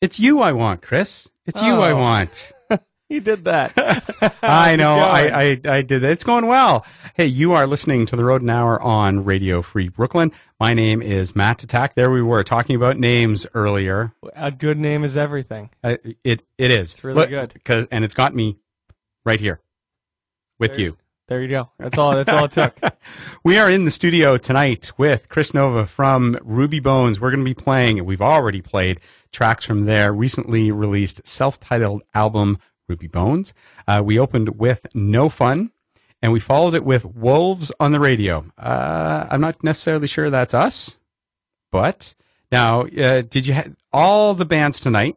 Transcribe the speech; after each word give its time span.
It's 0.00 0.18
you 0.18 0.40
I 0.40 0.52
want, 0.52 0.82
Chris. 0.82 1.28
It's 1.46 1.60
you 1.62 1.72
I 1.74 1.90
Oh. 1.92 1.96
want. 1.96 2.52
You 3.12 3.18
did 3.18 3.44
that. 3.46 3.72
I 4.40 4.76
know. 4.76 4.94
I, 5.00 5.22
I, 5.42 5.60
I 5.64 5.82
did 5.82 6.02
that. 6.02 6.12
It's 6.12 6.22
going 6.22 6.46
well. 6.46 6.86
Hey, 7.16 7.26
you 7.26 7.50
are 7.54 7.66
listening 7.66 8.06
to 8.06 8.14
the 8.14 8.24
Rodent 8.24 8.52
Hour 8.52 8.80
on 8.80 9.24
Radio 9.24 9.62
Free 9.62 9.88
Brooklyn. 9.88 10.30
My 10.60 10.74
name 10.74 11.02
is 11.02 11.34
Matt 11.34 11.64
Attack. 11.64 11.94
There 11.96 12.12
we 12.12 12.22
were 12.22 12.44
talking 12.44 12.76
about 12.76 12.98
names 13.00 13.48
earlier. 13.52 14.12
A 14.36 14.52
good 14.52 14.78
name 14.78 15.02
is 15.02 15.16
everything. 15.16 15.70
Uh, 15.82 15.96
it 16.22 16.44
it 16.56 16.70
is. 16.70 16.94
It's 16.94 17.02
really 17.02 17.26
good. 17.26 17.52
Because 17.52 17.88
and 17.90 18.04
it's 18.04 18.14
got 18.14 18.32
me 18.32 18.58
right 19.24 19.40
here 19.40 19.60
with 20.60 20.74
There- 20.74 20.80
you. 20.80 20.96
There 21.26 21.40
you 21.42 21.48
go. 21.48 21.70
That's 21.78 21.96
all. 21.98 22.12
That's 22.16 22.28
all 22.28 22.44
it 22.46 22.50
took. 22.52 22.76
We 23.44 23.56
are 23.58 23.70
in 23.70 23.84
the 23.84 23.92
studio 23.92 24.36
tonight 24.36 24.90
with 24.98 25.28
Chris 25.28 25.52
Nova 25.54 25.86
from 25.86 26.36
Ruby 26.42 26.78
Bones. 26.80 27.20
We're 27.20 27.30
going 27.30 27.44
to 27.44 27.48
be 27.48 27.54
playing, 27.54 28.04
we've 28.04 28.20
already 28.20 28.60
played 28.60 28.98
tracks 29.32 29.64
from 29.64 29.86
their 29.86 30.12
recently 30.12 30.70
released 30.70 31.26
self 31.26 31.58
titled 31.60 32.02
album, 32.14 32.58
Ruby 32.88 33.06
Bones. 33.06 33.52
Uh, 33.86 34.02
we 34.04 34.18
opened 34.18 34.58
with 34.58 34.86
No 34.94 35.28
Fun, 35.28 35.70
and 36.22 36.32
we 36.32 36.40
followed 36.40 36.74
it 36.74 36.84
with 36.84 37.04
Wolves 37.04 37.72
on 37.80 37.92
the 37.92 38.00
Radio. 38.00 38.46
Uh, 38.58 39.26
I'm 39.30 39.40
not 39.40 39.62
necessarily 39.62 40.06
sure 40.06 40.30
that's 40.30 40.54
us, 40.54 40.98
but 41.70 42.14
now, 42.52 42.82
uh, 42.82 43.22
did 43.22 43.46
you 43.46 43.52
have 43.54 43.74
all 43.92 44.34
the 44.34 44.44
bands 44.44 44.80
tonight 44.80 45.16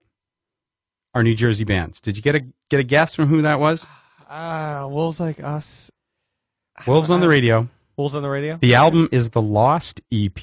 are 1.13 1.23
New 1.23 1.35
Jersey 1.35 1.63
bands? 1.63 1.99
Did 2.01 2.15
you 2.17 2.23
get 2.23 2.35
a 2.35 2.45
get 2.69 2.79
a 2.79 2.83
guess 2.83 3.15
from 3.15 3.27
who 3.27 3.41
that 3.41 3.59
was? 3.59 3.85
Ah, 4.29 4.87
Wolves 4.89 5.19
like 5.19 5.43
us. 5.43 5.91
Wolves 6.87 7.09
on 7.09 7.21
the 7.21 7.27
Radio. 7.27 7.67
Wolves 7.97 8.15
on 8.15 8.23
the 8.23 8.29
radio. 8.29 8.57
The 8.59 8.73
album 8.73 9.07
is 9.11 9.29
the 9.29 9.41
Lost 9.41 10.01
EP. 10.11 10.37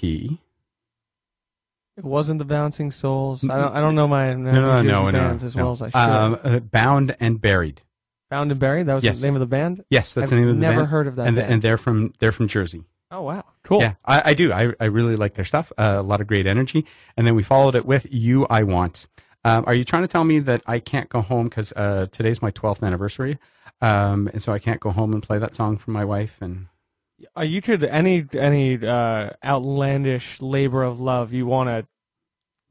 It 2.00 2.06
wasn't 2.06 2.38
the 2.38 2.46
Bouncing 2.46 2.90
Souls. 2.90 3.46
I 3.46 3.58
don't. 3.58 3.76
I 3.76 3.80
don't 3.80 3.94
know 3.94 4.08
my 4.08 4.32
No, 4.32 4.80
no, 4.80 5.10
no, 5.10 5.12
bands 5.12 5.44
as 5.44 5.54
well 5.54 5.72
as 5.72 5.82
I 5.82 5.90
should. 5.90 5.96
Um, 5.96 6.68
Bound 6.72 7.14
and 7.20 7.38
Buried. 7.38 7.82
Bound 8.30 8.50
and 8.50 8.58
Buried. 8.58 8.86
That 8.86 8.94
was 8.94 9.04
yes. 9.04 9.20
the 9.20 9.26
name 9.26 9.34
of 9.34 9.40
the 9.40 9.46
band. 9.46 9.84
Yes, 9.90 10.14
that's 10.14 10.24
I've 10.24 10.30
the 10.30 10.36
name 10.36 10.48
of 10.48 10.54
the 10.54 10.62
band. 10.62 10.76
never 10.76 10.86
heard 10.86 11.06
of 11.06 11.16
that 11.16 11.26
and, 11.26 11.36
band. 11.36 11.52
and 11.52 11.60
they're 11.60 11.76
from 11.76 12.14
they're 12.18 12.32
from 12.32 12.48
Jersey. 12.48 12.84
Oh 13.10 13.20
wow, 13.20 13.44
cool. 13.64 13.80
Yeah, 13.82 13.96
I, 14.02 14.30
I 14.30 14.34
do. 14.34 14.50
I, 14.50 14.72
I 14.80 14.86
really 14.86 15.14
like 15.14 15.34
their 15.34 15.44
stuff. 15.44 15.72
Uh, 15.76 15.96
a 15.98 16.02
lot 16.02 16.22
of 16.22 16.26
great 16.26 16.46
energy. 16.46 16.86
And 17.18 17.26
then 17.26 17.34
we 17.34 17.42
followed 17.42 17.74
it 17.74 17.84
with 17.84 18.06
"You 18.10 18.46
I 18.48 18.62
Want." 18.62 19.06
Um, 19.44 19.64
are 19.66 19.74
you 19.74 19.84
trying 19.84 20.04
to 20.04 20.08
tell 20.08 20.24
me 20.24 20.38
that 20.38 20.62
I 20.66 20.78
can't 20.78 21.10
go 21.10 21.20
home 21.20 21.50
because 21.50 21.74
uh, 21.76 22.06
today's 22.10 22.40
my 22.40 22.50
12th 22.50 22.82
anniversary, 22.82 23.38
um, 23.82 24.28
and 24.32 24.42
so 24.42 24.54
I 24.54 24.58
can't 24.58 24.80
go 24.80 24.90
home 24.90 25.12
and 25.12 25.22
play 25.22 25.38
that 25.38 25.54
song 25.54 25.76
for 25.76 25.90
my 25.90 26.04
wife? 26.06 26.38
And 26.40 26.68
Uh, 27.36 27.42
you 27.42 27.60
could 27.62 27.84
any 27.84 28.26
any 28.34 28.84
uh, 28.84 29.30
outlandish 29.44 30.40
labor 30.40 30.82
of 30.82 31.00
love 31.00 31.32
you 31.32 31.46
want 31.46 31.68
to 31.68 31.86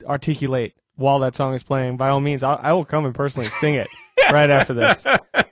articulate 0.08 0.74
while 0.96 1.20
that 1.20 1.36
song 1.36 1.54
is 1.54 1.64
playing. 1.64 1.98
By 1.98 2.10
all 2.10 2.20
means, 2.20 2.44
I'll, 2.44 2.60
I 2.62 2.74
will 2.74 2.86
come 2.86 3.06
and 3.06 3.14
personally 3.14 3.50
sing 3.50 3.76
it 3.76 3.88
right 4.32 4.50
after 4.50 4.74
this. 4.74 5.06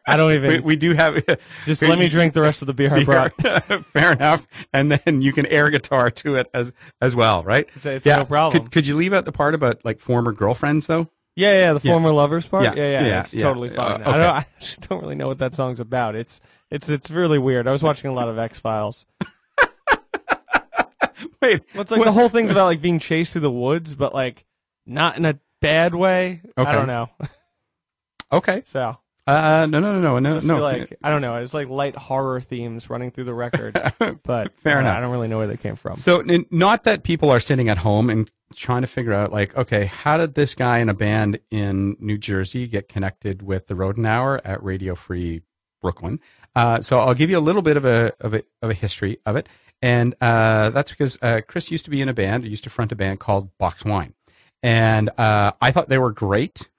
I 0.09 0.15
don't 0.17 0.31
even. 0.33 0.49
we, 0.49 0.59
we 0.59 0.75
do 0.75 0.93
have 0.93 1.21
just 1.65 1.81
let 1.81 1.99
me 1.99 2.09
drink 2.09 2.33
the 2.33 2.41
rest 2.41 2.61
of 2.61 2.67
the 2.67 2.73
beer 2.73 2.93
I 2.93 3.03
brought. 3.03 3.33
Fair 3.91 4.13
enough. 4.13 4.47
And 4.73 4.91
then 4.91 5.21
you 5.21 5.33
can 5.33 5.45
air 5.47 5.69
guitar 5.69 6.09
to 6.11 6.35
it 6.35 6.49
as 6.53 6.73
as 7.01 7.15
well, 7.15 7.43
right? 7.43 7.67
It's, 7.75 7.85
it's 7.85 8.05
no 8.05 8.25
problem. 8.25 8.63
Could, 8.63 8.71
could 8.71 8.87
you 8.87 8.95
leave 8.95 9.13
out 9.13 9.25
the 9.25 9.31
part 9.31 9.53
about 9.53 9.83
like 9.85 9.99
former 9.99 10.31
girlfriends 10.31 10.87
though? 10.87 11.09
yeah, 11.35 11.53
yeah, 11.53 11.73
the 11.73 11.81
Yeah. 11.83 11.91
former 11.93 12.11
lovers 12.11 12.47
part. 12.47 12.63
Yeah, 12.63 12.73
Yeah, 12.75 12.89
yeah, 13.01 13.07
yeah, 13.07 13.19
it's 13.19 13.33
yeah. 13.33 13.43
totally 13.43 13.69
Uh, 13.69 13.75
fine. 13.75 14.01
okay. 14.01 14.09
I 14.11 14.17
don't. 14.17 14.35
I 14.35 14.45
just 14.59 14.87
don't 14.89 15.01
really 15.01 15.15
know 15.15 15.27
what 15.27 15.37
that 15.39 15.53
song's 15.53 15.79
about. 15.79 16.15
It's 16.15 16.39
it's 16.71 16.89
it's 16.89 17.09
really 17.11 17.39
weird. 17.39 17.67
I 17.67 17.71
was 17.71 17.83
watching 17.83 18.09
a 18.09 18.13
lot 18.13 18.29
of 18.29 18.37
X 18.37 18.59
Files. 18.59 19.05
Wait, 21.41 21.61
What's 21.73 21.91
like 21.91 22.03
the 22.03 22.11
whole 22.11 22.29
thing's 22.29 22.51
about 22.51 22.65
like 22.65 22.81
being 22.81 22.99
chased 22.99 23.31
through 23.33 23.41
the 23.41 23.51
woods, 23.51 23.95
but 23.95 24.13
like 24.13 24.45
not 24.85 25.17
in 25.17 25.25
a 25.25 25.39
bad 25.61 25.95
way. 25.95 26.41
Okay. 26.57 26.69
I 26.69 26.73
don't 26.73 26.87
know. 26.87 27.09
okay. 28.31 28.61
So 28.65 28.97
Uh, 29.25 29.65
no, 29.69 29.79
no, 29.79 29.99
no, 29.99 30.19
no, 30.19 30.33
no, 30.33 30.39
be 30.39 30.47
no. 30.47 30.57
like 30.59 30.97
I 31.03 31.09
don't 31.09 31.21
know. 31.21 31.35
It's 31.37 31.53
like 31.53 31.69
light 31.69 31.95
horror 31.95 32.41
themes 32.41 32.89
running 32.89 33.11
through 33.11 33.25
the 33.25 33.33
record, 33.33 33.73
but 34.23 34.53
Fair 34.59 34.77
uh, 34.77 34.81
enough. 34.81 34.97
I 34.97 35.01
don't 35.01 35.11
really 35.11 35.27
know 35.27 35.37
where 35.37 35.47
they 35.47 35.57
came 35.57 35.75
from. 35.75 35.95
So, 35.95 36.19
n- 36.21 36.45
not 36.51 36.83
that 36.85 37.03
people 37.03 37.29
are 37.29 37.39
sitting 37.39 37.69
at 37.69 37.77
home 37.79 38.09
and 38.09 38.29
trying 38.55 38.81
to 38.81 38.87
figure 38.87 39.13
out, 39.13 39.31
like, 39.31 39.55
okay, 39.57 39.85
how 39.85 40.17
did 40.17 40.35
this 40.35 40.55
guy 40.55 40.79
in 40.79 40.87
a 40.89 40.93
band 40.93 41.39
in 41.51 41.97
New 41.99 42.17
Jersey 42.17 42.67
get 42.67 42.87
connected 42.89 43.41
with 43.41 43.67
the 43.67 43.75
Rodent 43.75 44.05
Hour 44.07 44.39
at 44.45 44.63
Radio 44.63 44.95
Free 44.95 45.41
Brooklyn? 45.81 46.19
Uh, 46.57 46.81
so, 46.81 46.99
I'll 46.99 47.13
give 47.13 47.29
you 47.29 47.37
a 47.37 47.39
little 47.39 47.61
bit 47.61 47.77
of 47.77 47.85
a 47.85 48.13
of 48.19 48.33
a, 48.33 48.43
of 48.61 48.71
a 48.71 48.73
history 48.73 49.19
of 49.25 49.35
it, 49.35 49.47
and 49.81 50.15
uh, 50.21 50.71
that's 50.71 50.89
because 50.89 51.19
uh, 51.21 51.41
Chris 51.47 51.69
used 51.69 51.85
to 51.85 51.91
be 51.91 52.01
in 52.01 52.09
a 52.09 52.13
band, 52.13 52.45
used 52.45 52.63
to 52.63 52.69
front 52.69 52.91
a 52.91 52.95
band 52.95 53.19
called 53.19 53.55
Box 53.57 53.85
Wine, 53.85 54.13
and 54.63 55.09
uh, 55.17 55.51
I 55.61 55.71
thought 55.71 55.89
they 55.89 55.99
were 55.99 56.11
great. 56.11 56.69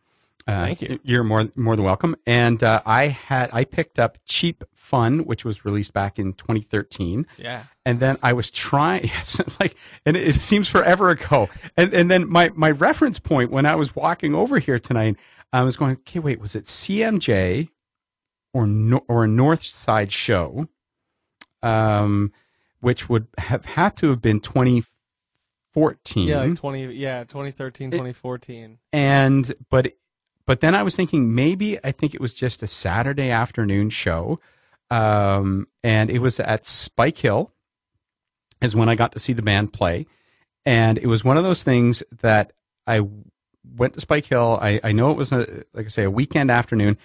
Uh, 0.49 0.65
Thank 0.65 0.83
you. 0.83 0.99
You're 1.05 1.25
more 1.25 1.49
more 1.55 1.77
than 1.77 1.85
welcome. 1.85 2.17
And 2.27 2.63
uh, 2.63 2.81
I 2.87 3.09
had 3.09 3.51
I 3.53 3.65
picked 3.65 3.99
up 3.99 4.19
Cheap 4.25 4.65
Fun, 4.75 5.27
which 5.27 5.45
was 5.45 5.65
released 5.65 5.93
back 5.93 6.19
in 6.19 6.33
2013 6.33 7.27
Yeah, 7.37 7.65
and 7.85 8.01
then 8.01 8.17
I 8.23 8.33
was 8.33 8.51
trying, 8.51 9.11
like, 9.61 9.77
and 10.07 10.17
it, 10.17 10.27
it 10.27 10.41
seems 10.41 10.69
forever 10.69 11.11
ago. 11.11 11.51
And 11.77 11.93
and 11.93 12.11
then 12.11 12.29
my 12.29 12.51
my 12.55 12.71
reference 12.71 13.19
point 13.19 13.51
when 13.51 13.67
I 13.67 13.75
was 13.75 13.95
walking 13.95 14.35
over 14.35 14.59
here 14.59 14.79
tonight, 14.79 15.17
I 15.53 15.63
was 15.63 15.77
going, 15.77 15.93
okay, 15.99 16.19
wait, 16.19 16.41
was 16.41 16.57
it 16.57 16.65
CMJ 16.65 17.69
or 18.59 18.67
no, 18.67 19.05
or 19.07 19.23
a 19.23 19.29
North 19.29 19.63
Side 19.63 20.11
show, 20.11 20.67
um, 21.63 22.33
which 22.81 23.09
would 23.09 23.29
have 23.39 23.65
had 23.65 23.97
to 23.99 24.11
have 24.11 24.21
been 24.21 24.41
2014, 24.41 26.27
yeah, 26.27 26.41
like 26.41 26.57
twenty, 26.57 26.87
yeah, 26.87 27.23
2013, 27.23 27.93
2014. 27.93 28.79
and 28.93 29.55
but 29.71 29.93
but 30.45 30.61
then 30.61 30.75
I 30.75 30.83
was 30.83 30.97
thinking 30.97 31.37
maybe 31.37 31.79
I 31.85 31.93
think 31.93 32.17
it 32.17 32.21
was 32.21 32.35
just 32.35 32.65
a 32.65 32.67
Saturday 32.67 33.31
afternoon 33.31 33.91
show, 33.91 34.41
um, 34.91 35.69
and 35.85 36.11
it 36.11 36.19
was 36.19 36.41
at 36.41 36.67
Spike 36.67 37.19
Hill, 37.19 37.53
is 38.61 38.75
when 38.75 38.89
I 38.89 38.97
got 38.97 39.13
to 39.13 39.21
see 39.21 39.33
the 39.35 39.43
band 39.43 39.73
play, 39.73 40.07
and 40.67 40.99
it 40.99 41.07
was 41.07 41.23
one 41.23 41.37
of 41.37 41.45
those 41.45 41.63
things 41.63 42.03
that 42.23 42.55
I 42.89 43.07
went 43.77 43.95
to 43.95 44.01
Spike 44.01 44.27
Hill. 44.27 44.59
I, 44.61 44.81
I 44.83 44.91
know 44.91 45.13
it 45.13 45.17
was 45.17 45.31
a 45.31 45.63
like 45.73 45.87
I 45.87 45.91
say 45.91 46.03
a 46.03 46.11
weekend 46.11 46.51
afternoon, 46.51 46.99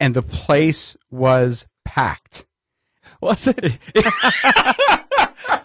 and 0.00 0.14
the 0.14 0.22
place 0.22 0.96
was 1.10 1.66
packed. 1.84 2.46
Was 3.20 3.48
it? 3.48 3.78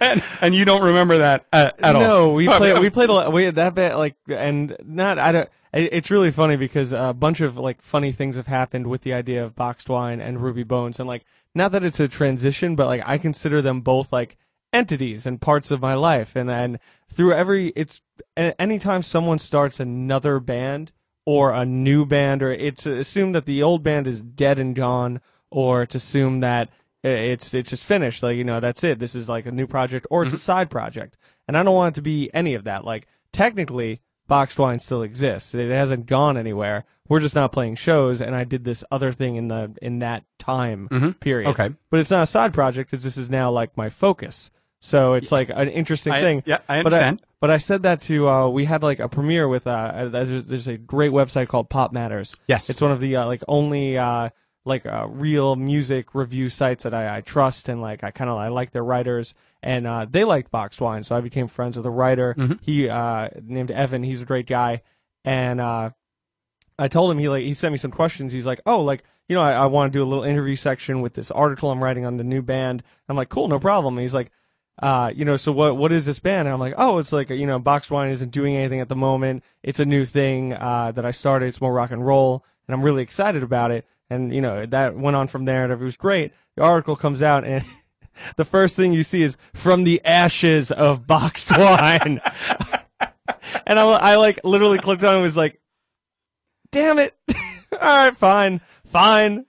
and, 0.00 0.22
and 0.40 0.54
you 0.54 0.64
don't 0.64 0.82
remember 0.82 1.18
that 1.18 1.46
uh, 1.52 1.70
at 1.78 1.96
all? 1.96 2.02
no, 2.02 2.32
we 2.32 2.46
played. 2.46 2.78
We 2.78 2.90
played 2.90 3.08
a 3.08 3.12
lot. 3.12 3.32
We 3.32 3.44
had 3.44 3.54
that 3.54 3.74
bad, 3.74 3.96
like, 3.96 4.16
and 4.28 4.76
not. 4.84 5.18
I 5.18 5.32
don't. 5.32 5.48
It's 5.72 6.10
really 6.10 6.32
funny 6.32 6.56
because 6.56 6.92
a 6.92 7.14
bunch 7.14 7.40
of 7.40 7.56
like 7.56 7.80
funny 7.80 8.10
things 8.10 8.36
have 8.36 8.48
happened 8.48 8.88
with 8.88 9.02
the 9.02 9.14
idea 9.14 9.44
of 9.44 9.54
boxed 9.54 9.88
wine 9.88 10.20
and 10.20 10.42
Ruby 10.42 10.64
Bones, 10.64 10.98
and 10.98 11.08
like, 11.08 11.24
not 11.54 11.72
that 11.72 11.84
it's 11.84 12.00
a 12.00 12.08
transition, 12.08 12.76
but 12.76 12.86
like 12.86 13.02
I 13.06 13.18
consider 13.18 13.62
them 13.62 13.80
both 13.80 14.12
like 14.12 14.36
entities 14.72 15.26
and 15.26 15.40
parts 15.40 15.70
of 15.70 15.80
my 15.80 15.94
life, 15.94 16.36
and 16.36 16.50
and 16.50 16.78
through 17.08 17.32
every, 17.32 17.68
it's 17.76 18.02
anytime 18.36 19.02
someone 19.02 19.38
starts 19.38 19.80
another 19.80 20.40
band 20.40 20.92
or 21.26 21.52
a 21.52 21.64
new 21.64 22.04
band, 22.06 22.42
or 22.42 22.50
it's 22.50 22.86
assumed 22.86 23.34
that 23.34 23.46
the 23.46 23.62
old 23.62 23.82
band 23.82 24.06
is 24.06 24.20
dead 24.22 24.58
and 24.58 24.74
gone, 24.74 25.20
or 25.50 25.82
it's 25.82 25.94
assumed 25.94 26.42
that 26.42 26.68
it's 27.02 27.54
it's 27.54 27.70
just 27.70 27.84
finished. 27.84 28.22
Like 28.22 28.36
you 28.36 28.44
know, 28.44 28.60
that's 28.60 28.84
it. 28.84 28.98
This 28.98 29.14
is 29.14 29.28
like 29.28 29.46
a 29.46 29.52
new 29.52 29.66
project, 29.66 30.06
or 30.10 30.22
it's 30.24 30.34
a 30.34 30.38
side 30.38 30.70
project. 30.70 31.16
And 31.48 31.56
I 31.56 31.62
don't 31.62 31.74
want 31.74 31.94
it 31.94 31.96
to 31.96 32.02
be 32.02 32.30
any 32.32 32.54
of 32.54 32.64
that. 32.64 32.84
Like 32.84 33.06
technically, 33.32 34.00
boxed 34.28 34.58
wine 34.58 34.78
still 34.78 35.02
exists. 35.02 35.54
It 35.54 35.70
hasn't 35.70 36.06
gone 36.06 36.36
anywhere. 36.36 36.84
We're 37.08 37.20
just 37.20 37.34
not 37.34 37.50
playing 37.52 37.74
shows. 37.76 38.20
And 38.20 38.36
I 38.36 38.44
did 38.44 38.64
this 38.64 38.84
other 38.90 39.10
thing 39.12 39.36
in 39.36 39.48
the 39.48 39.72
in 39.82 39.98
that 40.00 40.24
time 40.38 40.88
Mhm. 40.90 41.18
period. 41.20 41.48
Okay. 41.50 41.70
but 41.90 42.00
it's 42.00 42.10
not 42.10 42.22
a 42.22 42.26
side 42.26 42.52
project 42.52 42.90
because 42.90 43.02
this 43.04 43.16
is 43.16 43.28
now 43.30 43.50
like 43.50 43.76
my 43.76 43.88
focus. 43.90 44.50
So 44.80 45.14
it's 45.14 45.32
like 45.32 45.50
an 45.50 45.68
interesting 45.68 46.12
I- 46.12 46.20
thing. 46.22 46.42
yeah, 46.46 46.58
I, 46.68 46.78
understand. 46.78 47.20
but 47.20 47.28
I 47.48 47.56
said 47.56 47.84
that 47.84 48.02
to 48.02 48.28
uh, 48.28 48.48
we 48.48 48.66
had 48.66 48.82
like 48.82 49.00
a 49.00 49.08
premiere 49.08 49.48
with 49.48 49.66
uh, 49.66 50.08
there's, 50.08 50.44
there's 50.44 50.68
a 50.68 50.76
great 50.76 51.10
website 51.10 51.48
called 51.48 51.70
Pop 51.70 51.90
Matters. 51.90 52.36
Yes. 52.46 52.68
It's 52.68 52.82
one 52.82 52.92
of 52.92 53.00
the 53.00 53.16
uh, 53.16 53.26
like 53.26 53.42
only 53.48 53.96
uh, 53.96 54.28
like 54.66 54.84
uh, 54.84 55.06
real 55.08 55.56
music 55.56 56.14
review 56.14 56.50
sites 56.50 56.84
that 56.84 56.92
I, 56.92 57.16
I 57.16 57.20
trust 57.22 57.70
and 57.70 57.80
like 57.80 58.04
I 58.04 58.10
kind 58.10 58.28
of 58.28 58.36
I 58.36 58.48
like 58.48 58.72
their 58.72 58.84
writers 58.84 59.34
and 59.62 59.86
uh, 59.86 60.06
they 60.08 60.24
liked 60.24 60.50
boxed 60.50 60.80
wine, 60.80 61.02
so 61.02 61.16
I 61.16 61.20
became 61.20 61.48
friends 61.48 61.76
with 61.76 61.86
a 61.86 61.90
writer. 61.90 62.34
He 62.62 62.88
uh, 62.88 63.28
named 63.42 63.70
Evan. 63.70 64.02
He's 64.02 64.22
a 64.22 64.24
great 64.24 64.46
guy, 64.46 64.82
and 65.24 65.60
uh, 65.60 65.90
I 66.78 66.88
told 66.88 67.10
him 67.10 67.18
he 67.18 67.28
like 67.28 67.44
he 67.44 67.54
sent 67.54 67.72
me 67.72 67.78
some 67.78 67.90
questions. 67.90 68.32
He's 68.32 68.46
like, 68.46 68.60
oh, 68.64 68.82
like 68.82 69.02
you 69.28 69.34
know, 69.34 69.42
I, 69.42 69.52
I 69.52 69.66
want 69.66 69.92
to 69.92 69.98
do 69.98 70.02
a 70.02 70.08
little 70.08 70.24
interview 70.24 70.56
section 70.56 71.02
with 71.02 71.14
this 71.14 71.30
article 71.30 71.70
I'm 71.70 71.82
writing 71.84 72.06
on 72.06 72.16
the 72.16 72.24
new 72.24 72.42
band. 72.42 72.82
I'm 73.08 73.16
like, 73.16 73.28
cool, 73.28 73.48
no 73.48 73.60
problem. 73.60 73.94
And 73.94 74.02
he's 74.02 74.14
like, 74.14 74.30
uh, 74.80 75.12
you 75.14 75.24
know, 75.24 75.36
so 75.36 75.52
what 75.52 75.76
what 75.76 75.92
is 75.92 76.06
this 76.06 76.18
band? 76.18 76.48
And 76.48 76.54
I'm 76.54 76.60
like, 76.60 76.74
oh, 76.78 76.98
it's 76.98 77.12
like 77.12 77.28
you 77.30 77.46
know, 77.46 77.58
Boxed 77.58 77.90
Wine 77.90 78.10
isn't 78.10 78.30
doing 78.30 78.56
anything 78.56 78.80
at 78.80 78.88
the 78.88 78.96
moment. 78.96 79.44
It's 79.62 79.78
a 79.78 79.84
new 79.84 80.04
thing 80.04 80.54
uh, 80.54 80.92
that 80.92 81.04
I 81.04 81.10
started. 81.10 81.46
It's 81.46 81.60
more 81.60 81.72
rock 81.72 81.90
and 81.90 82.04
roll, 82.04 82.44
and 82.66 82.74
I'm 82.74 82.82
really 82.82 83.02
excited 83.02 83.42
about 83.42 83.70
it. 83.70 83.86
And 84.08 84.34
you 84.34 84.40
know, 84.40 84.64
that 84.66 84.96
went 84.96 85.16
on 85.16 85.28
from 85.28 85.44
there, 85.44 85.64
and 85.64 85.72
it 85.72 85.78
was 85.78 85.96
great. 85.96 86.32
The 86.56 86.62
article 86.62 86.96
comes 86.96 87.20
out, 87.20 87.44
and 87.44 87.62
the 88.36 88.44
first 88.44 88.74
thing 88.74 88.92
you 88.94 89.02
see 89.02 89.22
is 89.22 89.36
from 89.52 89.84
the 89.84 90.04
ashes 90.04 90.72
of 90.72 91.06
boxed 91.06 91.56
wine. 91.56 92.20
and 93.66 93.78
I, 93.78 93.84
I 93.84 94.16
like 94.16 94.40
literally 94.44 94.78
clicked 94.78 95.04
on 95.04 95.12
it 95.12 95.16
and 95.16 95.22
was 95.22 95.36
like, 95.36 95.60
damn 96.72 96.98
it. 96.98 97.14
All 97.72 97.78
right, 97.80 98.16
fine, 98.16 98.60
fine. 98.86 99.46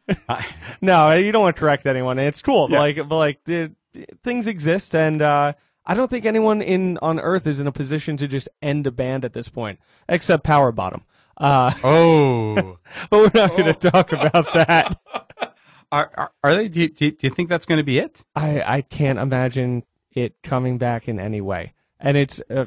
no, 0.81 1.11
you 1.13 1.31
don't 1.31 1.41
want 1.41 1.55
to 1.55 1.59
correct 1.59 1.85
anyone. 1.85 2.19
It's 2.19 2.41
cool. 2.41 2.69
Yeah. 2.69 2.79
Like, 2.79 2.95
but 2.97 3.17
like 3.17 3.43
the, 3.45 3.71
things 4.23 4.47
exist, 4.47 4.95
and 4.95 5.21
uh, 5.21 5.53
I 5.85 5.93
don't 5.93 6.09
think 6.09 6.25
anyone 6.25 6.61
in 6.61 6.97
on 7.01 7.19
Earth 7.19 7.47
is 7.47 7.59
in 7.59 7.67
a 7.67 7.71
position 7.71 8.17
to 8.17 8.27
just 8.27 8.47
end 8.61 8.87
a 8.87 8.91
band 8.91 9.25
at 9.25 9.33
this 9.33 9.49
point, 9.49 9.79
except 10.07 10.43
Power 10.43 10.71
Bottom. 10.71 11.03
Uh, 11.37 11.73
Oh, 11.83 12.77
but 13.09 13.19
we're 13.19 13.41
not 13.41 13.51
going 13.51 13.73
to 13.73 13.73
talk 13.73 14.11
about 14.11 14.53
that. 14.53 14.99
are, 15.91 16.11
are 16.15 16.31
are 16.43 16.55
they? 16.55 16.67
Do 16.67 16.81
you, 16.81 16.89
do 16.89 17.15
you 17.21 17.29
think 17.29 17.49
that's 17.49 17.65
going 17.65 17.79
to 17.79 17.83
be 17.83 17.99
it? 17.99 18.23
I 18.35 18.61
I 18.65 18.81
can't 18.81 19.19
imagine 19.19 19.83
it 20.11 20.35
coming 20.43 20.77
back 20.77 21.07
in 21.07 21.19
any 21.19 21.41
way. 21.41 21.73
And 21.99 22.17
it's 22.17 22.41
uh, 22.49 22.65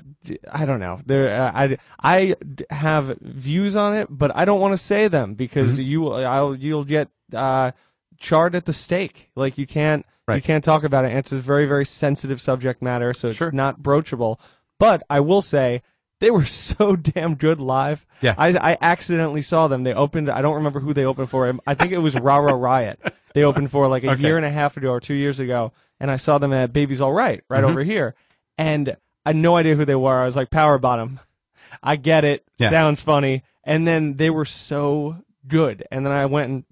I 0.52 0.64
don't 0.64 0.80
know. 0.80 1.00
There 1.04 1.28
uh, 1.28 1.50
I 1.54 1.78
I 2.02 2.36
have 2.70 3.18
views 3.20 3.74
on 3.74 3.94
it, 3.94 4.06
but 4.10 4.34
I 4.34 4.44
don't 4.44 4.60
want 4.60 4.72
to 4.72 4.78
say 4.78 5.08
them 5.08 5.34
because 5.34 5.78
you 5.78 6.08
I'll 6.08 6.54
you'll 6.54 6.84
get 6.84 7.08
uh 7.32 7.72
charred 8.16 8.54
at 8.54 8.64
the 8.64 8.72
stake. 8.72 9.30
Like 9.34 9.58
you 9.58 9.66
can't 9.66 10.06
you 10.32 10.40
can't 10.42 10.64
talk 10.64 10.84
about 10.84 11.04
it. 11.04 11.08
And 11.10 11.18
it's 11.18 11.32
a 11.32 11.36
very 11.38 11.66
very 11.66 11.84
sensitive 11.84 12.40
subject 12.40 12.80
matter, 12.82 13.12
so 13.12 13.28
it's 13.28 13.38
Sure. 13.38 13.50
not 13.52 13.80
broachable. 13.80 14.38
But 14.80 15.02
I 15.10 15.20
will 15.20 15.42
say 15.42 15.82
they 16.20 16.30
were 16.30 16.44
so 16.46 16.96
damn 16.96 17.34
good 17.34 17.60
live. 17.60 18.06
Yeah. 18.20 18.34
I, 18.38 18.72
I 18.72 18.78
accidentally 18.80 19.42
saw 19.42 19.68
them. 19.68 19.84
They 19.84 19.92
opened. 19.94 20.30
I 20.30 20.40
don't 20.42 20.54
remember 20.54 20.80
who 20.80 20.94
they 20.94 21.04
opened 21.04 21.28
for. 21.30 21.52
I 21.66 21.74
think 21.74 21.92
it 21.92 21.98
was 21.98 22.14
Ra 22.18 22.36
Ra 22.38 22.52
Riot. 22.54 23.00
They 23.34 23.42
opened 23.44 23.70
for 23.70 23.86
like 23.88 24.04
a 24.04 24.12
Okay. 24.12 24.22
year 24.22 24.36
and 24.36 24.46
a 24.46 24.50
half 24.50 24.76
ago 24.76 24.90
or 24.90 25.00
two 25.00 25.14
years 25.14 25.40
ago, 25.40 25.72
and 26.00 26.10
I 26.10 26.16
saw 26.16 26.38
them 26.38 26.52
at 26.52 26.72
Baby's 26.72 27.00
All 27.00 27.12
Right, 27.12 27.42
right 27.50 27.62
Mhm. 27.64 27.70
over 27.70 27.82
here, 27.82 28.14
and 28.56 28.96
I 29.26 29.30
had 29.30 29.36
no 29.36 29.56
idea 29.56 29.74
who 29.74 29.84
they 29.84 29.94
were. 29.94 30.20
I 30.22 30.24
was 30.24 30.36
like, 30.36 30.50
Power 30.50 30.78
Bottom. 30.78 31.18
I 31.82 31.96
get 31.96 32.24
it. 32.24 32.44
Yeah. 32.58 32.70
Sounds 32.70 33.02
funny. 33.02 33.42
And 33.64 33.86
then 33.88 34.16
they 34.18 34.30
were 34.30 34.44
so 34.44 35.16
good. 35.48 35.84
And 35.90 36.04
then 36.06 36.12
I 36.12 36.26
went 36.26 36.48
and 36.50 36.64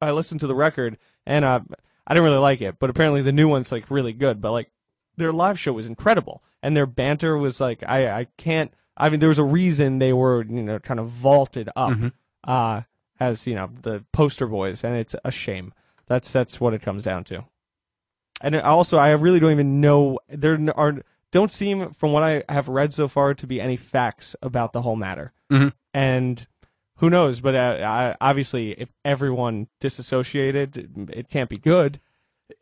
I 0.00 0.12
listened 0.12 0.40
to 0.40 0.46
the 0.46 0.54
record, 0.54 0.96
and 1.26 1.44
uh, 1.44 1.60
I 2.08 2.14
didn't 2.14 2.24
really 2.24 2.38
like 2.38 2.60
it, 2.62 2.78
but 2.80 2.88
apparently 2.90 3.22
the 3.22 3.32
new 3.32 3.46
one's 3.48 3.70
like 3.70 3.90
really 3.90 4.12
good. 4.14 4.40
But 4.40 4.50
like 4.52 4.70
their 5.16 5.30
live 5.32 5.60
show 5.60 5.72
was 5.74 5.86
incredible, 5.86 6.42
and 6.62 6.76
their 6.76 6.86
banter 6.86 7.36
was 7.38 7.60
like 7.60 7.84
I 7.86 8.08
I 8.20 8.26
can't. 8.38 8.72
I 8.96 9.10
mean, 9.10 9.20
there 9.20 9.28
was 9.28 9.38
a 9.38 9.44
reason 9.44 9.98
they 10.00 10.12
were 10.12 10.44
you 10.44 10.62
know 10.62 10.78
kind 10.80 10.98
of 10.98 11.08
vaulted 11.08 11.68
up 11.76 11.90
Mhm. 11.90 12.12
uh, 12.44 12.82
as 13.20 13.46
you 13.46 13.54
know 13.54 13.70
the 13.82 14.04
poster 14.12 14.46
boys, 14.46 14.82
and 14.82 14.96
it's 14.96 15.14
a 15.24 15.30
shame. 15.30 15.72
That's 16.06 16.32
that's 16.32 16.60
what 16.60 16.72
it 16.74 16.82
comes 16.82 17.04
down 17.04 17.24
to. 17.24 17.44
And 18.40 18.56
also, 18.56 18.98
I 18.98 19.10
really 19.12 19.40
don't 19.40 19.52
even 19.52 19.80
know 19.80 20.18
there 20.28 20.58
are 20.76 21.02
don't 21.30 21.50
seem 21.50 21.90
from 21.90 22.12
what 22.12 22.22
I 22.22 22.42
have 22.48 22.68
read 22.68 22.94
so 22.94 23.06
far 23.08 23.34
to 23.34 23.46
be 23.46 23.60
any 23.60 23.76
facts 23.76 24.34
about 24.40 24.72
the 24.72 24.80
whole 24.82 24.96
matter. 24.96 25.32
Mhm. 25.50 25.72
And 25.92 26.46
who 26.98 27.10
knows? 27.10 27.40
But 27.40 27.54
uh, 27.54 28.16
obviously, 28.20 28.72
if 28.72 28.88
everyone 29.04 29.68
disassociated, 29.80 30.76
it, 30.76 30.90
it 31.10 31.28
can't 31.30 31.48
be 31.48 31.56
good. 31.56 32.00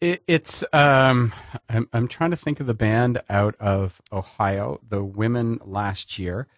It, 0.01 0.23
it's 0.27 0.65
um, 0.73 1.33
I'm 1.69 1.89
I'm 1.93 2.09
trying 2.09 2.31
to 2.31 2.37
think 2.37 2.61
of 2.61 2.67
the 2.67 2.75
band 2.75 3.21
out 3.31 3.55
of 3.61 4.01
Ohio, 4.13 4.81
the 4.87 5.03
women 5.03 5.61
last 5.65 6.19
year, 6.19 6.49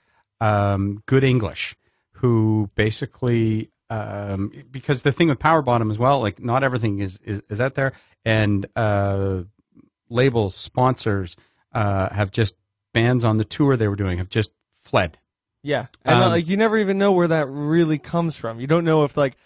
um, 0.41 1.03
Good 1.07 1.25
English, 1.25 1.77
who 2.13 2.71
basically 2.75 3.71
um, 3.91 4.53
because 4.71 5.03
the 5.03 5.13
thing 5.13 5.29
with 5.29 5.39
Power 5.39 5.63
Bottom 5.63 5.91
as 5.91 5.99
well, 5.99 6.21
like 6.21 6.43
not 6.43 6.65
everything 6.65 6.99
is 7.01 7.19
is, 7.25 7.43
is 7.49 7.61
out 7.61 7.75
there, 7.75 7.93
and 8.25 8.67
uh, 8.77 9.43
labels 10.09 10.55
sponsors 10.55 11.37
uh, 11.73 12.09
have 12.11 12.31
just 12.31 12.55
bands 12.93 13.25
on 13.25 13.37
the 13.37 13.45
tour 13.45 13.77
they 13.77 13.89
were 13.89 13.97
doing 13.97 14.19
have 14.19 14.31
just 14.31 14.51
fled. 14.73 15.19
Yeah, 15.63 15.87
and 16.05 16.23
Um, 16.25 16.31
like 16.31 16.49
you 16.49 16.57
never 16.57 16.77
even 16.79 16.99
know 16.99 17.13
where 17.13 17.29
that 17.29 17.47
really 17.49 17.99
comes 17.99 18.37
from. 18.37 18.61
You 18.61 18.67
don't 18.67 18.85
know 18.85 19.05
if 19.05 19.17
like 19.17 19.37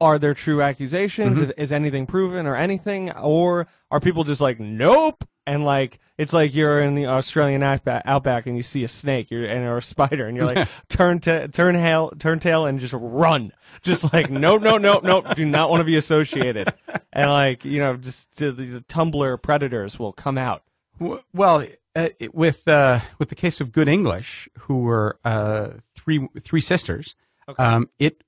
are 0.00 0.18
there 0.18 0.34
true 0.34 0.60
accusations? 0.60 1.38
Mhm. 1.38 1.42
If, 1.44 1.52
is 1.58 1.72
anything 1.72 2.06
proven 2.06 2.46
or 2.46 2.54
anything, 2.54 3.10
or 3.12 3.66
are 3.90 3.98
people 4.00 4.24
just 4.24 4.40
like 4.40 4.60
nope? 4.60 5.24
And 5.46 5.64
like 5.64 5.98
it's 6.18 6.32
like 6.32 6.54
you're 6.54 6.80
in 6.80 6.94
the 6.94 7.06
Australian 7.06 7.62
outback, 7.62 8.02
outback 8.04 8.46
and 8.46 8.56
you 8.56 8.62
see 8.62 8.84
a 8.84 8.88
snake, 8.88 9.30
you're 9.30 9.44
and 9.44 9.64
or 9.64 9.78
a 9.78 9.82
spider, 9.82 10.26
and 10.26 10.36
you're 10.36 10.46
like 10.46 10.68
turn 10.88 11.20
to 11.20 11.48
turn 11.48 11.74
tail, 11.74 12.12
turn 12.18 12.38
tail, 12.40 12.66
and 12.66 12.78
just 12.78 12.94
run. 12.96 13.52
Just 13.82 14.12
like 14.12 14.30
nope, 14.30 14.62
nope, 14.62 14.82
nope, 14.82 15.02
nope. 15.04 15.34
Do 15.34 15.44
not 15.44 15.70
want 15.70 15.80
to 15.80 15.84
be 15.84 15.96
associated. 15.96 16.72
And 17.12 17.30
like 17.30 17.64
you 17.64 17.78
know, 17.78 17.96
just 17.96 18.36
the, 18.36 18.52
the 18.52 18.80
Tumblr 18.82 19.40
predators 19.42 19.98
will 19.98 20.12
come 20.12 20.36
out. 20.36 20.62
Well, 21.32 21.64
uh, 21.96 22.08
with 22.32 22.68
uh, 22.68 23.00
with 23.18 23.28
the 23.30 23.34
case 23.34 23.60
of 23.60 23.72
Good 23.72 23.88
English, 23.88 24.48
who 24.60 24.80
were 24.80 25.18
uh, 25.24 25.70
three 25.94 26.28
three 26.40 26.60
sisters, 26.60 27.16
Okay. 27.48 27.62
um, 27.62 27.88
it 27.98 28.22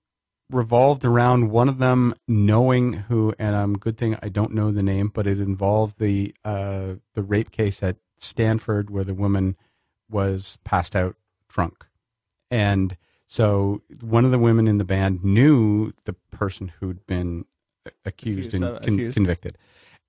revolved 0.51 1.05
around 1.05 1.51
one 1.51 1.69
of 1.69 1.77
them 1.79 2.15
knowing 2.27 2.95
who, 2.95 3.35
and 3.39 3.55
um, 3.55 3.75
good 3.77 3.99
thing 3.99 4.17
I 4.23 4.29
don't 4.31 4.55
know 4.55 4.71
the 4.73 4.83
name, 4.83 5.11
but 5.13 5.27
it 5.27 5.39
involved 5.39 5.99
the 5.99 6.35
uh, 6.45 6.95
the 7.15 7.23
rape 7.23 7.51
case 7.51 7.83
at 7.83 7.97
Stanford 8.17 8.89
where 8.91 9.05
the 9.05 9.15
woman 9.15 9.57
was 10.11 10.59
passed 10.65 10.97
out 10.97 11.17
drunk, 11.49 11.85
and 12.51 12.97
so 13.27 13.83
one 14.01 14.25
of 14.25 14.31
the 14.31 14.39
women 14.39 14.67
in 14.67 14.79
the 14.79 14.85
band 14.85 15.23
knew 15.23 15.93
the 16.07 16.15
person 16.31 16.73
who'd 16.81 17.07
been 17.07 17.45
accused, 18.07 18.55
Accused 18.55 18.55
and 18.55 18.63
con- 18.85 18.95
accused. 18.95 19.15
convicted, 19.17 19.59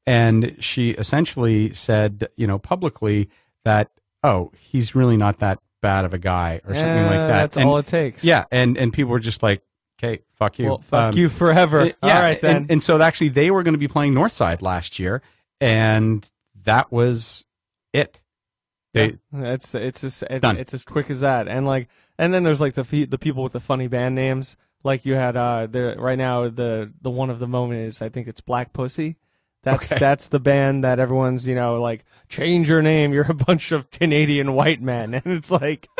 and 0.08 0.56
she 0.60 0.92
essentially 0.92 1.74
said, 1.74 2.30
you 2.38 2.48
know, 2.48 2.58
publicly 2.60 3.30
that 3.70 3.92
oh, 4.24 4.52
he's 4.60 4.96
really 4.96 5.16
not 5.16 5.40
that 5.40 5.60
bad 5.82 6.04
of 6.04 6.14
a 6.14 6.18
guy 6.18 6.60
or 6.66 6.74
something 6.76 7.06
like 7.06 7.12
that. 7.12 7.28
That's 7.28 7.58
And- 7.58 7.66
all 7.70 7.78
it 7.78 7.86
takes. 7.86 8.24
yeah, 8.24 8.46
and 8.52 8.78
and 8.78 8.92
people 8.92 9.12
were 9.12 9.20
just 9.20 9.42
like, 9.44 9.62
"Okay, 9.98 10.24
fuck 10.36 10.60
you, 10.60 10.66
Well, 10.66 10.80
fuck 10.80 11.14
Um, 11.14 11.18
you 11.20 11.30
forever. 11.30 11.86
yeah, 11.86 11.94
all 12.02 12.10
right 12.22 12.42
then. 12.42 12.56
And, 12.58 12.72
and 12.72 12.84
so 12.84 13.02
actually, 13.02 13.30
they 13.30 13.50
were 13.52 13.64
going 13.64 13.76
to 13.76 13.80
be 13.80 13.88
playing 13.88 14.14
Northside 14.14 14.62
last 14.62 15.00
year, 15.00 15.22
and 15.62 16.30
that 16.66 16.92
was 16.92 17.46
it. 17.94 18.20
They 18.94 19.18
It's 19.34 19.74
it's 19.76 20.04
as 20.04 20.24
it's, 20.30 20.42
Done. 20.42 20.58
it's 20.58 20.74
as 20.74 20.84
quick 20.84 21.10
as 21.10 21.22
that, 21.22 21.48
and 21.48 21.66
like, 21.66 21.88
and 22.18 22.34
then 22.34 22.44
there's 22.44 22.60
like 22.60 22.74
the 22.74 23.06
the 23.06 23.18
people 23.20 23.44
with 23.44 23.54
the 23.54 23.60
funny 23.60 23.88
band 23.88 24.16
names. 24.16 24.58
Like 24.84 25.06
you 25.06 25.16
had 25.16 25.36
uh 25.38 25.68
the 25.68 25.96
right 25.98 26.18
now 26.18 26.50
the 26.50 26.92
the 27.02 27.10
one 27.12 27.30
of 27.30 27.40
the 27.40 27.48
moment 27.48 27.82
is 27.82 28.02
I 28.02 28.10
think 28.10 28.28
it's 28.28 28.42
Black 28.42 28.74
Pussy. 28.74 29.18
That's 29.64 29.92
Okay. 29.92 30.00
that's 30.00 30.30
the 30.30 30.40
band 30.40 30.84
that 30.84 31.00
everyone's 31.00 31.46
you 31.48 31.56
know 31.56 31.82
like 31.82 32.06
change 32.30 32.70
your 32.70 32.82
name. 32.82 33.14
You're 33.14 33.30
a 33.30 33.34
bunch 33.34 33.72
of 33.72 33.92
Canadian 33.92 34.54
white 34.54 34.82
men, 34.82 35.14
and 35.24 35.24
it's 35.26 35.52
like. 35.52 35.88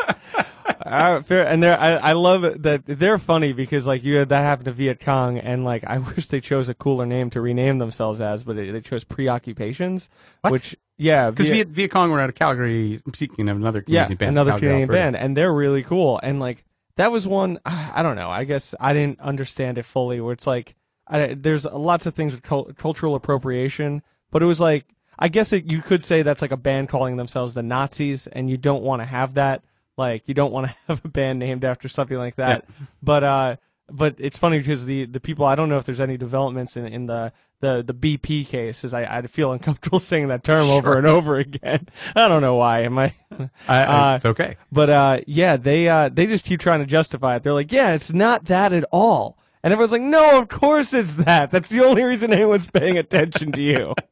Fair, 0.82 1.46
and 1.46 1.62
they're 1.62 1.78
I, 1.78 1.92
I 1.96 2.12
love 2.12 2.44
it 2.44 2.62
that 2.62 2.82
they're 2.86 3.18
funny 3.18 3.52
because 3.52 3.86
like 3.86 4.02
you 4.02 4.16
had 4.16 4.30
that 4.30 4.40
happened 4.42 4.64
to 4.66 4.72
Viet 4.72 5.00
Cong 5.00 5.38
and 5.38 5.64
like 5.64 5.84
I 5.86 5.98
wish 6.16 6.26
they 6.28 6.40
chose 6.40 6.68
a 6.68 6.74
cooler 6.74 7.04
name 7.04 7.28
to 7.30 7.40
rename 7.40 7.78
themselves 7.78 8.20
as 8.20 8.44
but 8.44 8.56
they, 8.56 8.70
they 8.70 8.80
chose 8.80 9.04
Preoccupations 9.04 10.08
What? 10.40 10.52
which 10.52 10.76
yeah 10.96 11.30
because 11.30 11.48
Viet- 11.48 11.68
Viet, 11.68 11.90
Cong 11.90 12.10
were 12.10 12.20
out 12.20 12.30
of 12.30 12.34
Calgary. 12.34 13.00
Speaking 13.14 13.48
of 13.48 13.56
another 13.58 13.84
yeah, 13.86 14.04
Canadian 14.04 14.16
band, 14.18 14.28
another 14.30 14.50
Calgary, 14.52 14.68
Canadian 14.68 14.88
Alberta. 14.90 14.98
band, 15.02 15.16
and 15.16 15.36
they're 15.36 15.52
really 15.52 15.82
cool. 15.82 16.18
And 16.22 16.40
like 16.40 16.64
that 16.96 17.12
was 17.12 17.28
one 17.28 17.58
I 17.66 18.02
don't 18.02 18.16
know. 18.16 18.30
I 18.30 18.44
guess 18.44 18.74
I 18.80 18.92
didn't 18.94 19.20
understand 19.20 19.76
it 19.76 19.84
fully. 19.84 20.20
Where 20.20 20.32
it's 20.32 20.46
like 20.46 20.74
I, 21.10 21.34
there's 21.34 21.64
lots 21.64 22.06
of 22.06 22.14
things 22.14 22.32
with 22.32 22.42
cul- 22.42 22.70
cultural 22.78 23.14
appropriation, 23.14 24.02
but 24.30 24.42
it 24.42 24.46
was 24.46 24.60
like 24.60 24.86
I 25.18 25.28
guess 25.28 25.52
it, 25.52 25.64
you 25.70 25.82
could 25.82 26.02
say 26.04 26.22
that's 26.22 26.40
like 26.40 26.52
a 26.52 26.56
band 26.56 26.88
calling 26.88 27.16
themselves 27.16 27.52
the 27.54 27.62
Nazis, 27.62 28.26
and 28.28 28.48
you 28.48 28.56
don't 28.56 28.82
want 28.82 29.02
to 29.02 29.06
have 29.06 29.34
that. 29.34 29.62
Like 29.98 30.26
you 30.28 30.34
don't 30.34 30.52
want 30.52 30.68
to 30.68 30.76
have 30.88 31.04
a 31.04 31.08
band 31.08 31.38
named 31.38 31.64
after 31.64 31.88
something 31.88 32.16
like 32.16 32.36
that. 32.36 32.64
But 33.02 33.24
uh, 33.24 33.56
but 33.90 34.14
it's 34.18 34.38
funny 34.38 34.58
because 34.58 34.86
the 34.86 35.04
the 35.06 35.20
people 35.20 35.44
I 35.44 35.54
don't 35.56 35.68
know 35.68 35.76
if 35.78 35.84
there's 35.84 36.00
any 36.00 36.16
developments 36.16 36.76
in 36.76 36.86
in 36.86 37.06
the 37.06 37.32
the 37.60 37.82
the 37.86 37.92
BP 37.92 38.46
case. 38.46 38.82
Is 38.84 38.94
I 38.94 39.02
I 39.18 39.22
feel 39.26 39.52
uncomfortable 39.52 39.98
saying 40.10 40.28
that 40.28 40.42
term 40.44 40.70
over 40.70 40.96
and 40.96 41.06
over 41.06 41.36
again. 41.36 41.88
I 42.16 42.28
don't 42.28 42.40
know 42.40 42.54
why. 42.54 42.80
Am 42.82 42.96
I? 42.98 43.12
I, 43.38 43.48
I- 43.68 44.12
Uh, 44.12 44.16
it's 44.16 44.24
okay. 44.26 44.56
But 44.72 44.88
uh, 44.90 45.20
yeah, 45.26 45.56
they 45.58 45.88
uh, 45.88 46.08
they 46.08 46.26
just 46.26 46.44
keep 46.46 46.60
trying 46.60 46.80
to 46.80 46.86
justify 46.86 47.36
it. 47.36 47.42
They're 47.42 47.52
like, 47.52 47.72
yeah, 47.72 47.92
it's 47.94 48.12
not 48.12 48.46
that 48.46 48.72
at 48.72 48.84
all. 48.92 49.36
And 49.62 49.72
everyone's 49.72 49.92
like, 49.92 50.02
no, 50.02 50.38
of 50.40 50.48
course 50.48 50.94
it's 50.94 51.14
that. 51.16 51.50
That's 51.50 51.68
the 51.68 51.84
only 51.84 52.02
reason 52.02 52.32
anyone's 52.32 52.70
paying 52.70 52.96
attention 52.96 53.52
to 53.52 53.62
you. 53.62 53.94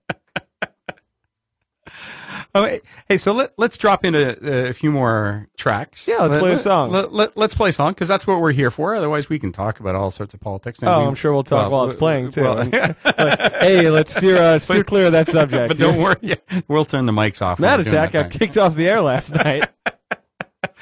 Oh, 2.54 2.78
hey, 3.08 3.18
so 3.18 3.32
let, 3.32 3.52
let's 3.58 3.76
drop 3.76 4.06
into 4.06 4.30
uh, 4.30 4.70
a 4.70 4.72
few 4.72 4.90
more 4.90 5.48
tracks. 5.58 6.08
Yeah, 6.08 6.16
let's 6.16 6.32
Let- 6.32 6.40
play 6.40 6.52
a 6.52 6.58
song. 6.58 6.90
Let, 6.90 7.12
let, 7.12 7.36
us 7.38 7.54
play 7.54 7.70
a 7.70 7.72
song 7.74 7.92
because 7.92 8.08
that's 8.08 8.26
what 8.26 8.40
we're 8.40 8.52
here 8.52 8.70
for. 8.70 8.94
Otherwise, 8.94 9.28
we 9.28 9.38
can 9.38 9.52
talk 9.52 9.80
about 9.80 9.94
all 9.94 10.10
sorts 10.10 10.32
of 10.32 10.40
politics. 10.40 10.78
And 10.78 10.88
Oh, 10.88 11.00
we- 11.00 11.06
I'm 11.08 11.14
sure 11.14 11.32
we'll 11.32 11.44
talk 11.44 11.70
well, 11.70 11.80
while 11.80 11.86
it's 11.86 11.96
playing 11.96 12.30
too. 12.30 12.42
well, 12.42 12.56
Like, 13.04 13.52
hey, 13.56 13.90
let's 13.90 14.16
steer 14.16 14.38
uh, 14.38 14.58
steer 14.58 14.82
clear 14.82 15.06
of 15.06 15.12
that 15.12 15.28
subject. 15.28 15.68
but 15.68 15.76
don't 15.78 15.98
worry, 15.98 16.16
yeah, 16.22 16.36
we'll 16.68 16.86
turn 16.86 17.04
the 17.04 17.12
mics 17.12 17.42
off. 17.42 17.58
Matt 17.58 17.78
when 17.78 17.86
we're 17.86 17.90
doing 17.90 18.02
Attack 18.04 18.12
got 18.12 18.30
kicked 18.30 18.56
off 18.56 18.74
the 18.74 18.88
air 18.88 19.02
last 19.02 19.34
night. 19.34 19.68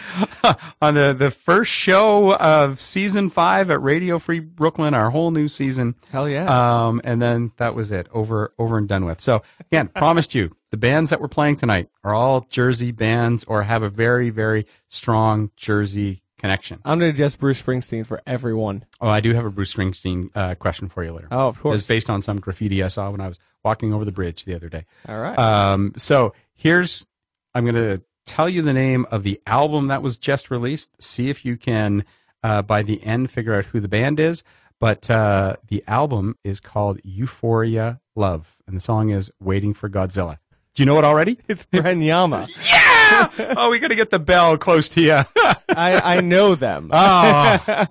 on 0.83 0.95
the, 0.95 1.15
the 1.17 1.31
first 1.31 1.71
show 1.71 2.35
of 2.37 2.81
season 2.81 3.31
five 3.31 3.71
at 3.71 3.83
Radio 3.83 4.19
Free 4.19 4.41
Brooklyn, 4.41 4.95
our 4.95 5.11
whole 5.11 5.31
new 5.31 5.49
season. 5.49 5.95
Hell 6.11 6.29
yeah. 6.29 6.47
Um, 6.87 7.01
and 7.05 7.21
then 7.21 7.53
that 7.57 7.75
was 7.75 7.91
it, 7.91 8.09
over, 8.13 8.53
over 8.59 8.79
and 8.79 8.89
done 8.89 9.05
with. 9.05 9.21
So 9.21 9.43
again, 9.61 9.89
promised 9.95 10.35
you 10.35 10.55
the 10.71 10.77
bands 10.77 11.11
that 11.11 11.21
we're 11.21 11.29
playing 11.29 11.57
tonight 11.57 11.89
are 12.05 12.15
all 12.15 12.47
Jersey 12.51 12.91
bands 12.91 13.45
or 13.45 13.63
have 13.63 13.83
a 13.83 13.89
very, 13.89 14.31
very 14.31 14.67
strong 14.89 15.51
Jersey 15.57 16.23
connection. 16.39 16.81
I'm 16.85 16.99
going 16.99 17.13
to 17.13 17.17
just 17.17 17.39
Bruce 17.39 17.63
Springsteen 17.63 18.07
for 18.07 18.21
everyone. 18.27 18.85
Oh, 19.01 19.09
I 19.09 19.21
do 19.21 19.33
have 19.35 19.45
a 19.45 19.51
Bruce 19.51 19.73
Springsteen 19.75 20.31
uh, 20.35 20.55
question 20.55 20.89
for 20.89 21.05
you 21.05 21.13
later. 21.13 21.29
Oh, 21.31 21.49
of 21.49 21.61
course. 21.61 21.79
It's 21.79 21.89
based 21.89 22.11
on 22.11 22.23
some 22.23 22.41
graffiti 22.41 22.83
I 22.83 22.89
saw 22.89 23.11
when 23.11 23.21
I 23.21 23.29
was 23.29 23.39
walking 23.65 23.93
over 23.93 24.05
the 24.05 24.13
bridge 24.13 24.45
the 24.45 24.55
other 24.55 24.69
day. 24.69 24.85
All 25.09 25.19
right. 25.19 25.39
Um, 25.39 25.93
so 25.97 26.35
here's, 26.55 27.07
I'm 27.55 27.65
going 27.65 27.75
to 27.75 28.03
tell 28.27 28.49
you 28.49 28.61
the 28.63 28.73
name 28.75 29.07
of 29.11 29.23
the 29.23 29.41
album 29.47 29.89
that 29.89 30.03
was 30.03 30.17
just 30.19 30.51
released. 30.51 30.91
See 31.01 31.31
if 31.31 31.45
you 31.45 31.57
can, 31.57 32.05
uh, 32.43 32.63
by 32.63 32.83
the 32.83 33.03
end, 33.05 33.31
figure 33.31 33.55
out 33.55 33.67
who 33.67 33.81
the 33.81 33.89
band 33.89 34.21
is. 34.21 34.43
But 34.79 35.09
uh, 35.09 35.57
the 35.69 35.83
album 35.87 36.37
is 36.45 36.61
called 36.61 37.01
Euphoria 37.03 38.01
Love, 38.15 38.57
and 38.67 38.77
the 38.77 38.81
song 38.81 39.09
is 39.11 39.31
Waiting 39.41 39.73
for 39.73 39.89
Godzilla. 39.89 40.39
Do 40.75 40.83
you 40.83 40.87
know 40.87 40.99
it 40.99 41.05
already? 41.05 41.39
it's 41.49 41.65
Brenyama. 41.67 42.47
Yeah! 42.71 43.55
oh, 43.57 43.71
we 43.71 43.79
got 43.79 43.89
to 43.89 43.95
get 43.95 44.11
the 44.11 44.19
bell 44.19 44.59
close 44.59 44.89
to 44.91 45.01
you. 45.01 45.13
I, 45.71 46.17
I 46.17 46.21
know 46.21 46.55
them. 46.55 46.91
oh. 46.93 47.87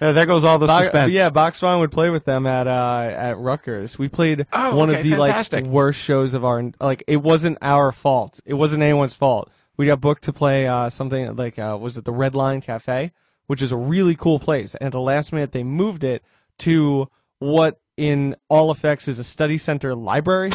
Uh, 0.00 0.12
there 0.12 0.26
goes 0.26 0.42
all 0.44 0.58
the 0.58 0.66
Bo- 0.66 0.80
suspense. 0.80 1.12
yeah, 1.12 1.30
Box 1.30 1.62
Wine 1.62 1.78
would 1.80 1.92
play 1.92 2.10
with 2.10 2.24
them 2.24 2.46
at 2.46 2.66
uh, 2.66 3.08
at 3.10 3.38
Rutgers. 3.38 3.96
We 3.98 4.08
played 4.08 4.44
Oh, 4.52 4.74
one 4.74 4.90
okay, 4.90 4.98
of 4.98 5.04
the 5.04 5.10
fantastic. 5.16 5.64
like 5.64 5.72
worst 5.72 6.00
shows 6.00 6.34
of 6.34 6.44
our 6.44 6.72
like. 6.80 7.04
It 7.06 7.18
wasn't 7.18 7.58
our 7.62 7.92
fault. 7.92 8.40
It 8.44 8.54
wasn't 8.54 8.82
anyone's 8.82 9.14
fault. 9.14 9.50
We 9.76 9.86
got 9.86 10.00
booked 10.00 10.24
to 10.24 10.32
play 10.32 10.66
uh, 10.68 10.88
something 10.90 11.34
like 11.36 11.58
uh, 11.58 11.76
was 11.80 11.96
it 11.96 12.04
the 12.04 12.12
Red 12.12 12.34
Line 12.34 12.60
Cafe, 12.60 13.12
which 13.46 13.60
is 13.62 13.72
a 13.72 13.76
really 13.76 14.14
cool 14.14 14.38
place. 14.38 14.74
And 14.74 14.86
at 14.86 14.92
the 14.92 15.00
last 15.00 15.32
minute, 15.32 15.52
they 15.52 15.64
moved 15.64 16.04
it 16.04 16.22
to 16.60 17.08
what 17.38 17.80
in 17.96 18.36
all 18.48 18.70
effects 18.70 19.08
is 19.08 19.18
a 19.18 19.24
study 19.24 19.58
center 19.58 19.94
library. 19.94 20.52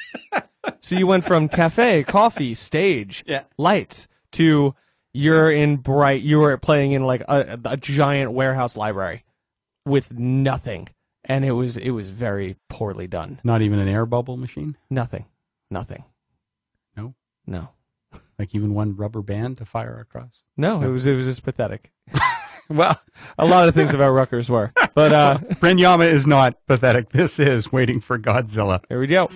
so 0.80 0.96
you 0.96 1.06
went 1.06 1.24
from 1.24 1.48
cafe, 1.48 2.04
coffee, 2.04 2.54
stage, 2.54 3.24
Yeah. 3.26 3.42
lights 3.56 4.08
to 4.32 4.74
you're 5.12 5.50
in 5.50 5.76
bright. 5.76 6.22
You 6.22 6.38
were 6.40 6.56
playing 6.58 6.92
in 6.92 7.04
like 7.04 7.22
a, 7.22 7.58
a 7.64 7.76
giant 7.76 8.32
warehouse 8.32 8.76
library 8.76 9.24
with 9.84 10.12
nothing, 10.12 10.88
and 11.24 11.44
it 11.44 11.52
was 11.52 11.76
it 11.76 11.90
was 11.90 12.10
very 12.10 12.56
poorly 12.68 13.06
done. 13.06 13.40
Not 13.42 13.62
even 13.62 13.78
an 13.78 13.88
air 13.88 14.06
bubble 14.06 14.36
machine? 14.36 14.76
Nothing, 14.90 15.24
nothing. 15.70 16.04
No? 16.96 17.14
no, 17.46 17.70
Like 18.38 18.54
even 18.54 18.72
one 18.74 18.94
rubber 18.96 19.20
band 19.22 19.58
to 19.58 19.64
fire 19.64 19.98
across? 19.98 20.42
no. 20.56 20.82
It 20.82 20.88
was 20.88 21.06
it 21.06 21.14
was 21.14 21.26
just 21.26 21.44
pathetic. 21.44 21.90
Well, 22.70 23.00
A 23.38 23.46
lot 23.46 23.66
of 23.66 23.74
things 23.74 23.94
about 23.94 24.10
Rutgers 24.10 24.50
were, 24.50 24.72
but 24.94 25.10
uh, 25.10 25.38
Brenyama 25.54 26.06
is 26.12 26.26
not 26.26 26.54
pathetic. 26.66 27.08
This 27.08 27.38
is 27.38 27.72
Waiting 27.72 27.98
for 27.98 28.18
Godzilla. 28.18 28.82
here 28.90 29.00
we 29.00 29.06
go. 29.06 29.30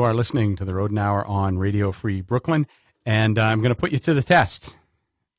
You 0.00 0.06
are 0.06 0.14
listening 0.14 0.56
to 0.56 0.64
the 0.64 0.72
Rodent 0.74 0.98
Hour 0.98 1.26
on 1.26 1.58
Radio 1.58 1.92
Free 1.92 2.22
Brooklyn, 2.22 2.66
and 3.04 3.38
I'm 3.38 3.60
going 3.60 3.68
to 3.68 3.78
put 3.78 3.92
you 3.92 3.98
to 3.98 4.14
the 4.14 4.22
test. 4.22 4.74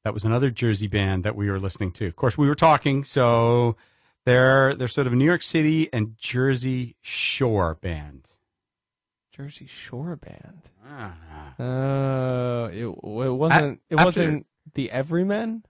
That 0.04 0.14
was 0.14 0.24
another 0.24 0.52
Jersey 0.52 0.86
band 0.86 1.24
that 1.24 1.36
we 1.36 1.50
were 1.50 1.60
listening 1.60 1.92
to. 1.94 2.06
Of 2.06 2.16
course, 2.16 2.38
we 2.38 2.48
were 2.48 2.54
talking, 2.54 3.04
so 3.04 3.76
they're 4.24 4.76
they're 4.76 4.88
sort 4.88 5.08
of 5.08 5.14
a 5.14 5.16
New 5.16 5.26
York 5.26 5.42
City 5.42 5.90
and 5.92 6.16
Jersey 6.16 6.96
Shore 7.02 7.74
band. 7.82 8.28
Jersey 9.36 9.66
Shore 9.66 10.16
band. 10.16 10.70
Ah. 10.88 11.56
Uh, 11.60 12.68
it, 12.68 12.86
it 12.86 13.32
wasn't. 13.34 13.82
It 13.90 13.96
after- 13.96 14.06
wasn't 14.06 14.46
the 14.76 14.92
Everymen. 14.92 15.64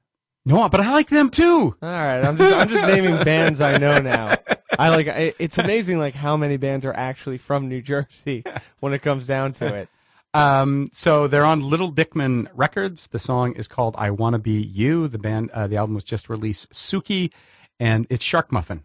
No, 0.46 0.68
but 0.68 0.82
I 0.82 0.92
like 0.92 1.08
them 1.08 1.30
too. 1.30 1.78
All 1.82 1.90
right, 1.90 2.22
I'm 2.26 2.36
just 2.36 2.54
I'm 2.54 2.68
just 2.68 2.86
naming 2.86 3.24
bands 3.24 3.62
I 3.62 3.78
know 3.78 4.00
now. 4.00 4.36
I 4.80 4.90
like 4.90 5.08
I, 5.08 5.34
it's 5.40 5.58
amazing 5.58 6.00
like 6.00 6.14
how 6.14 6.38
many 6.38 6.58
bands 6.58 6.86
are 6.86 6.94
actually 6.94 7.38
from 7.38 7.68
New 7.70 7.82
Jersey 7.82 8.44
when 8.80 8.94
it 8.94 9.00
comes 9.02 9.28
down 9.28 9.54
to 9.54 9.74
it. 9.74 9.90
Um, 10.34 10.88
so 10.94 11.28
they're 11.28 11.46
on 11.46 11.60
Little 11.62 11.92
Dickman 11.92 12.48
Records. 12.54 13.08
The 13.08 13.20
song 13.20 13.54
is 13.54 13.68
called 13.68 13.96
"I 13.98 14.12
Wanna 14.12 14.40
Be 14.40 14.62
You." 14.62 15.08
The 15.08 15.18
band, 15.18 15.52
uh, 15.52 15.68
the 15.68 15.76
album 15.78 15.96
was 15.96 16.06
just 16.06 16.30
released. 16.30 16.72
Tsuki, 16.72 17.32
and 17.80 18.08
it's 18.10 18.24
Sharkmuffin. 18.24 18.84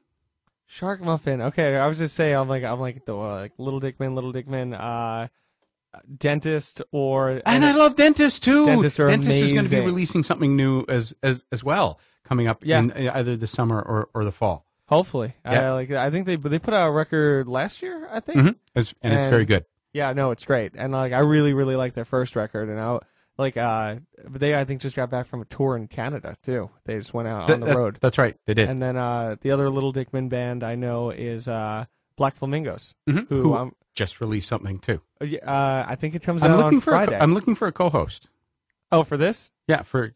Shark 0.68 1.00
Muffin. 1.00 1.40
Okay, 1.40 1.76
I 1.76 1.86
was 1.86 1.98
just 1.98 2.16
say 2.16 2.32
I'm 2.32 2.48
like 2.48 2.64
I'm 2.64 2.80
like 2.80 3.04
the 3.04 3.14
uh, 3.16 3.34
like 3.36 3.52
Little 3.58 3.80
Dickman, 3.80 4.14
Little 4.14 4.32
Dickman, 4.32 4.76
uh, 4.78 5.28
dentist 6.18 6.82
or 6.90 7.40
And 7.46 7.64
I 7.64 7.72
love 7.72 7.96
Dentist 7.96 8.42
too. 8.42 8.66
Dentist 8.66 8.98
are 9.00 9.08
is 9.08 9.52
going 9.52 9.64
to 9.64 9.70
be 9.70 9.80
releasing 9.80 10.22
something 10.22 10.56
new 10.56 10.84
as 10.88 11.14
as 11.22 11.44
as 11.52 11.62
well 11.62 12.00
coming 12.24 12.48
up 12.48 12.64
Yeah. 12.64 12.80
in 12.80 12.90
uh, 12.90 13.12
either 13.14 13.36
the 13.36 13.46
summer 13.46 13.80
or, 13.80 14.08
or 14.12 14.24
the 14.24 14.32
fall. 14.32 14.65
Hopefully. 14.88 15.34
Yeah. 15.44 15.70
I 15.70 15.72
like 15.72 15.90
I 15.90 16.10
think 16.10 16.26
they 16.26 16.36
they 16.36 16.58
put 16.58 16.74
out 16.74 16.88
a 16.88 16.90
record 16.90 17.48
last 17.48 17.82
year. 17.82 18.08
I 18.10 18.20
think. 18.20 18.38
Mhm. 18.38 18.54
As- 18.74 18.94
and, 19.02 19.14
it's 19.14 19.26
very 19.26 19.44
good. 19.44 19.64
Yeah, 19.92 20.12
no, 20.12 20.30
it's 20.30 20.44
great, 20.44 20.72
and 20.76 20.92
like 20.92 21.12
I 21.12 21.20
really, 21.20 21.54
really 21.54 21.74
like 21.76 21.94
their 21.94 22.04
first 22.04 22.36
record, 22.36 22.68
and 22.68 22.78
I 22.78 22.98
like 23.38 23.56
uh, 23.56 23.96
they 24.28 24.54
I 24.54 24.64
think 24.64 24.82
just 24.82 24.94
got 24.94 25.08
back 25.10 25.26
from 25.26 25.40
a 25.40 25.46
tour 25.46 25.74
in 25.76 25.88
Canada 25.88 26.36
too. 26.42 26.68
They 26.84 26.98
just 26.98 27.14
went 27.14 27.28
out 27.28 27.50
on 27.50 27.60
the 27.60 27.66
road, 27.74 27.98
That's 28.00 28.18
right. 28.18 28.36
They 28.46 28.52
did. 28.54 28.68
and 28.68 28.82
then 28.82 28.96
uh, 28.98 29.36
the 29.40 29.52
other 29.52 29.70
Little 29.70 29.92
Dickman 29.94 30.28
band 30.28 30.62
I 30.62 30.74
know 30.74 31.10
is 31.10 31.48
uh, 31.48 31.86
Black 32.16 32.36
Flamingos, 32.36 32.94
Mhm. 33.08 33.26
who, 33.28 33.54
Who 33.54 33.72
just 33.94 34.20
released 34.20 34.48
something 34.48 34.78
too. 34.80 35.00
uh, 35.22 35.84
I 35.88 35.94
think 35.98 36.14
it 36.14 36.22
comes 36.22 36.42
I'm 36.42 36.50
out 36.52 36.56
looking 36.58 36.76
on 36.76 36.80
for 36.82 36.90
Friday. 36.90 37.12
co- 37.12 37.18
I'm 37.18 37.32
looking 37.32 37.54
for 37.54 37.66
a 37.68 37.72
co-host. 37.72 38.28
oh, 38.92 39.02
for 39.02 39.16
this? 39.16 39.50
Yeah, 39.66 39.82
for 39.82 40.12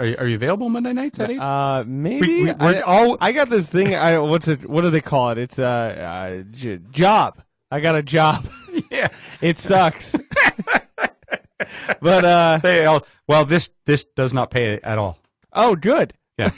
are 0.00 0.06
you, 0.06 0.16
are 0.18 0.26
you 0.28 0.36
available 0.36 0.68
Monday 0.68 0.92
nights 0.92 1.18
at 1.20 1.30
eight? 1.30 1.38
Uh, 1.40 1.84
maybe 1.86 2.26
we, 2.26 2.44
we, 2.44 2.50
I, 2.52 2.80
all 2.82 3.16
I 3.20 3.32
got 3.32 3.50
this 3.50 3.68
thing. 3.70 3.94
I 3.94 4.18
what's 4.18 4.48
it? 4.48 4.68
What 4.68 4.82
do 4.82 4.90
they 4.90 5.00
call 5.00 5.30
it? 5.30 5.38
It's 5.38 5.58
a 5.58 5.64
uh, 5.64 6.02
uh, 6.02 6.42
j- 6.50 6.80
job. 6.90 7.42
I 7.70 7.80
got 7.80 7.96
a 7.96 8.02
job. 8.02 8.48
yeah. 8.90 9.08
It 9.40 9.58
sucks. 9.58 10.14
but 12.00 12.24
uh, 12.24 12.60
They 12.62 12.86
all, 12.86 13.04
well, 13.26 13.44
this 13.44 13.70
this 13.86 14.04
does 14.16 14.32
not 14.32 14.50
pay 14.50 14.80
at 14.82 14.98
all. 14.98 15.18
oh, 15.52 15.74
good. 15.74 16.14
Yeah, 16.38 16.50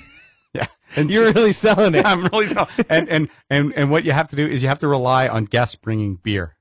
yeah. 0.52 0.66
And 0.96 1.10
You're 1.10 1.28
so- 1.28 1.32
really 1.32 1.52
selling 1.52 1.94
it. 1.94 2.04
I'm 2.04 2.26
really 2.26 2.46
sorry. 2.48 2.68
And, 2.88 3.08
and 3.08 3.28
and 3.48 3.72
and 3.74 3.90
what 3.90 4.04
you 4.04 4.12
have 4.12 4.28
to 4.30 4.36
do 4.36 4.46
is 4.46 4.62
you 4.62 4.68
have 4.68 4.80
to 4.80 4.88
rely 4.88 5.28
on 5.28 5.44
guests 5.46 5.76
bringing 5.76 6.16
beer. 6.16 6.56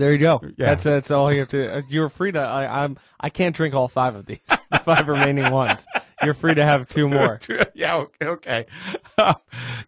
There 0.00 0.12
you 0.12 0.18
go. 0.18 0.40
Yeah. 0.42 0.66
That's 0.66 0.84
that's 0.84 1.10
all 1.10 1.30
you 1.32 1.40
have 1.40 1.48
to. 1.48 1.76
Uh, 1.76 1.82
you're 1.88 2.08
free 2.08 2.32
to. 2.32 2.38
I, 2.40 2.84
I'm. 2.84 2.96
I 3.20 3.28
can't 3.28 3.54
drink 3.54 3.74
all 3.74 3.86
five 3.86 4.14
of 4.16 4.26
these. 4.26 4.38
The 4.70 4.78
five 4.78 5.08
remaining 5.08 5.50
ones. 5.52 5.84
You're 6.22 6.32
free 6.32 6.54
to 6.54 6.64
have 6.64 6.86
two 6.88 7.08
more. 7.08 7.40
yeah. 7.74 7.96
Okay. 7.96 8.26
okay. 8.26 8.66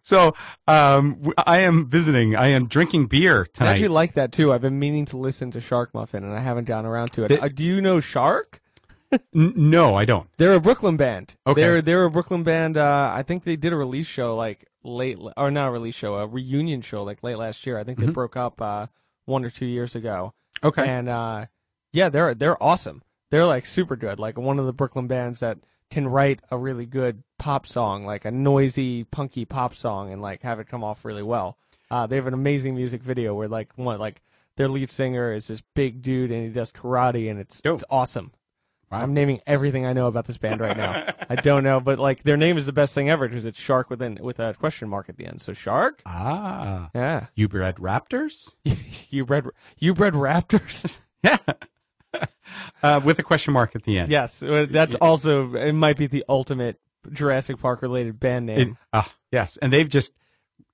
so 0.01 0.35
um, 0.67 1.31
I 1.47 1.59
am 1.59 1.87
visiting. 1.87 2.35
I 2.35 2.47
am 2.47 2.67
drinking 2.67 3.05
beer 3.07 3.43
I 3.43 3.57
tonight. 3.57 3.71
actually 3.71 3.87
like 3.89 4.13
that 4.15 4.31
too. 4.33 4.51
I've 4.51 4.61
been 4.61 4.77
meaning 4.77 5.05
to 5.05 5.17
listen 5.17 5.51
to 5.51 5.61
Sharkmuffin, 5.61 6.23
and 6.23 6.33
I 6.33 6.39
haven't 6.41 6.65
gotten 6.65 6.85
around 6.85 7.13
to 7.13 7.23
it. 7.23 7.27
They- 7.29 7.39
uh, 7.39 7.47
do 7.47 7.63
you 7.63 7.79
know 7.81 7.99
Shark? 8.01 8.61
N- 9.13 9.21
no, 9.55 9.95
I 9.95 10.05
don't. 10.05 10.27
They're 10.37 10.53
a 10.55 10.59
Brooklyn 10.59 10.97
band. 10.97 11.35
Okay. 11.47 11.61
They're 11.61 11.81
they're 11.81 12.03
a 12.03 12.11
Brooklyn 12.11 12.43
band. 12.43 12.77
Uh, 12.77 13.11
I 13.15 13.23
think 13.23 13.45
they 13.45 13.55
did 13.55 13.71
a 13.71 13.75
release 13.77 14.07
show 14.07 14.35
like 14.35 14.65
late, 14.83 15.17
or 15.37 15.49
not 15.49 15.69
a 15.69 15.71
release 15.71 15.95
show, 15.95 16.15
a 16.15 16.27
reunion 16.27 16.81
show 16.81 17.03
like 17.03 17.23
late 17.23 17.37
last 17.37 17.65
year. 17.65 17.77
I 17.77 17.83
think 17.85 17.99
they 17.99 18.07
Mhm. 18.07 18.13
broke 18.13 18.35
up 18.35 18.61
uh, 18.61 18.87
one 19.25 19.45
or 19.45 19.49
two 19.49 19.65
years 19.65 19.95
ago. 19.95 20.33
Okay. 20.63 20.87
And 20.87 21.09
uh, 21.09 21.45
yeah, 21.91 22.09
they're 22.09 22.33
they're 22.33 22.61
awesome. 22.61 23.03
They're 23.31 23.45
like 23.45 23.65
super 23.65 23.95
good. 23.95 24.19
Like 24.19 24.37
one 24.37 24.59
of 24.59 24.65
the 24.65 24.73
Brooklyn 24.73 25.07
bands 25.07 25.39
that 25.39 25.57
can 25.89 26.07
write 26.07 26.39
a 26.49 26.57
really 26.57 26.85
good 26.85 27.23
pop 27.37 27.67
song, 27.67 28.05
like 28.05 28.25
a 28.25 28.31
noisy, 28.31 29.03
punky 29.03 29.45
pop 29.45 29.75
song, 29.75 30.11
and 30.11 30.21
like 30.21 30.41
have 30.41 30.59
it 30.59 30.67
come 30.67 30.83
off 30.83 31.05
really 31.05 31.23
well. 31.23 31.57
Uh, 31.91 32.07
they 32.07 32.15
have 32.15 32.27
an 32.27 32.33
amazing 32.33 32.75
music 32.75 33.01
video 33.01 33.35
where 33.35 33.47
like 33.47 33.71
one 33.75 33.99
like 33.99 34.21
their 34.57 34.67
lead 34.67 34.89
singer 34.89 35.33
is 35.33 35.47
this 35.47 35.61
big 35.75 36.01
dude 36.01 36.31
and 36.31 36.43
he 36.43 36.49
does 36.49 36.71
karate 36.71 37.29
and 37.29 37.39
it's 37.39 37.61
Yo. 37.63 37.73
it's 37.73 37.83
awesome. 37.89 38.31
Wow. 38.93 39.01
I'm 39.01 39.13
naming 39.13 39.41
everything 39.47 39.85
I 39.85 39.93
know 39.93 40.05
about 40.07 40.25
this 40.25 40.37
band 40.37 40.61
right 40.61 40.77
now. 40.77 41.13
I 41.29 41.35
don't 41.35 41.63
know, 41.63 41.79
but 41.79 41.97
like 41.99 42.21
their 42.23 42.37
name 42.37 42.57
is 42.57 42.67
the 42.67 42.73
best 42.73 42.93
thing 42.93 43.09
ever 43.09 43.27
because 43.27 43.43
it's 43.43 43.59
Shark 43.59 43.89
with 43.89 44.01
an 44.03 44.19
with 44.21 44.39
a 44.39 44.53
question 44.53 44.87
mark 44.87 45.09
at 45.09 45.17
the 45.17 45.25
end. 45.25 45.41
So 45.41 45.51
Shark, 45.53 46.01
ah, 46.05 46.89
yeah. 46.93 47.25
you 47.35 47.47
bred 47.47 47.77
raptors? 47.77 48.53
you 49.09 49.25
bred 49.25 49.45
you 49.79 49.93
bred 49.93 50.13
raptors. 50.13 50.97
Yeah. 51.23 51.37
uh, 52.83 52.99
with 53.03 53.17
a 53.17 53.23
question 53.23 53.53
mark 53.53 53.75
at 53.75 53.83
the 53.83 53.97
end. 53.97 54.11
Yes, 54.11 54.43
uh, 54.43 54.67
that's 54.69 54.93
also 54.95 55.53
it. 55.55 55.71
Might 55.71 55.97
be 55.97 56.05
the 56.05 56.25
ultimate 56.27 56.79
Jurassic 57.11 57.59
Park 57.59 57.81
related 57.81 58.19
band 58.19 58.49
It- 58.49 58.57
name. 58.57 58.77
ah, 58.91 59.09
yes, 59.31 59.57
and 59.61 59.71
they've 59.71 59.87
just 59.87 60.11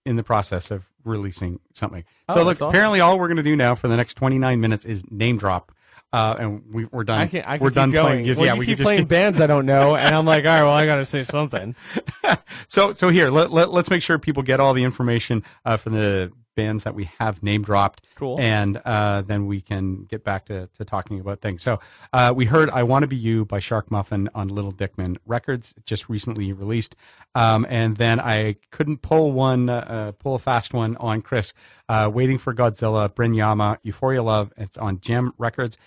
in 0.05 0.15
the 0.15 0.23
process 0.23 0.71
of 0.71 0.85
releasing 1.05 1.59
something. 1.75 2.03
Oh, 2.27 2.33
so 2.33 2.39
look, 2.39 2.47
that's 2.47 2.61
awesome. 2.63 2.69
apparently, 2.69 2.99
all 2.99 3.19
we're 3.19 3.27
going 3.27 3.37
to 3.37 3.43
do 3.43 3.55
now 3.55 3.75
for 3.75 3.87
the 3.87 3.95
next 3.95 4.15
29 4.15 4.59
minutes 4.59 4.85
is 4.85 5.03
name 5.11 5.37
drop, 5.37 5.71
uh, 6.11 6.35
and 6.39 6.63
we, 6.71 6.85
we're 6.85 7.03
done. 7.03 7.19
I 7.19 7.27
can 7.27 7.43
I 7.45 7.57
can 7.57 7.63
we're 7.63 7.69
done 7.69 7.91
going. 7.91 8.23
playing. 8.23 8.37
Well, 8.37 8.45
yeah, 8.45 8.55
we 8.55 8.65
keep 8.65 8.77
just 8.77 8.87
playing 8.87 9.05
bands 9.05 9.39
I 9.39 9.47
don't 9.47 9.65
know, 9.65 9.95
and 9.95 10.15
I'm 10.15 10.25
like, 10.25 10.45
all 10.45 10.51
right, 10.51 10.63
well, 10.63 10.73
I 10.73 10.85
got 10.85 10.95
to 10.95 11.05
say 11.05 11.23
something. 11.23 11.75
so 12.67 12.93
so 12.93 13.09
here 13.09 13.29
let, 13.29 13.51
let, 13.51 13.71
let's 13.71 13.89
make 13.89 14.03
sure 14.03 14.17
people 14.17 14.43
get 14.43 14.59
all 14.59 14.73
the 14.73 14.83
information 14.83 15.43
uh, 15.65 15.77
from 15.77 15.93
the 15.93 16.31
bands 16.59 16.83
that 16.83 16.93
we 16.93 17.09
have 17.19 17.41
name 17.41 17.61
dropped 17.61 18.05
Cool. 18.15 18.37
and 18.37 18.81
uh, 18.83 19.21
then 19.21 19.45
we 19.45 19.61
can 19.61 20.03
get 20.03 20.25
back 20.25 20.45
to, 20.47 20.67
to 20.77 20.83
talking 20.83 21.21
about 21.21 21.39
things 21.39 21.63
so 21.63 21.79
uh, 22.11 22.33
we 22.35 22.43
heard 22.43 22.69
i 22.71 22.83
want 22.83 23.03
to 23.03 23.07
be 23.07 23.15
you 23.15 23.45
by 23.45 23.59
Sharkmuffin 23.59 24.27
on 24.35 24.49
little 24.49 24.73
dickman 24.73 25.15
records 25.25 25.73
just 25.85 26.09
recently 26.09 26.51
released 26.51 26.97
um, 27.33 27.65
and 27.69 27.95
then 27.95 28.19
i 28.19 28.57
couldn't 28.71 29.01
pull 29.01 29.31
one 29.31 29.69
uh, 29.69 29.85
uh, 29.87 30.11
pull 30.11 30.35
a 30.35 30.39
fast 30.39 30.73
one 30.73 30.97
on 30.97 31.21
chris 31.21 31.53
uh, 31.87 32.11
waiting 32.13 32.37
for 32.37 32.53
godzilla 32.53 33.07
Brenyama 33.07 33.77
euphoria 33.81 34.21
love 34.21 34.51
it's 34.57 34.77
on 34.77 34.99
gem 34.99 35.33
records 35.37 35.77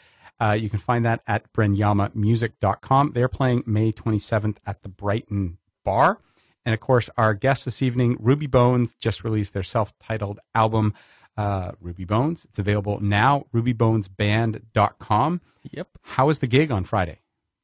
uh, 0.43 0.53
you 0.53 0.69
can 0.69 0.81
find 0.81 1.05
that 1.05 1.21
at 1.27 1.53
brenyamamusic.com. 1.53 3.13
They're 3.13 3.29
playing 3.29 3.63
May 3.65 3.93
27th 3.93 4.57
at 4.67 4.83
the 4.83 4.89
Brighton 4.89 5.59
Bar. 5.85 6.19
And 6.65 6.75
of 6.75 6.81
course, 6.81 7.09
our 7.17 7.35
guest 7.35 7.65
this 7.65 7.83
evening, 7.83 8.17
Ruby 8.19 8.47
Bones, 8.47 8.95
just 8.95 9.25
released 9.25 9.53
their 9.53 9.63
self 9.63 9.97
titled 9.99 10.41
album, 10.55 10.95
uh, 11.37 11.73
Ruby 11.81 12.05
Bones. 12.05 12.45
It's 12.47 12.59
available 12.59 13.01
now, 13.01 13.47
rubybonesband.com. 13.55 15.41
Yep. 15.71 15.89
How 16.03 16.27
was 16.27 16.39
the 16.41 16.47
gig 16.47 16.71
on 16.71 16.85
Friday? 16.85 17.21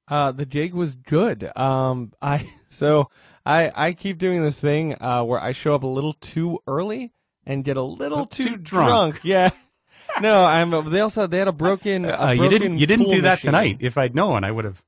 Uh, 0.07 0.33
the 0.33 0.47
gig 0.47 0.73
was 0.73 0.95
good. 0.95 1.51
Um, 1.57 2.13
I 2.23 2.49
so 2.69 3.11
I 3.45 3.73
I 3.75 3.93
keep 3.93 4.19
doing 4.19 4.43
this 4.43 4.61
thing 4.61 4.97
uh, 5.01 5.23
where 5.25 5.41
I 5.41 5.53
show 5.53 5.75
up 5.75 5.83
a 5.83 5.89
little 5.89 6.15
too 6.15 6.61
early 6.67 7.13
and 7.45 7.65
get 7.65 7.77
a 7.77 7.83
little 7.83 8.25
Too 8.27 8.45
too, 8.45 8.57
drunk. 8.57 9.21
Yeah. 9.23 9.51
No, 10.21 10.45
I'm. 10.45 10.91
They 10.91 11.01
also 11.01 11.27
they 11.27 11.39
had 11.39 11.49
a 11.49 11.53
broken. 11.53 12.05
a 12.05 12.09
Uh, 12.13 12.31
you 12.33 12.49
didn't 12.49 12.79
you 12.79 12.87
didn't 12.87 13.09
do 13.11 13.21
that 13.23 13.39
machine. 13.39 13.49
tonight. 13.49 13.77
If 13.81 13.97
I'd 13.99 14.15
known, 14.15 14.45
I 14.45 14.51
would 14.51 14.65
have. 14.65 14.83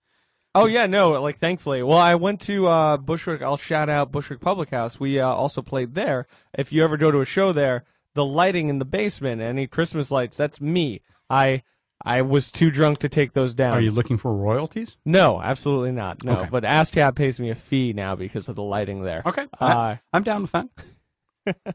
Oh 0.55 0.67
yeah, 0.67 0.87
no, 0.87 1.11
like 1.23 1.39
thankfully. 1.39 1.83
Well, 1.83 1.99
I 1.99 2.15
went 2.17 2.41
to 2.43 2.67
uh, 2.67 2.97
Bushwick. 2.97 3.41
I'll 3.43 3.57
shout 3.57 3.89
out 3.89 4.11
Bushwick 4.11 4.41
Public 4.41 4.71
House. 4.71 4.99
We 4.99 5.21
uh, 5.21 5.29
also 5.29 5.63
played 5.63 5.95
there. 5.95 6.27
If 6.59 6.73
you 6.73 6.83
ever 6.83 6.97
go 6.97 7.11
to 7.13 7.21
a 7.21 7.25
show 7.25 7.53
there, 7.53 7.85
the 8.15 8.25
lighting 8.25 8.69
in 8.69 8.79
the 8.81 8.85
basement, 8.85 9.41
any 9.41 9.67
Christmas 9.69 10.11
lights, 10.11 10.37
that's 10.37 10.61
me. 10.61 11.03
I 11.29 11.63
I 12.05 12.23
was 12.23 12.51
too 12.51 12.71
drunk 12.73 12.99
to 12.99 13.09
take 13.09 13.35
those 13.35 13.55
down. 13.55 13.75
Are 13.75 13.81
you 13.81 13.93
looking 13.93 14.17
for 14.19 14.35
royalties? 14.35 14.97
No, 15.05 15.41
absolutely 15.41 15.93
not. 15.93 16.25
No, 16.25 16.33
Okay. 16.39 16.49
but 16.51 16.65
ASCAP 16.65 17.15
pays 17.15 17.39
me 17.39 17.51
a 17.51 17.55
fee 17.55 17.93
now 17.93 18.17
because 18.17 18.49
of 18.49 18.57
the 18.57 18.63
lighting 18.63 19.03
there. 19.03 19.23
Okay. 19.27 19.47
Uh, 19.61 19.97
I'm 20.13 20.23
down 20.25 20.43
with 20.43 20.53
that. 20.53 20.67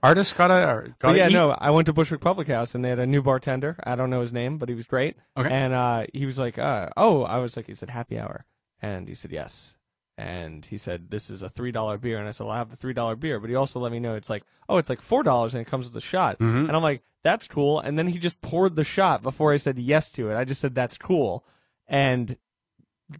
Artists 0.03 0.33
gotta, 0.33 0.93
gotta 0.99 1.17
yeah, 1.17 1.27
eat. 1.29 1.33
no, 1.33 1.55
I 1.57 1.71
went 1.71 1.87
to 1.87 1.93
Bushwick 1.93 2.21
Public 2.21 2.47
House 2.47 2.75
and 2.75 2.85
they 2.85 2.89
had 2.89 2.99
a 2.99 3.05
new 3.05 3.21
bartender. 3.21 3.75
I 3.83 3.95
don't 3.95 4.09
know 4.09 4.21
his 4.21 4.31
name, 4.33 4.57
but 4.57 4.69
he 4.69 4.75
was 4.75 4.85
great. 4.87 5.17
Okay. 5.35 5.49
And 5.49 5.73
uh, 5.73 6.05
he 6.13 6.25
was 6.25 6.37
like, 6.37 6.57
uh, 6.59 6.89
"Oh," 6.95 7.23
I 7.23 7.37
was 7.37 7.57
like, 7.57 7.67
he 7.67 7.73
said 7.75 7.89
happy 7.89 8.19
hour, 8.19 8.45
and 8.81 9.07
he 9.09 9.15
said 9.15 9.31
yes, 9.31 9.75
and 10.17 10.65
he 10.65 10.77
said 10.77 11.09
this 11.09 11.29
is 11.29 11.41
a 11.41 11.49
three 11.49 11.71
dollar 11.71 11.97
beer, 11.97 12.19
and 12.19 12.27
I 12.27 12.31
said, 12.31 12.43
well, 12.45 12.51
I'll 12.53 12.59
have 12.59 12.69
the 12.69 12.77
three 12.77 12.93
dollar 12.93 13.15
beer, 13.15 13.39
but 13.39 13.49
he 13.49 13.55
also 13.55 13.79
let 13.79 13.91
me 13.91 13.99
know 13.99 14.15
it's 14.15 14.29
like, 14.29 14.43
oh, 14.69 14.77
it's 14.77 14.89
like 14.89 15.01
four 15.01 15.23
dollars, 15.23 15.53
and 15.53 15.61
it 15.61 15.65
comes 15.67 15.87
with 15.87 15.95
a 15.95 16.05
shot, 16.05 16.37
Mhm. 16.39 16.67
and 16.67 16.71
I'm 16.75 16.83
like, 16.83 17.01
that's 17.23 17.47
cool, 17.47 17.79
and 17.79 17.97
then 17.97 18.07
he 18.07 18.19
just 18.19 18.41
poured 18.41 18.75
the 18.75 18.83
shot 18.83 19.23
before 19.23 19.51
I 19.51 19.57
said 19.57 19.79
yes 19.79 20.11
to 20.11 20.29
it. 20.29 20.35
I 20.35 20.45
just 20.45 20.61
said 20.61 20.75
that's 20.75 20.97
cool, 20.97 21.43
and 21.87 22.37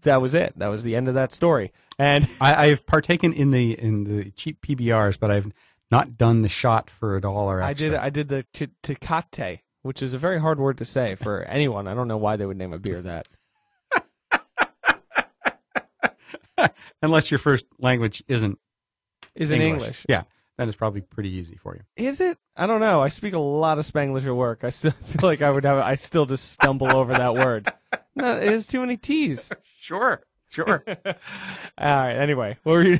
that 0.03 0.21
was 0.21 0.33
it. 0.33 0.53
That 0.57 0.67
was 0.67 0.83
the 0.83 0.95
end 0.95 1.07
of 1.07 1.15
that 1.15 1.33
story, 1.33 1.73
and 1.97 2.27
I, 2.39 2.67
I've 2.67 2.85
partaken 2.85 3.33
in 3.33 3.49
the 3.51 3.71
in 3.79 4.03
the 4.03 4.29
cheap 4.31 4.61
PBRs, 4.61 5.19
but 5.19 5.31
I've 5.31 5.51
not 5.91 6.17
done 6.17 6.41
the 6.41 6.49
shot 6.49 6.89
for 6.89 7.15
a 7.15 7.21
dollar. 7.21 7.61
I 7.61 7.73
did 7.73 7.93
I 7.93 8.09
did 8.09 8.29
the 8.29 8.45
t- 8.53 8.69
Tecate, 8.83 9.59
which 9.83 10.01
is 10.01 10.13
a 10.13 10.17
very 10.17 10.39
hard 10.39 10.59
word 10.59 10.77
to 10.79 10.85
say 10.85 11.15
for 11.15 11.43
anyone. 11.43 11.87
I 11.87 11.93
don't 11.93 12.07
know 12.07 12.17
why 12.17 12.35
they 12.35 12.45
would 12.45 12.57
name 12.57 12.73
a 12.73 12.79
beer 12.79 13.01
that. 13.01 13.27
Unless 17.01 17.29
your 17.31 17.39
first 17.39 17.65
language 17.79 18.23
isn't 18.27 18.57
Is 19.35 19.51
in 19.51 19.61
English. 19.61 20.05
Yeah, 20.09 20.23
then 20.57 20.67
it's 20.67 20.77
probably 20.77 21.01
pretty 21.01 21.29
easy 21.29 21.55
for 21.55 21.75
you. 21.75 21.81
Is 21.97 22.19
it? 22.19 22.37
I 22.55 22.65
don't 22.65 22.79
know. 22.79 23.01
I 23.01 23.09
speak 23.09 23.33
a 23.33 23.39
lot 23.39 23.77
of 23.77 23.85
Spanglish 23.85 24.25
at 24.25 24.35
work. 24.35 24.63
I 24.63 24.69
still 24.69 24.91
feel 25.03 25.27
like 25.29 25.41
I 25.41 25.51
would 25.51 25.65
have. 25.65 25.77
I 25.77 25.95
still 25.95 26.25
just 26.25 26.51
stumble 26.51 26.95
over 26.95 27.13
that 27.13 27.35
word. 27.35 27.71
No, 28.17 28.37
it 28.37 28.47
has 28.47 28.65
too 28.65 28.79
many 28.79 28.95
T's. 28.95 29.51
Sure, 29.77 30.23
sure. 30.49 30.85
All 30.87 31.13
right. 31.77 32.13
Anyway, 32.15 32.57
what 32.63 32.71
were 32.71 32.83
you? 32.83 32.97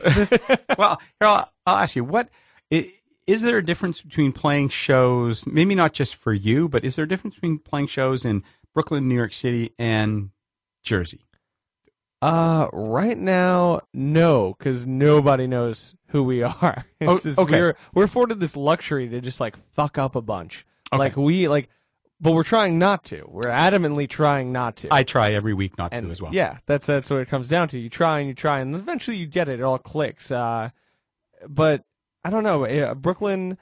well, 0.77 0.99
here 1.21 1.29
I'll, 1.29 1.49
I'll 1.65 1.77
ask 1.77 1.95
you 1.95 2.03
what 2.03 2.27
i- 2.71 2.91
is 3.27 3.41
there 3.41 3.57
a 3.57 3.65
difference 3.65 4.01
between 4.01 4.31
playing 4.31 4.69
shows, 4.69 5.47
maybe 5.47 5.73
not 5.75 5.93
just 5.93 6.15
for 6.15 6.33
you, 6.33 6.67
but 6.69 6.85
is 6.85 6.95
there 6.95 7.05
a 7.05 7.07
difference 7.07 7.35
between 7.35 7.57
playing 7.59 7.87
shows 7.87 8.23
in 8.23 8.43
Brooklyn, 8.73 9.07
New 9.07 9.15
York 9.15 9.33
City, 9.33 9.73
and 9.79 10.29
Jersey? 10.83 11.21
Uh, 12.21 12.67
right 12.73 13.17
now, 13.17 13.81
no, 13.93 14.55
because 14.57 14.85
nobody 14.87 15.47
knows 15.47 15.95
who 16.07 16.23
we 16.23 16.41
are. 16.43 16.85
Oh, 17.01 17.19
just- 17.19 17.37
okay. 17.37 17.59
We're 17.61 17.75
we're 17.93 18.03
afforded 18.05 18.39
this 18.39 18.55
luxury 18.55 19.07
to 19.09 19.21
just 19.21 19.39
like 19.39 19.55
fuck 19.73 19.97
up 19.97 20.15
a 20.15 20.21
bunch. 20.21 20.65
Okay. 20.91 20.97
Like 20.99 21.17
we 21.17 21.47
like, 21.47 21.69
but 22.19 22.31
we're 22.31 22.43
trying 22.43 22.79
not 22.79 23.03
to. 23.05 23.23
We're 23.27 23.41
adamantly 23.43 24.09
trying 24.09 24.51
not 24.51 24.77
to. 24.77 24.87
I 24.91 25.03
try 25.03 25.33
every 25.33 25.53
week 25.53 25.77
not 25.77 25.93
and 25.93 26.05
to 26.07 26.11
as 26.11 26.21
well. 26.21 26.33
yeah, 26.33 26.59
that's 26.65 26.87
that's 26.87 27.09
what 27.11 27.19
it 27.19 27.27
comes 27.27 27.49
down 27.49 27.67
to. 27.69 27.79
You 27.79 27.89
try 27.89 28.19
and 28.19 28.27
you 28.27 28.33
try, 28.33 28.59
and 28.59 28.73
eventually 28.73 29.17
you 29.17 29.27
get 29.27 29.49
it. 29.49 29.59
It 29.59 29.63
all 29.63 29.77
clicks. 29.77 30.31
Uh, 30.31 30.69
but 31.47 31.83
I 32.25 32.31
don't 32.31 32.43
know. 32.43 32.63
eh, 32.63 32.91
Brooklyn, 32.95 33.57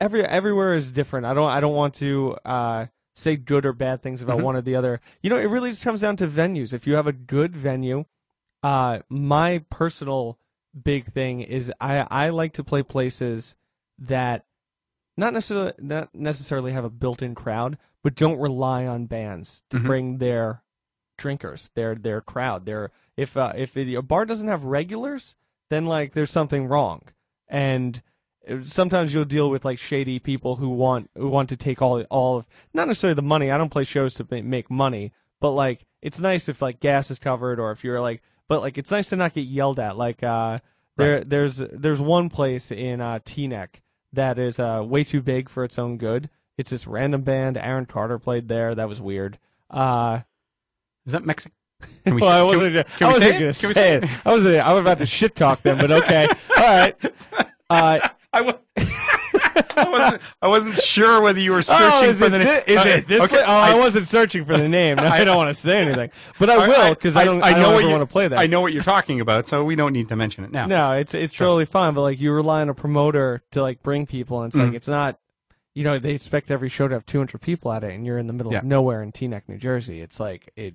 every 0.00 0.24
everywhere 0.24 0.74
is 0.76 0.90
different. 0.92 1.26
I 1.26 1.32
don't 1.34 1.48
I 1.50 1.60
don't 1.60 1.74
want 1.74 1.94
to 1.94 2.36
uh, 2.44 2.86
say 3.14 3.36
good 3.36 3.64
or 3.64 3.72
bad 3.72 4.02
things 4.02 4.20
about 4.22 4.38
Mhm. 4.40 4.42
one 4.44 4.56
or 4.56 4.60
the 4.62 4.76
other. 4.76 5.00
You 5.22 5.30
know, 5.30 5.38
it 5.38 5.46
really 5.46 5.70
just 5.70 5.84
comes 5.84 6.02
down 6.02 6.16
to 6.18 6.26
venues. 6.26 6.72
If 6.74 6.86
you 6.86 6.94
have 6.96 7.06
a 7.06 7.12
good 7.12 7.56
venue, 7.56 8.04
uh, 8.62 9.00
my 9.08 9.64
personal 9.70 10.38
big 10.84 11.06
thing 11.06 11.40
is 11.40 11.72
I 11.80 12.06
I 12.10 12.28
like 12.28 12.52
to 12.54 12.64
play 12.64 12.82
places 12.82 13.56
that 13.98 14.44
not 15.16 15.32
necessarily 15.32 15.72
not 15.78 16.14
necessarily 16.14 16.72
have 16.72 16.84
a 16.84 16.90
built-in 16.90 17.34
crowd, 17.34 17.78
but 18.02 18.14
don't 18.14 18.38
rely 18.38 18.86
on 18.86 19.06
bands 19.06 19.62
to 19.70 19.78
Mhm. 19.78 19.86
bring 19.86 20.18
their 20.18 20.62
drinkers, 21.16 21.70
their 21.74 21.94
their 21.94 22.20
crowd. 22.20 22.66
Their 22.66 22.90
if 23.16 23.36
uh, 23.36 23.52
if 23.56 23.76
a 23.78 23.96
bar 24.02 24.24
doesn't 24.26 24.48
have 24.48 24.64
regulars, 24.64 25.36
then 25.72 25.86
like 25.86 26.12
there's 26.12 26.30
something 26.30 26.66
wrong. 26.66 27.02
And 27.48 28.02
uh, 28.48 28.56
sometimes 28.62 29.12
you'll 29.14 29.24
deal 29.24 29.50
with 29.50 29.64
like 29.64 29.78
shady 29.78 30.18
people 30.18 30.56
who 30.56 30.68
want 30.68 31.10
who 31.16 31.28
want 31.28 31.48
to 31.48 31.56
take 31.56 31.80
all 31.80 32.02
all 32.04 32.38
of 32.38 32.46
not 32.74 32.88
necessarily 32.88 33.14
the 33.14 33.22
money. 33.22 33.50
I 33.50 33.58
don't 33.58 33.70
play 33.70 33.84
shows 33.84 34.14
to 34.14 34.26
make 34.42 34.70
money, 34.70 35.12
but 35.40 35.52
like 35.52 35.86
it's 36.02 36.20
nice 36.20 36.48
if 36.48 36.60
like 36.60 36.80
gas 36.80 37.10
is 37.10 37.18
covered 37.18 37.58
or 37.58 37.72
if 37.72 37.84
you're 37.84 38.00
like 38.00 38.22
but 38.48 38.60
like 38.60 38.76
it's 38.76 38.90
nice 38.90 39.08
to 39.10 39.16
not 39.16 39.34
get 39.34 39.46
yelled 39.46 39.78
at. 39.80 39.96
Like 39.96 40.22
uh 40.22 40.58
there 40.96 41.24
there's 41.24 41.56
there's 41.56 42.00
one 42.00 42.28
place 42.28 42.70
in 42.70 43.00
uh 43.00 43.20
Teaneck 43.20 43.80
that 44.12 44.38
is 44.38 44.58
uh 44.58 44.84
way 44.86 45.04
too 45.04 45.22
big 45.22 45.48
for 45.48 45.64
its 45.64 45.78
own 45.78 45.96
good. 45.96 46.28
It's 46.58 46.70
this 46.70 46.86
random 46.86 47.22
band. 47.22 47.56
Aaron 47.56 47.86
Carter 47.86 48.18
played 48.18 48.48
there. 48.48 48.74
That 48.74 48.88
was 48.88 49.00
weird. 49.00 49.38
Uh 49.70 50.20
Is 51.06 51.12
that 51.12 51.24
Mexican? 51.24 51.56
Can 52.04 52.18
well, 52.18 52.28
I 52.30 52.42
wasn't, 52.42 52.86
can 52.96 53.06
I 53.06 53.08
we 53.08 53.14
wasn't 53.14 53.22
say 53.22 53.32
gonna 53.32 53.44
it? 53.50 53.58
Can 53.58 53.68
we 53.68 53.74
say 53.74 53.94
it. 53.94 54.26
I 54.26 54.32
wasn't. 54.32 54.56
I 54.66 54.72
was 54.72 54.80
about 54.80 54.98
to 54.98 55.06
shit 55.06 55.34
talk 55.34 55.62
them, 55.62 55.78
but 55.78 55.92
okay. 55.92 56.26
All 56.56 56.62
right. 56.64 56.96
Uh, 57.70 58.08
I, 58.32 58.40
wa- 58.40 58.58
I 58.76 59.86
wasn't. 59.88 60.22
I 60.42 60.48
wasn't 60.48 60.74
sure 60.78 61.20
whether 61.20 61.40
you 61.40 61.52
were 61.52 61.62
searching 61.62 62.10
oh, 62.10 62.14
for 62.14 62.28
the 62.28 62.38
name. 62.38 62.62
is 62.66 62.78
Okay, 62.78 62.98
it 62.98 63.06
this 63.08 63.22
okay, 63.24 63.36
way? 63.36 63.42
Oh, 63.46 63.50
I, 63.52 63.72
I- 63.72 63.74
wasn't 63.78 64.08
searching 64.08 64.44
for 64.44 64.56
the 64.56 64.68
name. 64.68 64.96
No, 64.96 65.04
I 65.06 65.24
don't 65.24 65.36
want 65.36 65.54
to 65.54 65.60
say 65.60 65.78
anything, 65.78 66.10
but 66.38 66.50
I 66.50 66.54
I- 66.54 66.68
will 66.68 66.90
because 66.94 67.16
I, 67.16 67.24
don't. 67.24 67.42
I, 67.42 67.52
know 67.52 67.70
don't 67.72 67.82
you 67.84 67.90
want 67.90 68.02
to 68.02 68.06
play 68.06 68.28
that. 68.28 68.38
I 68.38 68.46
know 68.46 68.60
what 68.60 68.72
you're 68.72 68.82
talking 68.82 69.20
about, 69.20 69.48
so 69.48 69.64
we 69.64 69.76
don't 69.76 69.92
need 69.92 70.08
to 70.08 70.16
mention 70.16 70.44
it 70.44 70.50
now. 70.50 70.66
No, 70.66 70.92
it's 70.92 71.14
it's 71.14 71.36
totally 71.36 71.66
fine, 71.66 71.94
but 71.94 72.02
like 72.02 72.20
you 72.20 72.32
rely 72.32 72.62
on 72.62 72.68
a 72.68 72.74
promoter 72.74 73.42
to 73.52 73.62
like 73.62 73.82
bring 73.82 74.06
people, 74.06 74.42
and 74.42 74.48
it's 74.50 74.56
Mm. 74.58 74.66
like 74.66 74.74
it's 74.74 74.88
not. 74.88 75.18
You 75.74 75.84
know, 75.84 75.98
they 75.98 76.12
expect 76.12 76.50
every 76.50 76.68
show 76.68 76.86
to 76.86 76.92
have 76.94 77.06
200 77.06 77.40
people 77.40 77.72
at 77.72 77.82
it, 77.82 77.94
and 77.94 78.04
you're 78.04 78.18
in 78.18 78.26
the 78.26 78.34
middle 78.34 78.52
Yeah. 78.52 78.58
of 78.58 78.64
nowhere 78.64 79.02
in 79.02 79.10
Teaneck, 79.10 79.44
New 79.48 79.56
Jersey. 79.56 80.02
It's 80.02 80.20
like 80.20 80.50
it. 80.54 80.74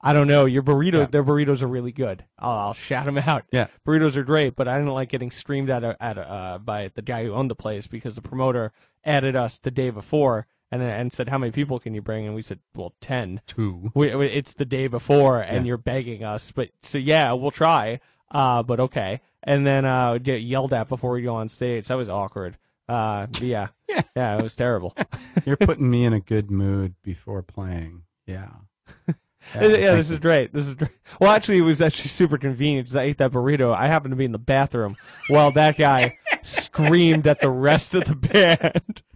I 0.00 0.12
don't 0.12 0.28
know. 0.28 0.44
Your 0.44 0.62
burrito, 0.62 1.00
Yeah. 1.00 1.06
their 1.06 1.24
burritos 1.24 1.62
are 1.62 1.66
really 1.68 1.92
good. 1.92 2.24
I'll, 2.38 2.50
I'll 2.58 2.74
shout 2.74 3.06
them 3.06 3.18
out. 3.18 3.44
Yeah. 3.50 3.66
burritos 3.86 4.16
are 4.16 4.22
great, 4.24 4.54
but 4.56 4.68
I 4.68 4.76
didn't 4.76 4.92
like 4.92 5.08
getting 5.08 5.30
screamed 5.30 5.70
at 5.70 5.82
at 5.84 6.18
uh, 6.18 6.58
by 6.62 6.90
the 6.94 7.02
guy 7.02 7.24
who 7.24 7.32
owned 7.32 7.50
the 7.50 7.54
place 7.56 7.86
because 7.86 8.14
the 8.14 8.22
promoter 8.22 8.72
added 9.04 9.34
us 9.36 9.58
the 9.58 9.70
day 9.70 9.90
before 9.90 10.46
and 10.70 10.82
and 10.82 11.12
said 11.12 11.28
how 11.28 11.38
many 11.38 11.52
people 11.52 11.78
can 11.78 11.94
you 11.94 12.02
bring, 12.02 12.26
and 12.26 12.34
we 12.34 12.42
said 12.42 12.58
well 12.74 12.92
ten. 13.00 13.40
Two. 13.46 13.90
We, 13.94 14.08
it's 14.10 14.52
the 14.54 14.64
day 14.66 14.86
before, 14.88 15.40
and 15.40 15.64
Yeah. 15.64 15.68
you're 15.68 15.76
begging 15.78 16.22
us. 16.24 16.52
But 16.52 16.70
so 16.82 16.98
yeah, 16.98 17.32
we'll 17.32 17.50
try. 17.50 18.00
Uh, 18.30 18.62
but 18.64 18.80
okay. 18.80 19.20
And 19.44 19.64
then 19.66 19.84
uh, 19.84 20.18
get 20.18 20.42
yelled 20.42 20.72
at 20.72 20.88
before 20.88 21.12
we 21.12 21.22
go 21.22 21.36
on 21.36 21.48
stage. 21.48 21.86
That 21.86 21.94
was 21.94 22.08
awkward. 22.08 22.58
Uh, 22.88 23.28
yeah, 23.40 23.68
Yeah. 23.88 24.02
yeah, 24.16 24.36
it 24.36 24.42
was 24.42 24.56
terrible. 24.56 24.94
You're 25.46 25.56
putting 25.56 25.88
me 25.88 26.04
in 26.04 26.12
a 26.12 26.20
good 26.20 26.50
mood 26.50 26.94
before 27.02 27.42
playing. 27.42 28.02
Yeah. 28.26 28.48
yeah, 29.54 29.60
thank 29.60 29.72
this 29.72 30.10
is 30.10 30.18
great. 30.18 30.52
This 30.52 30.66
is 30.66 30.74
great. 30.74 30.90
Well, 31.20 31.30
actually, 31.30 31.58
it 31.58 31.62
was 31.62 31.80
actually 31.80 32.08
super 32.08 32.38
convenient 32.38 32.86
because 32.86 32.96
I 32.96 33.02
ate 33.04 33.18
that 33.18 33.32
burrito. 33.32 33.74
I 33.74 33.86
happened 33.88 34.12
to 34.12 34.16
be 34.16 34.24
in 34.24 34.32
the 34.32 34.38
bathroom 34.38 34.96
while 35.28 35.50
that 35.52 35.76
guy 35.76 36.18
screamed 36.42 37.26
at 37.26 37.40
the 37.40 37.50
rest 37.50 37.94
of 37.94 38.04
the 38.04 38.16
band. 38.16 39.02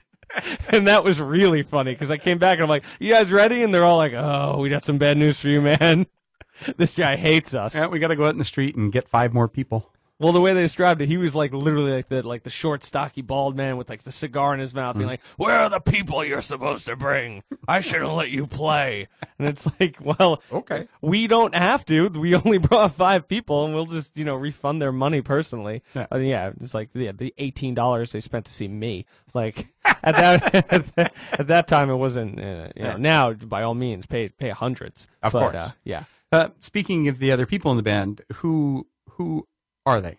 And 0.69 0.87
that 0.87 1.03
was 1.03 1.21
really 1.21 1.65
funny 1.65 1.93
because 1.93 2.09
I 2.09 2.17
came 2.17 2.39
back 2.39 2.55
and 2.55 2.63
I'm 2.63 2.69
like, 2.69 2.85
"You 3.01 3.13
guys 3.13 3.33
ready?" 3.33 3.65
And 3.65 3.75
they're 3.75 3.85
all 3.85 3.97
like, 3.97 4.13
"Oh, 4.15 4.59
we 4.61 4.69
got 4.69 4.85
some 4.85 4.97
bad 4.97 5.19
news 5.19 5.41
for 5.41 5.49
you, 5.49 5.61
man. 5.61 6.07
This 6.77 6.95
guy 6.95 7.17
hates 7.17 7.53
us." 7.53 7.75
Yeah, 7.75 7.89
we 7.89 7.99
got 7.99 8.09
to 8.09 8.17
go 8.17 8.27
out 8.27 8.33
in 8.35 8.39
the 8.39 8.45
street 8.45 8.77
and 8.77 8.93
get 8.93 9.09
five 9.09 9.35
more 9.35 9.49
people. 9.49 9.91
Well, 10.21 10.33
the 10.33 10.41
way 10.41 10.53
they 10.53 10.61
described 10.61 11.01
it, 11.03 11.09
he 11.09 11.17
was 11.17 11.35
like 11.35 11.53
literally 11.53 11.93
like 11.93 12.09
the 12.09 12.23
like 12.27 12.43
the 12.45 12.51
short, 12.51 12.85
stocky, 12.85 13.23
bald 13.23 13.57
man 13.57 13.77
with 13.79 13.89
like 13.89 14.03
the 14.05 14.13
cigar 14.13 14.55
in 14.55 14.61
his 14.61 14.75
mouth, 14.75 14.95
being 14.97 15.09
like, 15.09 15.23
"Where 15.39 15.59
are 15.59 15.71
the 15.71 15.81
people 15.81 16.23
you're 16.25 16.43
supposed 16.43 16.87
to 16.87 16.95
bring? 16.95 17.43
I 17.67 17.81
shouldn't 17.81 18.13
let 18.13 18.31
you 18.31 18.47
play." 18.47 19.09
And 19.39 19.49
it's 19.49 19.67
like, 19.81 19.97
well, 20.01 20.43
Okay. 20.53 20.87
we 21.01 21.27
don't 21.27 21.55
have 21.55 21.85
to. 21.87 22.09
We 22.11 22.35
only 22.35 22.59
brought 22.59 22.95
five 22.95 23.27
people, 23.27 23.65
and 23.65 23.75
we'll 23.75 23.87
just 23.87 24.17
you 24.17 24.25
know 24.27 24.35
refund 24.37 24.83
their 24.83 24.93
money 24.93 25.23
personally. 25.23 25.83
Yeah. 25.95 26.07
Yeah 26.15 26.53
it's 26.61 26.75
like 26.75 26.91
yeah, 26.93 27.13
the 27.13 27.33
eighteen 27.39 27.75
dollars 27.75 28.13
they 28.13 28.21
spent 28.21 28.45
to 28.45 28.53
see 28.53 28.69
me. 28.69 29.07
Like 29.33 29.69
at 30.03 30.15
that 30.17 31.13
at 31.33 31.47
that 31.47 31.67
time, 31.67 31.89
it 31.89 31.97
wasn't. 31.97 32.39
Uh, 32.39 32.69
you 32.77 32.83
know, 32.83 32.97
now 32.99 33.33
by 33.33 33.63
all 33.63 33.75
means, 33.75 34.05
pay 34.05 34.29
pay 34.29 34.51
hundreds. 34.51 35.09
Of 35.23 35.33
But, 35.33 35.41
course. 35.41 35.55
uh, 35.57 35.71
yeah. 35.85 36.05
Uh, 36.33 36.49
speaking 36.61 37.09
of 37.09 37.19
the 37.19 37.33
other 37.33 37.47
people 37.47 37.71
in 37.71 37.77
the 37.79 37.83
band, 37.83 38.21
who 38.35 38.87
who 39.13 39.47
are 39.91 40.01
they? 40.01 40.17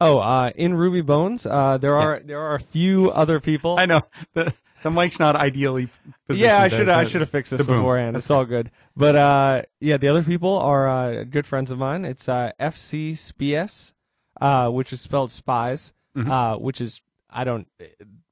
Oh, 0.00 0.18
uh, 0.18 0.50
in 0.54 0.74
Ruby 0.74 1.02
Bones, 1.02 1.44
uh, 1.46 1.76
there 1.78 1.94
are 1.96 2.20
there 2.24 2.40
are 2.40 2.54
a 2.54 2.60
few 2.60 3.10
other 3.10 3.38
people. 3.40 3.76
I 3.78 3.86
know 3.86 4.00
the 4.34 4.54
the 4.82 4.90
mic's 4.90 5.18
not 5.18 5.36
ideally. 5.36 5.88
Positioned 6.26 6.40
yeah, 6.50 6.62
I 6.62 6.68
should 6.68 6.88
I 6.88 7.04
should 7.04 7.20
have 7.20 7.30
fixed 7.30 7.50
this 7.50 7.60
beforehand. 7.66 8.16
It's 8.16 8.30
all 8.30 8.46
good. 8.46 8.70
But 8.96 9.14
uh, 9.16 9.62
yeah, 9.78 9.98
the 9.98 10.08
other 10.08 10.22
people 10.22 10.56
are 10.58 10.88
uh, 10.88 11.24
good 11.24 11.46
friends 11.46 11.70
of 11.70 11.78
mine. 11.78 12.04
It's 12.06 12.28
uh, 12.28 12.52
FC 12.58 13.16
Spies, 13.16 13.92
uh, 14.40 14.70
which 14.70 14.92
is 14.92 15.00
spelled 15.02 15.30
spies, 15.30 15.92
Mhm. 16.16 16.30
uh, 16.30 16.58
which 16.58 16.80
is 16.80 17.02
I 17.28 17.44
don't. 17.44 17.68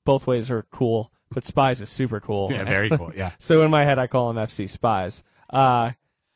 Both 0.06 0.26
ways 0.26 0.50
are 0.50 0.62
cool, 0.70 1.12
but 1.30 1.44
spies 1.44 1.82
is 1.82 1.90
super 1.90 2.18
cool. 2.18 2.50
Yeah, 2.50 2.64
very 2.64 2.88
cool. 2.88 3.12
Yeah. 3.14 3.32
So 3.38 3.62
in 3.62 3.70
my 3.70 3.84
head, 3.84 3.98
I 3.98 4.06
call 4.06 4.32
them 4.32 4.42
FC 4.42 4.66
Spies. 4.70 5.22
Uh, 5.50 5.90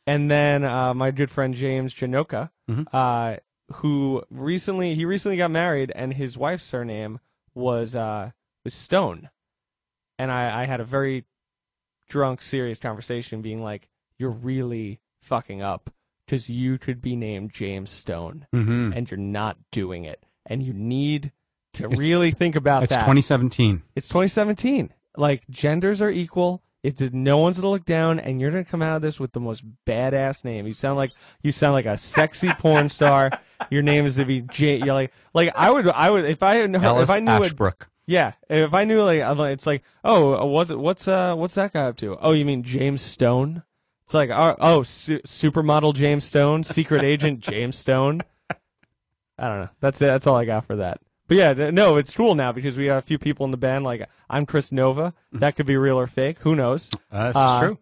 and 0.05 0.29
then 0.29 0.63
uh, 0.63 0.93
my 0.93 1.09
good 1.11 1.31
friend 1.31 1.55
James 1.55 1.91
Janoka, 1.93 2.51
Mhm. 2.69 2.85
uh, 2.93 3.37
who 3.73 4.23
recently 4.29 4.95
he 4.95 5.05
recently 5.05 5.37
got 5.37 5.51
married, 5.51 5.91
and 5.95 6.13
his 6.13 6.37
wife's 6.37 6.63
surname 6.63 7.19
was 7.55 7.95
uh, 7.95 8.31
was 8.63 8.73
Stone. 8.73 9.29
And 10.19 10.31
I, 10.31 10.61
I 10.61 10.65
had 10.65 10.79
a 10.79 10.85
very 10.85 11.25
drunk, 12.09 12.41
serious 12.41 12.79
conversation, 12.79 13.41
being 13.41 13.61
like, 13.63 13.87
"You're 14.17 14.29
really 14.31 14.99
fucking 15.21 15.61
up 15.61 15.89
because 16.25 16.49
you 16.49 16.77
could 16.77 17.01
be 17.01 17.15
named 17.15 17.51
James 17.53 17.89
Stone, 17.89 18.47
Mm-hmm. 18.53 18.93
and 18.95 19.09
you're 19.09 19.17
not 19.17 19.57
doing 19.71 20.03
it, 20.05 20.23
and 20.45 20.61
you 20.63 20.73
need." 20.73 21.31
To 21.77 21.85
It's- 21.85 21.97
really 21.97 22.29
think 22.29 22.55
about 22.55 22.81
that. 22.81 22.91
It's 22.91 22.95
2017. 22.97 23.81
It's 23.95 24.07
2017. 24.07 24.93
Like 25.17 25.41
genders 25.49 26.03
are 26.03 26.11
equal. 26.11 26.61
It's 26.83 27.01
no 27.01 27.39
one's 27.39 27.57
gonna 27.57 27.71
look 27.71 27.85
down, 27.85 28.19
and 28.19 28.39
you're 28.39 28.51
gonna 28.51 28.63
come 28.63 28.83
out 28.83 28.95
of 28.95 29.01
this 29.01 29.19
with 29.19 29.31
the 29.31 29.39
most 29.39 29.63
badass 29.87 30.45
name. 30.45 30.67
You 30.67 30.73
sound 30.73 30.97
like 30.97 31.11
you 31.41 31.51
sound 31.51 31.73
like 31.73 31.87
a 31.87 31.97
sexy 31.97 32.49
porn 32.59 32.89
star. 32.89 33.31
Your 33.69 33.81
name 33.81 34.05
is 34.05 34.15
to 34.15 34.25
be 34.25 34.41
J. 34.41 34.77
You're 34.77 34.93
like 34.93 35.11
like 35.33 35.51
I 35.55 35.69
would 35.71 35.87
I 35.87 36.09
would 36.09 36.25
if 36.25 36.43
I 36.43 36.65
know 36.65 36.79
Ellis 36.81 37.03
if 37.03 37.09
I 37.09 37.19
knew 37.19 37.31
it. 37.31 37.45
Ashbrook. 37.45 37.89
Yeah, 38.05 38.33
if 38.49 38.73
I 38.73 38.83
knew 38.83 39.01
like 39.01 39.21
it's 39.51 39.65
like 39.65 39.83
oh 40.03 40.45
what's 40.45 40.71
what's 40.71 41.07
uh 41.07 41.35
what's 41.35 41.55
that 41.55 41.73
guy 41.73 41.85
up 41.85 41.97
to? 41.97 42.17
Oh, 42.17 42.31
you 42.31 42.45
mean 42.45 42.63
James 42.63 43.01
Stone? 43.01 43.63
It's 44.03 44.13
like 44.13 44.29
oh, 44.29 44.55
oh 44.59 44.83
su- 44.83 45.21
supermodel 45.21 45.95
James 45.95 46.25
Stone, 46.25 46.63
secret 46.65 47.03
agent 47.03 47.39
James 47.39 47.77
Stone. 47.77 48.21
I 49.37 49.47
don't 49.47 49.61
know. 49.61 49.69
That's 49.79 50.01
it. 50.01 50.05
That's 50.05 50.27
all 50.27 50.35
I 50.35 50.45
got 50.45 50.65
for 50.65 50.75
that. 50.75 50.99
But 51.27 51.37
yeah, 51.37 51.53
no, 51.71 51.95
it's 51.95 52.13
cool 52.15 52.35
now 52.35 52.51
because 52.51 52.77
we 52.77 52.87
got 52.87 52.97
a 52.97 53.01
few 53.01 53.17
people 53.17 53.45
in 53.45 53.51
the 53.51 53.57
band. 53.57 53.85
Like 53.85 54.07
I'm 54.29 54.45
Chris 54.45 54.71
Nova. 54.71 55.13
That 55.31 55.55
could 55.55 55.65
be 55.65 55.77
real 55.77 55.97
or 55.99 56.07
fake. 56.07 56.39
Who 56.39 56.55
knows? 56.55 56.91
Uh, 57.11 57.27
this 57.27 57.35
Uh, 57.35 57.59
true. 57.59 57.77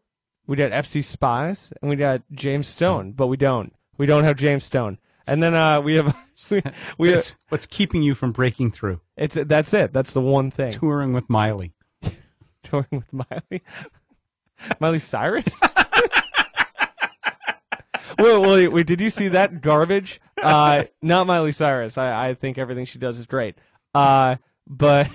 We 0.45 0.55
got 0.57 0.71
FC 0.71 1.03
Spies 1.03 1.73
and 1.81 1.89
we 1.89 1.95
got 1.95 2.21
James 2.31 2.67
Stone, 2.67 3.13
but 3.13 3.27
we 3.27 3.37
don't. 3.37 3.73
We 3.97 4.05
don't 4.05 4.23
have 4.23 4.37
James 4.37 4.63
Stone. 4.63 4.99
And 5.27 5.41
then 5.41 5.53
uh, 5.53 5.81
we 5.81 5.95
have 5.95 6.15
we, 6.49 6.61
have, 6.63 6.75
What's, 6.97 7.35
what's 7.49 7.65
keeping 7.65 8.01
you 8.03 8.15
from 8.15 8.31
breaking 8.31 8.71
through? 8.71 9.01
it's 9.17 9.35
that's 9.35 9.73
it. 9.73 9.93
That's 9.93 10.13
the 10.13 10.21
one 10.21 10.51
thing. 10.51 10.71
Touring 10.71 11.13
with 11.13 11.29
Miley. 11.29 11.73
touring 12.63 12.87
with 12.91 13.11
Miley. 13.13 13.63
Miley 14.79 14.99
Cyrus. 14.99 15.59
well, 18.19 18.41
wait, 18.41 18.67
wait, 18.67 18.87
did 18.87 19.01
you 19.01 19.09
see 19.09 19.29
that 19.29 19.61
garbage? 19.61 20.21
Uh, 20.41 20.83
not 21.01 21.27
Miley 21.27 21.51
Cyrus. 21.51 21.97
I, 21.97 22.29
I 22.29 22.33
think 22.33 22.57
everything 22.57 22.85
she 22.85 22.99
does 22.99 23.17
is 23.19 23.25
great. 23.25 23.55
Uh, 23.93 24.35
but 24.67 25.09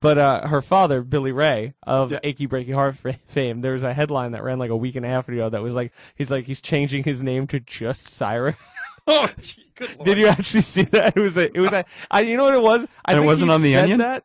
but 0.00 0.18
uh, 0.18 0.46
her 0.48 0.62
father, 0.62 1.02
Billy 1.02 1.32
Ray 1.32 1.74
of 1.82 2.12
Yeah. 2.12 2.20
Achy 2.22 2.46
Breaky 2.46 2.74
Heart 2.74 2.96
fame, 3.26 3.60
there 3.60 3.72
was 3.72 3.82
a 3.82 3.92
headline 3.92 4.32
that 4.32 4.42
ran 4.42 4.58
like 4.58 4.70
a 4.70 4.76
week 4.76 4.96
and 4.96 5.04
a 5.04 5.08
half 5.08 5.28
ago 5.28 5.48
that 5.48 5.62
was 5.62 5.74
like 5.74 5.92
he's 6.14 6.30
like 6.30 6.46
he's 6.46 6.60
changing 6.60 7.04
his 7.04 7.22
name 7.22 7.46
to 7.48 7.60
just 7.60 8.08
Cyrus. 8.08 8.70
Oh, 9.06 9.28
gee, 9.40 9.64
good 9.74 9.90
lord. 9.96 10.04
Did 10.04 10.18
you 10.18 10.28
actually 10.28 10.60
see 10.60 10.82
that? 10.84 11.16
It 11.16 11.20
was 11.20 11.36
a, 11.36 11.54
it 11.56 11.58
was 11.60 11.72
a, 11.72 11.84
I, 12.10 12.20
you 12.20 12.36
know 12.36 12.44
what 12.44 12.54
it 12.54 12.62
was? 12.62 12.86
I 13.04 13.12
And 13.14 13.22
it 13.22 13.26
wasn't 13.26 13.48
he 13.50 13.54
on 13.54 13.62
The 13.62 13.72
said 13.72 13.82
Onion? 13.82 13.98
That. 13.98 14.24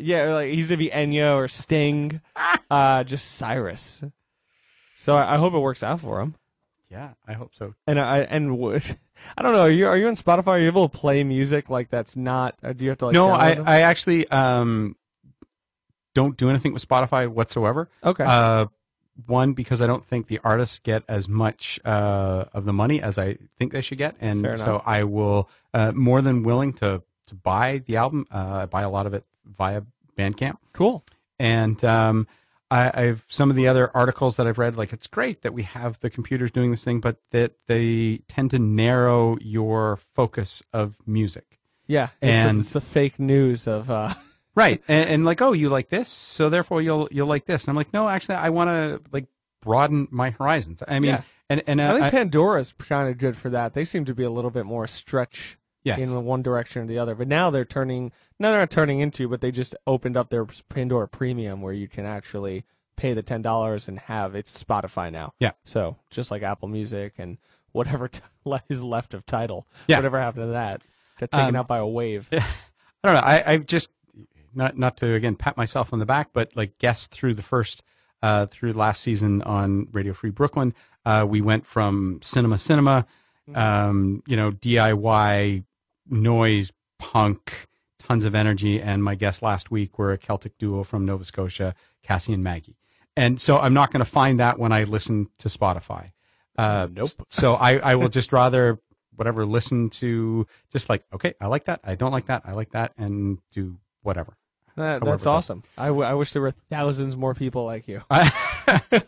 Yeah, 0.00 0.34
like 0.34 0.52
he's 0.52 0.68
gonna 0.68 0.78
be 0.78 0.88
Enya 0.90 1.34
or 1.36 1.48
Sting, 1.48 2.20
uh, 2.70 3.04
just 3.04 3.32
Cyrus. 3.34 4.02
So 4.96 5.14
I, 5.16 5.34
I 5.34 5.36
hope 5.36 5.52
it 5.54 5.58
works 5.58 5.82
out 5.82 6.00
for 6.00 6.20
him. 6.20 6.34
Yeah, 6.90 7.10
I 7.26 7.32
hope 7.34 7.54
so. 7.54 7.74
And 7.86 7.98
I 8.00 8.20
and 8.20 8.58
what- 8.58 8.96
I 9.38 9.42
don't 9.42 9.52
know. 9.52 9.62
Are 9.62 9.70
you 9.70 9.86
are 9.86 9.96
you 9.96 10.06
on 10.08 10.16
Spotify? 10.16 10.46
Are 10.48 10.58
you 10.58 10.66
able 10.66 10.88
to 10.88 10.96
play 10.98 11.22
music 11.24 11.68
like 11.70 11.90
that's 11.90 12.16
not? 12.16 12.54
Or 12.62 12.72
do 12.74 12.84
you 12.84 12.90
have 12.90 12.98
to 12.98 13.06
like? 13.06 13.14
no, 13.14 13.32
I, 13.32 13.54
them? 13.54 13.64
I 13.66 13.80
actually 13.82 14.28
um, 14.28 14.96
don't 16.14 16.36
do 16.36 16.48
anything 16.50 16.72
with 16.72 16.86
Spotify 16.86 17.26
whatsoever. 17.28 17.88
okay. 18.04 18.24
Uh, 18.26 18.66
one 19.26 19.52
because 19.54 19.80
I 19.80 19.86
don't 19.86 20.04
think 20.04 20.26
the 20.26 20.40
artists 20.44 20.78
get 20.78 21.02
as 21.08 21.28
much 21.28 21.80
uh, 21.84 22.44
of 22.52 22.64
the 22.66 22.72
money 22.72 23.00
as 23.00 23.18
I 23.18 23.38
think 23.58 23.72
they 23.72 23.80
should 23.80 23.98
get, 23.98 24.16
and 24.20 24.42
so. 24.58 24.82
I 24.84 25.04
will 25.04 25.48
uh, 25.72 25.92
more 25.92 26.20
than 26.22 26.42
willing 26.42 26.72
to 26.74 27.02
to 27.26 27.34
buy 27.34 27.82
the 27.86 27.96
album. 27.96 28.26
Uh, 28.30 28.60
I 28.62 28.66
buy 28.66 28.82
a 28.82 28.90
lot 28.90 29.06
of 29.06 29.14
it 29.14 29.24
via 29.44 29.82
Bandcamp, 30.18 30.58
cool. 30.72 31.04
and 31.38 31.82
um, 31.84 32.26
I, 32.70 32.90
I've 32.94 33.24
some 33.28 33.48
of 33.50 33.56
the 33.56 33.66
other 33.68 33.90
articles 33.96 34.36
that 34.36 34.46
I've 34.46 34.58
read. 34.58 34.76
Like 34.76 34.92
it's 34.92 35.06
great 35.06 35.42
that 35.42 35.52
we 35.54 35.62
have 35.62 35.98
the 36.00 36.10
computers 36.10 36.50
doing 36.50 36.70
this 36.70 36.84
thing, 36.84 37.00
but 37.00 37.16
that 37.30 37.52
they 37.66 38.20
tend 38.28 38.50
to 38.52 38.58
narrow 38.58 39.38
your 39.40 39.96
focus 39.96 40.62
of 40.72 40.96
music. 41.06 41.58
Yeah, 41.86 42.08
it's, 42.20 42.42
And- 42.42 42.58
a, 42.58 42.60
it's 42.60 42.72
the 42.72 42.80
fake 42.80 43.18
news 43.18 43.66
of. 43.66 43.90
uh 43.90 44.14
right 44.56 44.82
and, 44.88 45.08
and 45.10 45.24
like 45.24 45.40
oh 45.40 45.52
you 45.52 45.68
like 45.68 45.88
this 45.90 46.08
so 46.08 46.48
therefore 46.48 46.82
you'll 46.82 47.08
you'll 47.12 47.28
like 47.28 47.44
this 47.44 47.62
and 47.64 47.70
i'm 47.70 47.76
like 47.76 47.92
no 47.92 48.08
actually 48.08 48.34
i 48.34 48.48
want 48.50 48.68
to 48.68 49.00
like 49.12 49.26
broaden 49.62 50.08
my 50.10 50.30
horizons 50.30 50.82
i 50.88 50.98
mean 50.98 51.10
Yeah. 51.10 51.22
and 51.48 51.62
and 51.66 51.80
I 51.80 51.86
uh, 51.86 51.92
think 51.94 52.04
I- 52.06 52.10
Pandora's 52.10 52.72
kind 52.72 53.08
of 53.08 53.18
good 53.18 53.36
for 53.36 53.50
that. 53.50 53.74
They 53.74 53.84
seem 53.84 54.04
to 54.06 54.14
be 54.14 54.24
a 54.24 54.30
little 54.30 54.50
bit 54.50 54.66
more 54.66 54.86
stretch 54.88 55.58
yes. 55.84 55.98
in 56.00 56.24
one 56.24 56.42
direction 56.42 56.82
or 56.82 56.86
the 56.86 56.98
other. 56.98 57.14
But 57.14 57.28
now 57.28 57.50
they're 57.50 57.64
turning. 57.64 58.10
No, 58.40 58.50
they're 58.50 58.58
not 58.60 58.70
turning 58.72 58.98
into, 58.98 59.28
but 59.28 59.40
they 59.40 59.52
just 59.52 59.76
opened 59.86 60.16
up 60.16 60.28
their 60.28 60.44
Pandora 60.68 61.06
Premium 61.06 61.62
where 61.62 61.72
you 61.72 61.86
can 61.86 62.04
actually 62.04 62.64
pay 62.96 63.12
the 63.14 63.22
ten 63.22 63.42
dollars 63.42 63.86
and 63.86 63.98
have 64.00 64.34
it's 64.34 64.60
Spotify 64.62 65.12
now. 65.12 65.34
Yeah. 65.38 65.52
So 65.64 65.96
just 66.10 66.32
like 66.32 66.42
Apple 66.42 66.66
Music 66.68 67.14
and 67.18 67.38
whatever 67.70 68.08
t- 68.08 68.20
is 68.68 68.82
left 68.82 69.14
of 69.14 69.24
Tidal. 69.24 69.66
Yeah. 69.86 69.98
Whatever 69.98 70.20
happened 70.20 70.44
to 70.44 70.52
that? 70.52 70.82
Got 71.20 71.30
taken 71.30 71.48
Um, 71.50 71.56
out 71.56 71.68
by 71.68 71.78
a 71.78 71.86
wave. 71.86 72.28
i 72.32 72.42
don't 73.04 73.14
know 73.14 73.20
i 73.20 73.52
i 73.52 73.56
just 73.58 73.90
not 74.56 74.76
not 74.78 74.96
to 74.96 75.14
again 75.14 75.36
pat 75.36 75.56
myself 75.56 75.92
on 75.92 75.98
the 75.98 76.06
back 76.06 76.30
but 76.32 76.50
like 76.56 76.78
guessed 76.78 77.10
through 77.10 77.34
the 77.34 77.42
first 77.42 77.82
uh 78.22 78.46
through 78.46 78.72
last 78.72 79.02
season 79.02 79.42
on 79.42 79.86
radio 79.92 80.12
free 80.12 80.30
brooklyn 80.30 80.74
uh 81.04 81.24
we 81.28 81.40
went 81.40 81.66
from 81.66 82.18
cinema 82.22 82.58
cinema 82.58 83.06
um 83.54 84.22
you 84.26 84.36
know 84.36 84.50
diy 84.50 85.62
noise 86.08 86.72
punk 86.98 87.68
tons 87.98 88.24
of 88.24 88.34
energy 88.34 88.80
and 88.80 89.04
my 89.04 89.14
guests 89.14 89.42
last 89.42 89.70
week 89.70 89.98
were 89.98 90.12
a 90.12 90.18
celtic 90.18 90.56
duo 90.58 90.82
from 90.82 91.04
nova 91.04 91.24
scotia 91.24 91.74
cassie 92.02 92.32
and 92.32 92.42
maggie. 92.42 92.76
And 93.16 93.40
so 93.40 93.58
i'm 93.58 93.74
not 93.74 93.90
going 93.92 94.04
to 94.04 94.10
find 94.10 94.40
that 94.40 94.58
when 94.58 94.72
i 94.72 94.84
listen 94.84 95.28
to 95.38 95.48
spotify. 95.48 96.12
Uh 96.56 96.88
Nope. 96.92 97.10
so 97.28 97.54
i 97.54 97.76
i 97.78 97.94
will 97.94 98.08
just 98.08 98.32
rather 98.32 98.78
whatever 99.14 99.44
listen 99.46 99.90
to 99.90 100.46
just 100.72 100.88
like 100.88 101.04
okay 101.12 101.34
i 101.40 101.46
like 101.46 101.64
that. 101.64 101.80
I 101.84 101.94
don't 101.94 102.12
like 102.12 102.26
that. 102.26 102.42
I 102.44 102.52
like 102.52 102.72
that 102.72 102.92
and 102.96 103.38
do 103.52 103.78
whatever 104.02 104.36
That, 104.76 105.02
that's 105.04 105.24
awesome. 105.26 105.62
I, 105.78 105.86
w- 105.86 106.04
I 106.04 106.12
wish 106.14 106.32
there 106.32 106.42
were 106.42 106.52
thousands 106.70 107.16
more 107.16 107.34
people 107.34 107.64
like 107.64 107.88
you. 107.88 108.02
I, 108.10 108.30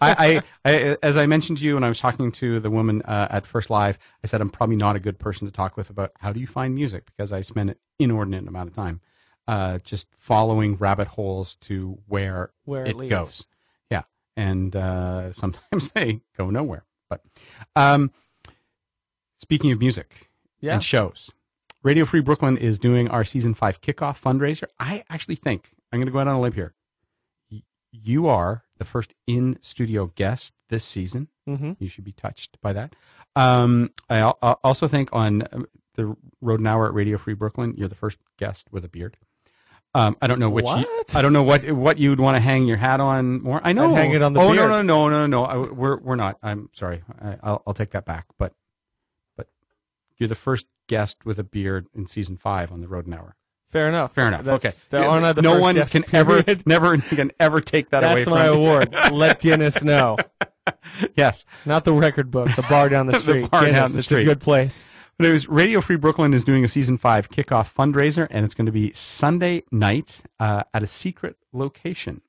I, 0.01 0.43
I, 0.65 0.97
as 1.03 1.17
I 1.17 1.27
mentioned 1.27 1.59
to 1.59 1.65
you 1.65 1.75
when 1.75 1.85
I 1.85 1.89
was 1.89 2.01
talking 2.01 2.33
to 2.33 2.59
the 2.59 2.71
woman 2.71 3.03
uh, 3.03 3.29
at 3.31 3.47
First 3.47 3.69
Live, 3.69 3.99
I 4.25 4.27
said 4.29 4.41
I'm 4.41 4.49
probably 4.51 4.77
not 4.77 4.97
a 4.97 5.01
good 5.01 5.19
person 5.19 5.47
to 5.47 5.53
talk 5.53 5.77
with 5.77 5.91
about 5.91 6.13
how 6.21 6.33
do 6.33 6.41
you 6.41 6.47
find 6.47 6.75
music 6.75 7.05
because 7.07 7.33
I 7.33 7.43
spend 7.43 7.71
an 7.71 7.77
inordinate 7.99 8.49
amount 8.49 8.71
of 8.71 8.75
time 8.75 9.01
uh, 9.47 9.79
just 9.79 10.07
following 10.19 10.77
rabbit 10.77 11.09
holes 11.09 11.55
to 11.63 11.99
where, 12.07 12.51
Where 12.65 12.85
it 12.87 12.99
it 13.01 13.09
goes. 13.09 13.47
Yeah, 13.91 14.03
and 14.37 14.75
uh, 14.75 15.33
sometimes 15.33 15.91
they 15.91 16.23
go 16.37 16.49
nowhere. 16.51 16.85
But 17.11 17.23
um, 17.77 18.11
speaking 19.39 19.73
of 19.73 19.79
music 19.81 20.29
Yeah. 20.61 20.75
and 20.75 20.85
shows, 20.85 21.31
Radio 21.83 22.05
Free 22.05 22.21
Brooklyn 22.21 22.57
is 22.57 22.79
doing 22.79 23.09
our 23.09 23.25
season 23.25 23.55
five 23.55 23.81
kickoff 23.81 24.21
fundraiser. 24.21 24.65
I 24.79 25.05
actually 25.09 25.37
think 25.37 25.71
I'm 25.93 25.99
going 26.01 26.07
to 26.07 26.13
go 26.13 26.19
out 26.19 26.29
on 26.29 26.37
a 26.37 26.41
limb 26.41 26.53
here. 26.53 26.75
You 27.91 28.27
are 28.29 28.65
the 28.77 28.85
first 28.85 29.15
in 29.27 29.59
studio 29.63 30.13
guest 30.15 30.53
this 30.69 30.85
season. 30.85 31.29
Mm-hmm. 31.49 31.73
You 31.79 31.89
should 31.89 32.05
be 32.05 32.13
touched 32.13 32.61
by 32.61 32.73
that. 32.75 32.95
Um, 33.35 33.91
I 34.11 34.21
I 34.43 34.57
also 34.63 34.89
think 34.89 35.09
on 35.13 35.47
um, 35.53 35.67
the 35.95 36.15
Rodent 36.43 36.69
Hour 36.69 36.87
at 36.89 36.95
Radio 36.95 37.17
Free 37.17 37.33
Brooklyn, 37.35 37.75
you're 37.79 37.89
the 37.89 37.95
first 37.95 38.19
guest 38.39 38.67
with 38.71 38.85
a 38.85 38.89
beard. 38.89 39.17
Um, 39.95 40.19
I 40.21 40.27
don't 40.27 40.39
know 40.39 40.51
which. 40.51 40.67
You, 40.67 40.71
What? 40.73 41.17
I 41.17 41.23
don't 41.23 41.33
know 41.33 41.43
what 41.43 41.71
what 41.73 41.99
you'd 41.99 42.21
want 42.21 42.37
to 42.37 42.41
hang 42.41 42.67
your 42.67 42.77
hat 42.77 43.01
on 43.01 43.43
more. 43.43 43.61
I 43.65 43.73
know. 43.73 43.91
I'd 43.91 43.97
hang 43.97 44.13
it 44.13 44.21
on 44.23 44.35
the 44.35 44.41
Oh 44.41 44.53
beard. 44.53 44.69
no 44.69 44.83
no 44.83 45.09
no 45.09 45.27
no 45.27 45.27
no! 45.27 45.45
I, 45.47 45.57
we're 45.57 45.97
we're 45.99 46.17
not. 46.17 46.37
I'm 46.43 46.69
sorry. 46.75 47.03
I, 47.23 47.37
I'll 47.43 47.63
I'll 47.67 47.75
take 47.75 47.93
that 47.93 48.05
back. 48.05 48.27
But 48.39 48.53
you're 50.19 50.29
the 50.29 50.35
first 50.35 50.67
guest 50.89 51.19
with 51.25 51.39
a 51.39 51.45
beard 51.45 51.87
in 51.95 52.07
season 52.07 52.37
five 52.37 52.73
on 52.73 52.81
the 52.81 52.89
Rodent 52.89 53.15
Hour. 53.15 53.35
Fair 53.71 53.89
enough. 53.89 54.15
Fair 54.15 54.29
enough. 54.29 54.45
That's, 54.45 54.67
okay. 54.67 54.77
that- 54.91 55.35
the 55.37 55.43
no 55.43 55.59
one 55.59 55.77
can 55.87 56.05
ever 56.15 56.43
never 56.67 56.97
can 56.99 57.31
ever 57.39 57.61
take 57.61 57.91
that 57.91 58.03
away 58.03 58.25
from 58.25 58.33
that. 58.35 58.39
That's 58.41 58.49
my 58.49 58.55
award. 58.57 58.95
Let 59.13 59.41
Guinness 59.43 59.83
know. 59.85 60.17
yes. 61.17 61.45
Not 61.67 61.85
the 61.85 61.93
record 61.93 62.31
book, 62.31 62.49
the 62.57 62.63
bar 62.63 62.89
down 62.89 63.07
the 63.07 63.19
street. 63.21 63.43
The 63.43 63.49
bar 63.49 63.63
down 63.65 63.75
Guinness, 63.75 63.93
the 63.93 63.99
it's 63.99 64.07
street. 64.09 64.23
a 64.23 64.25
good 64.25 64.41
place. 64.41 64.89
But 65.19 65.27
it 65.27 65.33
was 65.33 65.49
Radio 65.49 65.81
Free 65.81 65.97
Brooklyn 65.97 66.33
is 66.33 66.45
doing 66.45 66.65
a 66.65 66.69
season 66.69 66.97
five 66.97 67.29
kickoff 67.29 67.75
fundraiser, 67.75 68.29
and 68.31 68.45
it's 68.45 68.55
going 68.55 68.67
to 68.67 68.73
be 68.73 68.93
Sunday 68.93 69.65
night 69.73 70.23
uh, 70.39 70.63
at 70.73 70.83
a 70.85 70.87
secret 70.87 71.37
location. 71.53 72.23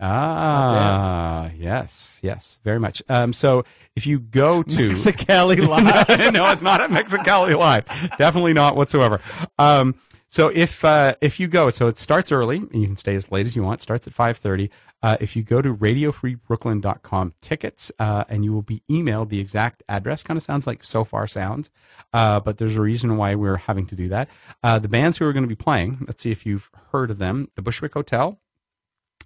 Ah, 0.00 1.50
yes, 1.56 2.18
yes, 2.22 2.58
very 2.64 2.78
much. 2.78 3.02
Um, 3.08 3.32
so 3.32 3.64
if 3.94 4.06
you 4.06 4.18
go 4.18 4.62
to 4.62 4.90
Mexicali 4.90 5.66
Live. 6.08 6.32
no, 6.32 6.50
it's 6.50 6.62
not 6.62 6.80
at 6.80 6.90
Mexicali 6.90 7.56
Live. 7.56 7.86
Definitely 8.18 8.52
not 8.52 8.76
whatsoever. 8.76 9.20
Um, 9.58 9.94
so 10.28 10.48
if 10.48 10.84
uh, 10.84 11.14
if 11.20 11.38
you 11.40 11.46
go, 11.48 11.70
so 11.70 11.86
it 11.86 11.98
starts 11.98 12.32
early, 12.32 12.56
and 12.58 12.74
you 12.74 12.86
can 12.88 12.96
stay 12.96 13.14
as 13.14 13.30
late 13.30 13.46
as 13.46 13.54
you 13.56 13.62
want. 13.62 13.80
Starts 13.80 14.06
at 14.06 14.12
five 14.12 14.38
thirty. 14.38 14.70
Uh, 15.02 15.16
if 15.20 15.36
you 15.36 15.42
go 15.42 15.62
to 15.62 15.72
radiofreebrooklyn.com 15.74 17.34
tickets, 17.40 17.92
uh, 17.98 18.24
and 18.28 18.44
you 18.44 18.52
will 18.52 18.62
be 18.62 18.82
emailed 18.90 19.28
the 19.28 19.38
exact 19.38 19.82
address. 19.88 20.22
Kind 20.24 20.36
of 20.36 20.42
sounds 20.42 20.66
like 20.66 20.82
Sofar 20.82 21.26
Sounds, 21.28 21.70
uh, 22.12 22.40
but 22.40 22.58
there's 22.58 22.76
a 22.76 22.80
reason 22.80 23.16
why 23.16 23.34
we're 23.34 23.56
having 23.56 23.86
to 23.86 23.94
do 23.94 24.08
that. 24.08 24.28
Uh, 24.64 24.78
the 24.78 24.88
bands 24.88 25.18
who 25.18 25.26
are 25.26 25.32
going 25.32 25.44
to 25.44 25.48
be 25.48 25.54
playing. 25.54 25.98
Let's 26.06 26.22
see 26.22 26.32
if 26.32 26.44
you've 26.44 26.70
heard 26.92 27.10
of 27.10 27.18
them. 27.18 27.48
The 27.54 27.62
Bushwick 27.62 27.94
Hotel, 27.94 28.38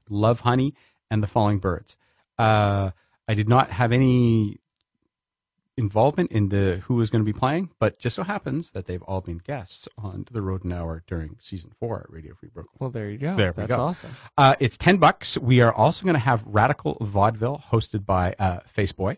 Love 0.09 0.41
Honey, 0.41 0.74
and 1.11 1.22
the 1.22 1.26
Falling 1.26 1.59
Birds. 1.59 1.97
Uh, 2.38 2.91
I 3.28 3.34
did 3.34 3.49
not 3.49 3.70
have 3.70 3.93
any 3.93 4.59
involvement 5.76 6.30
into 6.30 6.76
who 6.86 6.95
was 6.95 7.11
going 7.11 7.24
to 7.24 7.32
be 7.32 7.36
playing, 7.38 7.70
but 7.78 7.99
just 7.99 8.14
so 8.16 8.22
happens 8.22 8.72
that 8.72 8.86
they've 8.86 9.03
all 9.03 9.20
been 9.20 9.38
guests 9.38 9.88
on 9.97 10.26
the 10.30 10.43
Rodent 10.43 10.72
Hour 10.72 11.03
during 11.07 11.36
season 11.41 11.72
four 11.78 12.01
at 12.01 12.11
Radio 12.11 12.34
Free 12.34 12.51
Brooklyn. 12.53 12.76
Well, 12.78 12.91
there 12.91 13.11
you 13.11 13.18
go. 13.18 13.34
There 13.36 13.53
we 13.57 13.62
That's 13.62 13.76
go. 13.76 13.82
awesome. 13.82 14.11
Uh, 14.36 14.57
it's 14.61 14.76
ten 14.76 14.99
bucks. 14.99 15.38
We 15.38 15.61
are 15.61 15.72
also 15.72 16.05
going 16.05 16.14
to 16.14 16.20
have 16.20 16.43
Radical 16.45 16.99
Vaudeville 17.01 17.62
hosted 17.72 18.05
by 18.05 18.34
uh, 18.38 18.61
Faceboy, 18.76 19.16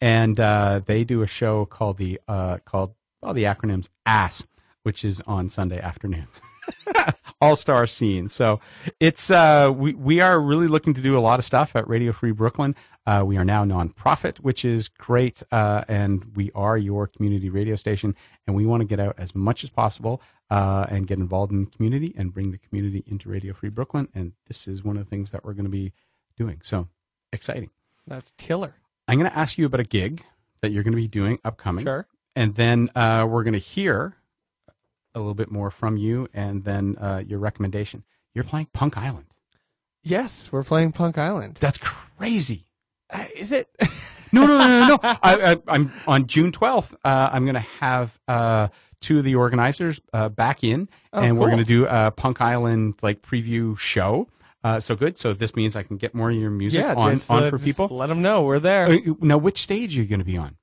and 0.00 0.38
uh, 0.38 0.80
they 0.84 1.04
do 1.04 1.22
a 1.22 1.26
show 1.26 1.64
called 1.66 1.98
the 1.98 2.20
uh, 2.28 2.58
called 2.64 2.94
well 3.20 3.34
the 3.34 3.44
acronyms 3.44 3.88
ASS, 4.06 4.46
which 4.84 5.04
is 5.04 5.20
on 5.26 5.48
Sunday 5.48 5.80
afternoons. 5.80 6.40
all 7.40 7.56
star 7.56 7.86
scene. 7.86 8.28
So 8.28 8.60
it's 9.00 9.30
uh, 9.30 9.72
we 9.74 9.94
we 9.94 10.20
are 10.20 10.40
really 10.40 10.66
looking 10.68 10.94
to 10.94 11.00
do 11.00 11.16
a 11.18 11.20
lot 11.20 11.38
of 11.38 11.44
stuff 11.44 11.74
at 11.76 11.86
Radio 11.88 12.12
Free 12.12 12.32
Brooklyn. 12.32 12.74
Uh, 13.06 13.22
we 13.24 13.36
are 13.36 13.44
now 13.44 13.64
nonprofit, 13.64 14.38
which 14.38 14.64
is 14.64 14.88
great, 14.88 15.42
uh, 15.52 15.84
and 15.88 16.36
we 16.36 16.50
are 16.54 16.76
your 16.76 17.06
community 17.06 17.48
radio 17.50 17.76
station, 17.76 18.14
and 18.46 18.56
we 18.56 18.66
want 18.66 18.80
to 18.80 18.84
get 18.86 18.98
out 18.98 19.14
as 19.18 19.34
much 19.34 19.62
as 19.62 19.70
possible 19.70 20.20
uh, 20.50 20.86
and 20.88 21.06
get 21.06 21.18
involved 21.18 21.52
in 21.52 21.64
the 21.64 21.70
community 21.70 22.12
and 22.18 22.34
bring 22.34 22.50
the 22.50 22.58
community 22.58 23.04
into 23.06 23.28
Radio 23.28 23.52
Free 23.52 23.68
Brooklyn. 23.68 24.08
And 24.14 24.32
this 24.48 24.66
is 24.66 24.82
one 24.82 24.96
of 24.96 25.04
the 25.04 25.08
things 25.10 25.30
that 25.30 25.44
we're 25.44 25.52
going 25.52 25.66
to 25.66 25.70
be 25.70 25.92
doing. 26.36 26.60
So 26.64 26.88
exciting! 27.32 27.70
That's 28.08 28.32
killer. 28.38 28.74
I'm 29.08 29.18
going 29.20 29.30
to 29.30 29.38
ask 29.38 29.56
you 29.56 29.66
about 29.66 29.80
a 29.80 29.84
gig 29.84 30.24
that 30.62 30.72
you're 30.72 30.82
going 30.82 30.94
to 30.94 31.00
be 31.00 31.06
doing 31.06 31.38
upcoming 31.44 31.84
Sure. 31.84 32.08
and 32.34 32.54
then 32.56 32.88
uh, 32.96 33.24
we're 33.28 33.44
going 33.44 33.52
to 33.52 33.58
hear 33.60 34.16
a 35.16 35.18
little 35.18 35.34
bit 35.34 35.50
more 35.50 35.70
from 35.70 35.96
you, 35.96 36.28
and 36.32 36.62
then 36.64 36.96
uh, 37.00 37.22
your 37.26 37.38
recommendation. 37.40 38.04
You're 38.34 38.44
playing 38.44 38.68
Punk 38.72 38.96
Island. 38.96 39.26
Yes, 40.04 40.52
we're 40.52 40.62
playing 40.62 40.92
Punk 40.92 41.18
Island. 41.18 41.58
That's 41.60 41.78
crazy. 41.78 42.66
Uh, 43.10 43.24
is 43.34 43.50
it? 43.52 43.68
No, 44.32 44.44
no, 44.44 44.58
no, 44.58 44.80
no, 44.80 44.86
no. 44.88 44.98
I, 45.02 45.52
I, 45.52 45.56
I'm 45.68 45.92
on 46.06 46.26
June 46.26 46.50
12th. 46.50 46.92
Uh, 47.04 47.30
I'm 47.32 47.44
going 47.44 47.54
to 47.54 47.60
have 47.60 48.18
uh, 48.26 48.68
two 49.00 49.18
of 49.18 49.24
the 49.24 49.36
organizers 49.36 50.00
uh, 50.12 50.28
back 50.28 50.64
in, 50.64 50.88
Oh, 51.12 51.20
and 51.22 51.38
we're 51.38 51.46
going 51.46 51.58
to 51.58 51.64
do 51.64 51.86
a 51.86 52.10
Punk 52.10 52.40
Island 52.40 52.96
like 53.02 53.22
preview 53.22 53.78
show. 53.78 54.28
Uh, 54.64 54.80
so 54.80 54.96
good. 54.96 55.16
So 55.16 55.32
this 55.32 55.54
means 55.54 55.76
I 55.76 55.84
can 55.84 55.96
get 55.96 56.12
more 56.12 56.28
of 56.28 56.36
your 56.36 56.50
music 56.50 56.80
yeah, 56.80 56.94
on 56.94 57.14
just, 57.14 57.30
on 57.30 57.48
for 57.50 57.56
people. 57.58 57.86
Let 57.88 58.08
them 58.08 58.20
know 58.20 58.42
we're 58.42 58.58
there. 58.58 58.86
Uh, 58.88 58.98
now, 59.20 59.38
which 59.38 59.62
stage 59.62 59.96
are 59.96 60.02
you 60.02 60.08
going 60.08 60.18
to 60.18 60.24
be 60.26 60.36
on? 60.36 60.56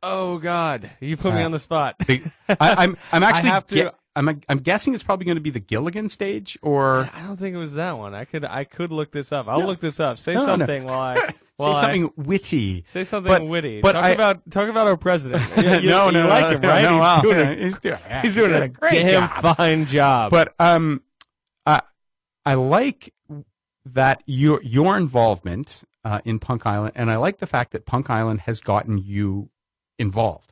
oh 0.00 0.38
God, 0.38 0.88
you 1.00 1.16
put 1.16 1.34
me 1.34 1.42
on 1.42 1.50
the 1.50 1.58
spot. 1.58 1.96
The- 2.06 2.22
I, 2.48 2.84
I'm 2.84 2.96
I'm 3.10 3.22
actually 3.24 3.50
have 3.50 3.66
to- 3.66 3.74
gue- 3.74 3.90
I'm 4.18 4.40
I'm 4.48 4.58
guessing 4.58 4.94
it's 4.94 5.02
probably 5.02 5.26
going 5.26 5.36
to 5.36 5.40
be 5.42 5.50
the 5.50 5.60
Gilligan 5.60 6.08
stage 6.08 6.58
or 6.62 7.08
I 7.14 7.22
don't 7.22 7.38
think 7.38 7.54
it 7.54 7.58
was 7.58 7.74
that 7.74 7.96
one. 7.98 8.14
I 8.14 8.24
could 8.24 8.44
I 8.44 8.64
could 8.64 8.90
look 8.90 9.12
this 9.12 9.30
up. 9.32 9.46
I'll 9.48 9.60
No. 9.60 9.66
look 9.66 9.80
this 9.80 10.00
up. 10.00 10.18
Say 10.18 10.34
No, 10.34 10.40
no. 10.40 10.46
something 10.46 10.84
while 10.84 10.98
I 11.00 11.14
say 11.16 11.34
while 11.56 11.76
I- 11.76 11.80
something 11.82 12.10
witty. 12.16 12.84
say 12.86 13.04
something 13.04 13.30
But- 13.32 13.46
witty. 13.46 13.80
but 13.80 13.92
talk 13.92 14.04
I- 14.04 14.10
about 14.10 14.50
talk 14.50 14.68
about 14.68 14.86
our 14.86 14.96
president. 14.96 15.42
You, 15.56 15.62
you- 15.62 15.90
no, 15.90 16.06
you 16.06 16.12
no, 16.12 16.26
like 16.28 16.56
him, 16.56 16.62
right? 16.68 16.82
no, 16.82 16.92
he's, 16.94 17.00
well, 17.00 17.22
doing 17.22 17.38
a, 17.40 17.54
he's 17.64 17.78
doing, 17.78 17.98
he's 18.22 18.34
doing 18.34 18.54
a 18.54 18.68
great 18.68 18.92
damn 19.04 19.28
job. 19.42 19.56
fine 19.56 19.86
job. 19.86 20.30
But 20.32 20.54
um, 20.58 21.02
I 21.66 21.82
I 22.44 22.54
like 22.54 23.12
that 23.86 24.22
your 24.26 24.60
your 24.62 24.96
involvement 24.96 25.84
uh, 26.04 26.20
in 26.24 26.38
Punk 26.38 26.66
Island, 26.66 26.92
and 26.96 27.10
I 27.10 27.16
like 27.16 27.38
the 27.38 27.46
fact 27.46 27.72
that 27.72 27.86
Punk 27.86 28.10
Island 28.10 28.40
has 28.42 28.60
gotten 28.60 28.98
you 28.98 29.50
involved. 29.98 30.47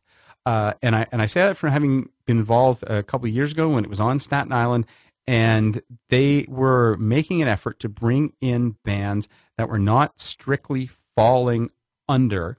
Uh, 0.47 0.75
and 0.81 0.95
I 0.95 1.07
and 1.11 1.21
I 1.21 1.27
say 1.27 1.41
that 1.41 1.57
from 1.57 1.73
having 1.73 2.09
been 2.25 2.39
involved 2.39 2.85
a 2.85 3.03
couple 3.03 3.29
of 3.29 3.35
years 3.35 3.51
ago 3.51 3.69
when 3.69 3.85
it 3.85 3.91
was 3.91 3.99
on 3.99 4.21
Staten 4.21 4.53
Island, 4.53 4.87
and 5.27 5.83
they 6.09 6.47
were 6.49 6.97
making 6.99 7.43
an 7.43 7.49
effort 7.49 7.81
to 7.81 7.89
bring 7.89 8.33
in 8.41 8.77
bands 8.85 9.29
that 9.59 9.69
were 9.69 9.81
not 9.81 10.21
strictly 10.21 10.89
falling 11.17 11.71
under 12.09 12.57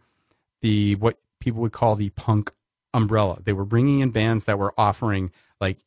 the 0.62 0.96
what 0.96 1.18
people 1.40 1.62
would 1.62 1.72
call 1.72 1.96
the 1.96 2.10
punk 2.10 2.52
umbrella. 2.94 3.40
They 3.42 3.54
were 3.54 3.66
bringing 3.66 4.02
in 4.02 4.10
bands 4.10 4.44
that 4.46 4.60
were 4.60 4.74
offering 4.78 5.32
like 5.62 5.78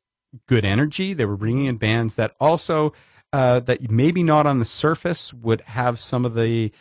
good 0.47 0.65
energy. 0.65 1.13
They 1.13 1.27
were 1.27 1.37
bringing 1.37 1.67
in 1.67 1.77
bands 1.77 2.15
that 2.15 2.35
also 2.41 2.95
uh, 3.33 3.61
that 3.61 3.91
maybe 3.91 4.23
not 4.23 4.47
on 4.47 4.59
the 4.59 4.65
surface 4.65 5.35
would 5.35 5.61
have 5.63 6.01
some 6.01 6.25
of 6.25 6.35
the 6.35 6.73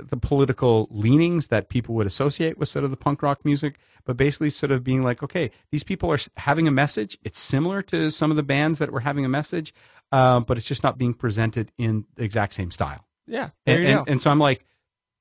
the 0.00 0.16
political 0.16 0.86
leanings 0.90 1.48
that 1.48 1.68
people 1.68 1.94
would 1.94 2.06
associate 2.06 2.58
with 2.58 2.68
sort 2.68 2.84
of 2.84 2.90
the 2.90 2.96
punk 2.96 3.22
rock 3.22 3.44
music, 3.44 3.76
but 4.04 4.16
basically 4.16 4.50
sort 4.50 4.70
of 4.72 4.84
being 4.84 5.02
like, 5.02 5.22
okay, 5.22 5.50
these 5.70 5.82
people 5.84 6.10
are 6.12 6.18
having 6.36 6.68
a 6.68 6.70
message. 6.70 7.18
It's 7.24 7.40
similar 7.40 7.82
to 7.82 8.10
some 8.10 8.30
of 8.30 8.36
the 8.36 8.42
bands 8.42 8.78
that 8.78 8.92
were 8.92 9.00
having 9.00 9.24
a 9.24 9.28
message, 9.28 9.74
uh, 10.12 10.40
but 10.40 10.56
it's 10.58 10.66
just 10.66 10.82
not 10.82 10.96
being 10.98 11.14
presented 11.14 11.72
in 11.78 12.04
the 12.14 12.22
exact 12.24 12.54
same 12.54 12.70
style. 12.70 13.06
yeah, 13.26 13.50
there 13.66 13.78
And, 13.80 13.88
you 13.88 13.98
and, 13.98 14.08
and 14.08 14.22
so 14.22 14.30
I'm 14.30 14.38
like, 14.38 14.64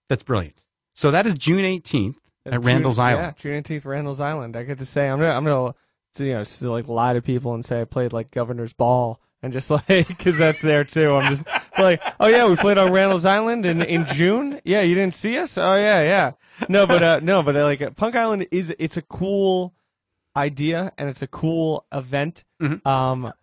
that's 0.09 0.23
brilliant. 0.23 0.63
So 0.93 1.09
that 1.11 1.25
is 1.25 1.33
June 1.35 1.59
18th 1.63 2.15
at 2.45 2.51
June- 2.53 2.61
Randall's 2.61 2.97
Yeah, 2.99 3.03
Island. 3.05 3.37
June 3.37 3.63
18th, 3.63 3.85
Randall's 3.85 4.19
Island. 4.19 4.55
I 4.55 4.63
get 4.63 4.77
to 4.79 4.85
say 4.85 5.09
I'm 5.09 5.19
gonna 5.19 5.31
I'm 5.35 5.43
gonna 5.45 5.73
to, 6.15 6.25
you 6.25 6.33
know 6.33 6.71
like 6.71 6.87
lie 6.87 7.13
to 7.13 7.21
people 7.21 7.55
and 7.55 7.65
say 7.65 7.81
I 7.81 7.85
played 7.85 8.13
like 8.13 8.29
Governor's 8.29 8.73
Ball 8.73 9.19
and 9.43 9.53
just 9.53 9.69
like 9.89 10.07
because 10.07 10.37
that's 10.37 10.61
there 10.61 10.83
too. 10.83 11.11
I'm 11.13 11.35
just 11.35 11.43
like, 11.77 12.01
oh 12.19 12.27
yeah, 12.27 12.47
we 12.47 12.55
played 12.55 12.77
on 12.79 12.91
Randall's 12.91 13.25
Island 13.25 13.65
in 13.65 13.81
in 13.83 14.05
June. 14.05 14.59
Yeah, 14.63 14.81
you 14.81 14.95
didn't 14.95 15.13
see 15.13 15.37
us. 15.37 15.57
Oh 15.57 15.75
yeah, 15.75 16.01
yeah. 16.01 16.31
No, 16.69 16.87
but 16.87 17.03
uh, 17.03 17.19
no, 17.21 17.43
but 17.43 17.55
uh, 17.55 17.63
like 17.63 17.81
uh, 17.81 17.91
Punk 17.91 18.15
Island 18.15 18.47
is 18.51 18.73
it's 18.79 18.97
a 18.97 19.01
cool 19.03 19.73
idea 20.35 20.91
and 20.97 21.09
it's 21.09 21.21
a 21.21 21.27
cool 21.27 21.85
event. 21.91 22.43
Mhm. 22.61 22.85
Um. 22.87 23.33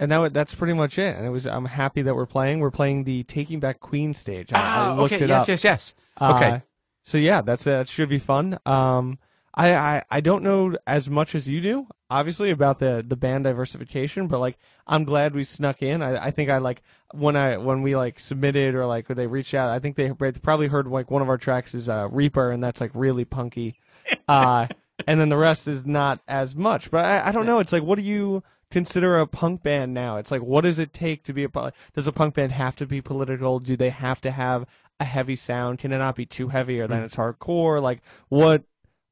And 0.00 0.12
that 0.12 0.32
that's 0.32 0.54
pretty 0.54 0.74
much 0.74 0.96
it. 0.96 1.16
And 1.16 1.26
it 1.26 1.30
was 1.30 1.44
I'm 1.44 1.64
happy 1.64 2.02
that 2.02 2.14
we're 2.14 2.24
playing. 2.26 2.60
We're 2.60 2.70
playing 2.70 3.02
the 3.02 3.24
Taking 3.24 3.58
Back 3.58 3.80
Queen 3.80 4.14
stage. 4.14 4.52
I, 4.52 4.56
I 4.58 4.60
Ah, 4.60 4.94
looked 4.94 5.12
okay. 5.14 5.24
it 5.24 5.28
yes, 5.28 5.42
up. 5.42 5.48
yes, 5.48 5.64
yes. 5.64 5.94
Okay. 6.20 6.50
Uh, 6.50 6.58
so 7.02 7.18
yeah, 7.18 7.40
that's 7.40 7.66
uh, 7.66 7.78
that 7.78 7.88
should 7.88 8.08
be 8.08 8.20
fun. 8.20 8.60
Um, 8.64 9.18
I, 9.58 9.74
I 9.74 10.04
I 10.08 10.20
don't 10.20 10.44
know 10.44 10.76
as 10.86 11.10
much 11.10 11.34
as 11.34 11.48
you 11.48 11.60
do, 11.60 11.88
obviously, 12.08 12.50
about 12.50 12.78
the 12.78 13.04
the 13.06 13.16
band 13.16 13.44
diversification, 13.44 14.28
but 14.28 14.38
like 14.38 14.56
I'm 14.86 15.02
glad 15.04 15.34
we 15.34 15.42
snuck 15.42 15.82
in. 15.82 16.00
I, 16.00 16.26
I 16.26 16.30
think 16.30 16.48
I 16.48 16.58
like 16.58 16.82
when 17.12 17.34
I 17.36 17.56
when 17.56 17.82
we 17.82 17.96
like 17.96 18.20
submitted 18.20 18.76
or 18.76 18.86
like 18.86 19.08
when 19.08 19.18
they 19.18 19.26
reached 19.26 19.54
out. 19.54 19.70
I 19.70 19.80
think 19.80 19.96
they 19.96 20.12
probably 20.12 20.68
heard 20.68 20.86
like 20.86 21.10
one 21.10 21.22
of 21.22 21.28
our 21.28 21.36
tracks 21.36 21.74
is 21.74 21.88
uh, 21.88 22.08
Reaper, 22.10 22.52
and 22.52 22.62
that's 22.62 22.80
like 22.80 22.92
really 22.94 23.24
punky. 23.24 23.76
Uh, 24.26 24.66
and 25.06 25.20
then 25.20 25.28
the 25.28 25.36
rest 25.36 25.68
is 25.68 25.84
not 25.84 26.20
as 26.26 26.56
much. 26.56 26.90
But 26.90 27.04
I, 27.04 27.28
I 27.28 27.32
don't 27.32 27.44
know. 27.44 27.58
It's 27.58 27.72
like 27.72 27.82
what 27.82 27.96
do 27.96 28.02
you 28.02 28.42
consider 28.70 29.18
a 29.18 29.26
punk 29.26 29.62
band 29.62 29.92
now? 29.92 30.16
It's 30.16 30.30
like 30.30 30.40
what 30.40 30.62
does 30.62 30.78
it 30.78 30.94
take 30.94 31.24
to 31.24 31.34
be 31.34 31.44
a 31.44 31.72
does 31.94 32.06
a 32.06 32.12
punk 32.12 32.34
band 32.34 32.52
have 32.52 32.74
to 32.76 32.86
be 32.86 33.02
political? 33.02 33.58
Do 33.58 33.76
they 33.76 33.90
have 33.90 34.22
to 34.22 34.30
have 34.30 34.64
a 34.98 35.04
heavy 35.04 35.36
sound? 35.36 35.78
Can 35.78 35.92
it 35.92 35.98
not 35.98 36.16
be 36.16 36.24
too 36.24 36.48
heavy 36.48 36.80
or 36.80 36.86
then 36.86 37.02
it's 37.02 37.16
hardcore? 37.16 37.82
Like 37.82 38.00
what 38.30 38.64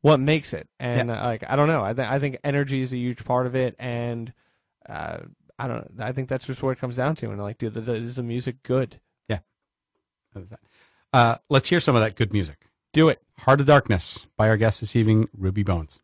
what 0.07 0.20
makes 0.20 0.52
it? 0.52 0.68
And 0.78 1.11
uh, 1.11 1.14
like 1.14 1.42
I 1.50 1.57
don't 1.57 1.66
know. 1.66 1.82
I 1.82 1.92
think 1.92 2.09
I 2.09 2.20
think 2.20 2.38
energy 2.44 2.80
is 2.80 2.92
a 2.92 2.96
huge 2.96 3.24
part 3.24 3.48
of 3.48 3.57
it, 3.57 3.74
and 3.76 4.32
uh, 4.88 5.18
I 5.59 5.66
don't. 5.66 5.90
I 5.98 6.12
think 6.12 6.28
that's 6.28 6.46
just 6.46 6.62
what 6.62 6.70
it 6.70 6.78
comes 6.78 6.94
down 6.94 7.16
to. 7.16 7.30
And 7.30 7.42
like, 7.42 7.59
dude, 7.59 7.74
th- 7.74 7.86
th- 7.86 8.02
is 8.02 8.14
the 8.14 8.22
music 8.22 8.62
good? 8.62 9.00
Yeah. 9.28 9.40
Uh, 11.12 11.36
let's 11.50 11.68
hear 11.68 11.80
some 11.80 11.96
of 11.96 12.02
that 12.02 12.14
good 12.14 12.32
music. 12.32 12.68
Do 12.92 13.09
it. 13.09 13.20
Heart 13.40 13.61
of 13.61 13.66
Darkness 13.66 14.28
by 14.36 14.48
our 14.48 14.57
guest 14.57 14.80
this 14.80 14.94
evening, 14.94 15.28
Ruby 15.36 15.64
Bones. 15.64 15.98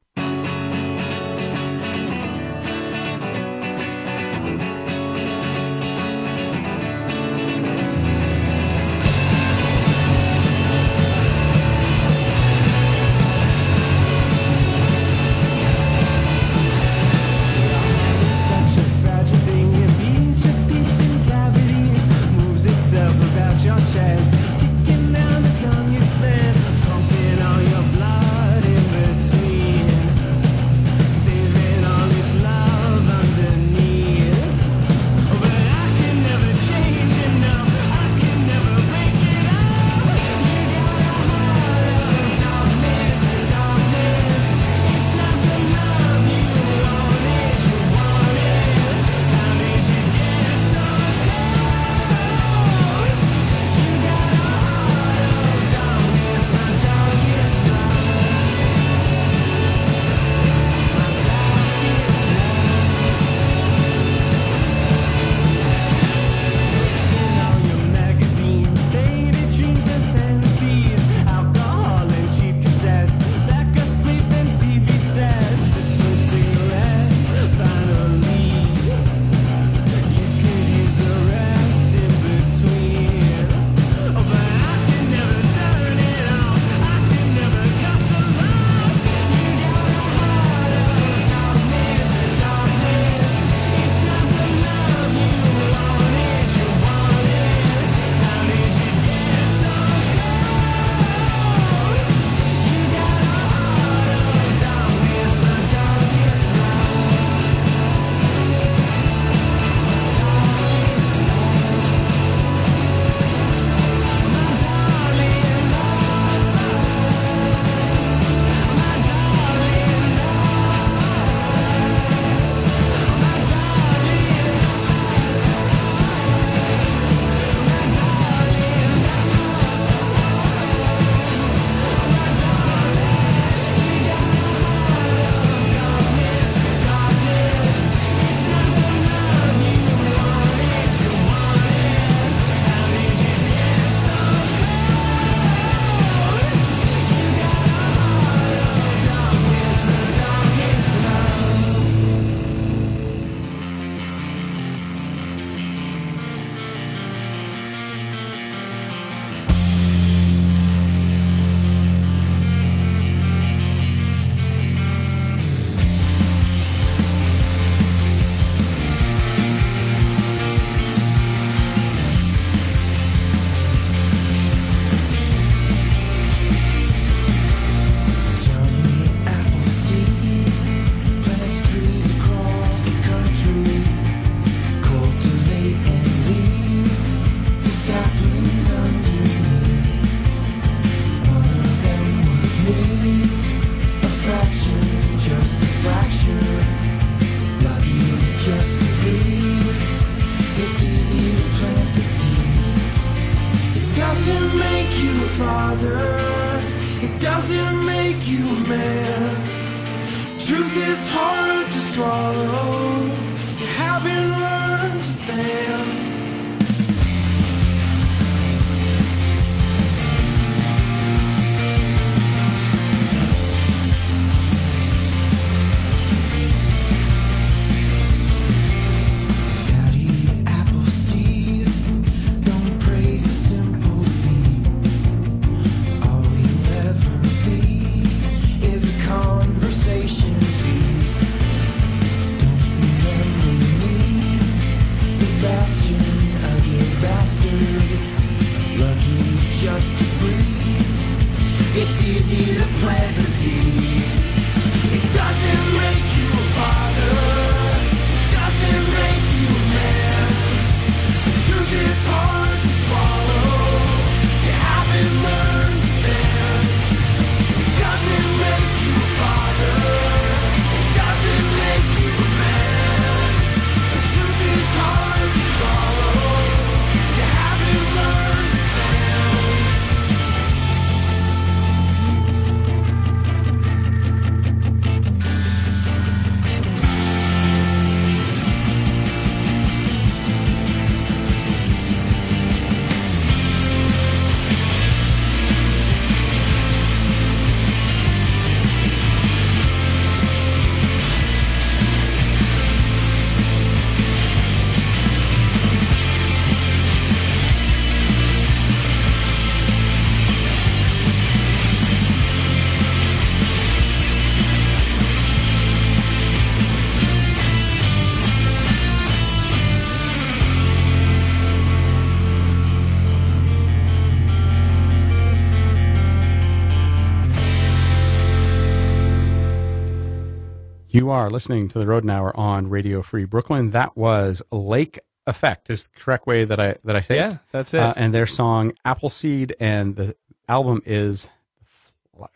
Are 331.13 331.29
listening 331.31 331.69
to 331.69 331.79
the 331.79 331.87
Rodent 331.87 332.11
Hour 332.11 332.35
on 332.37 332.69
Radio 332.71 333.03
Free 333.03 333.25
Brooklyn. 333.27 333.71
That 333.73 333.97
was 333.97 334.43
Lake 334.51 334.99
Effect, 335.27 335.69
is 335.71 335.85
the 335.85 335.91
correct 336.01 336.27
way 336.27 336.45
that 336.47 336.59
I 336.59 336.77
that 336.85 336.97
I 336.97 337.01
say 337.03 337.17
Yeah, 337.17 337.33
it. 337.35 337.39
that's 337.53 337.75
it. 337.75 337.81
Uh, 337.81 337.93
and 337.97 338.15
their 338.15 338.27
song 338.27 338.73
Appleseed, 338.85 339.55
and 339.61 339.95
the 339.95 340.17
album 340.49 340.83
is, 340.87 341.29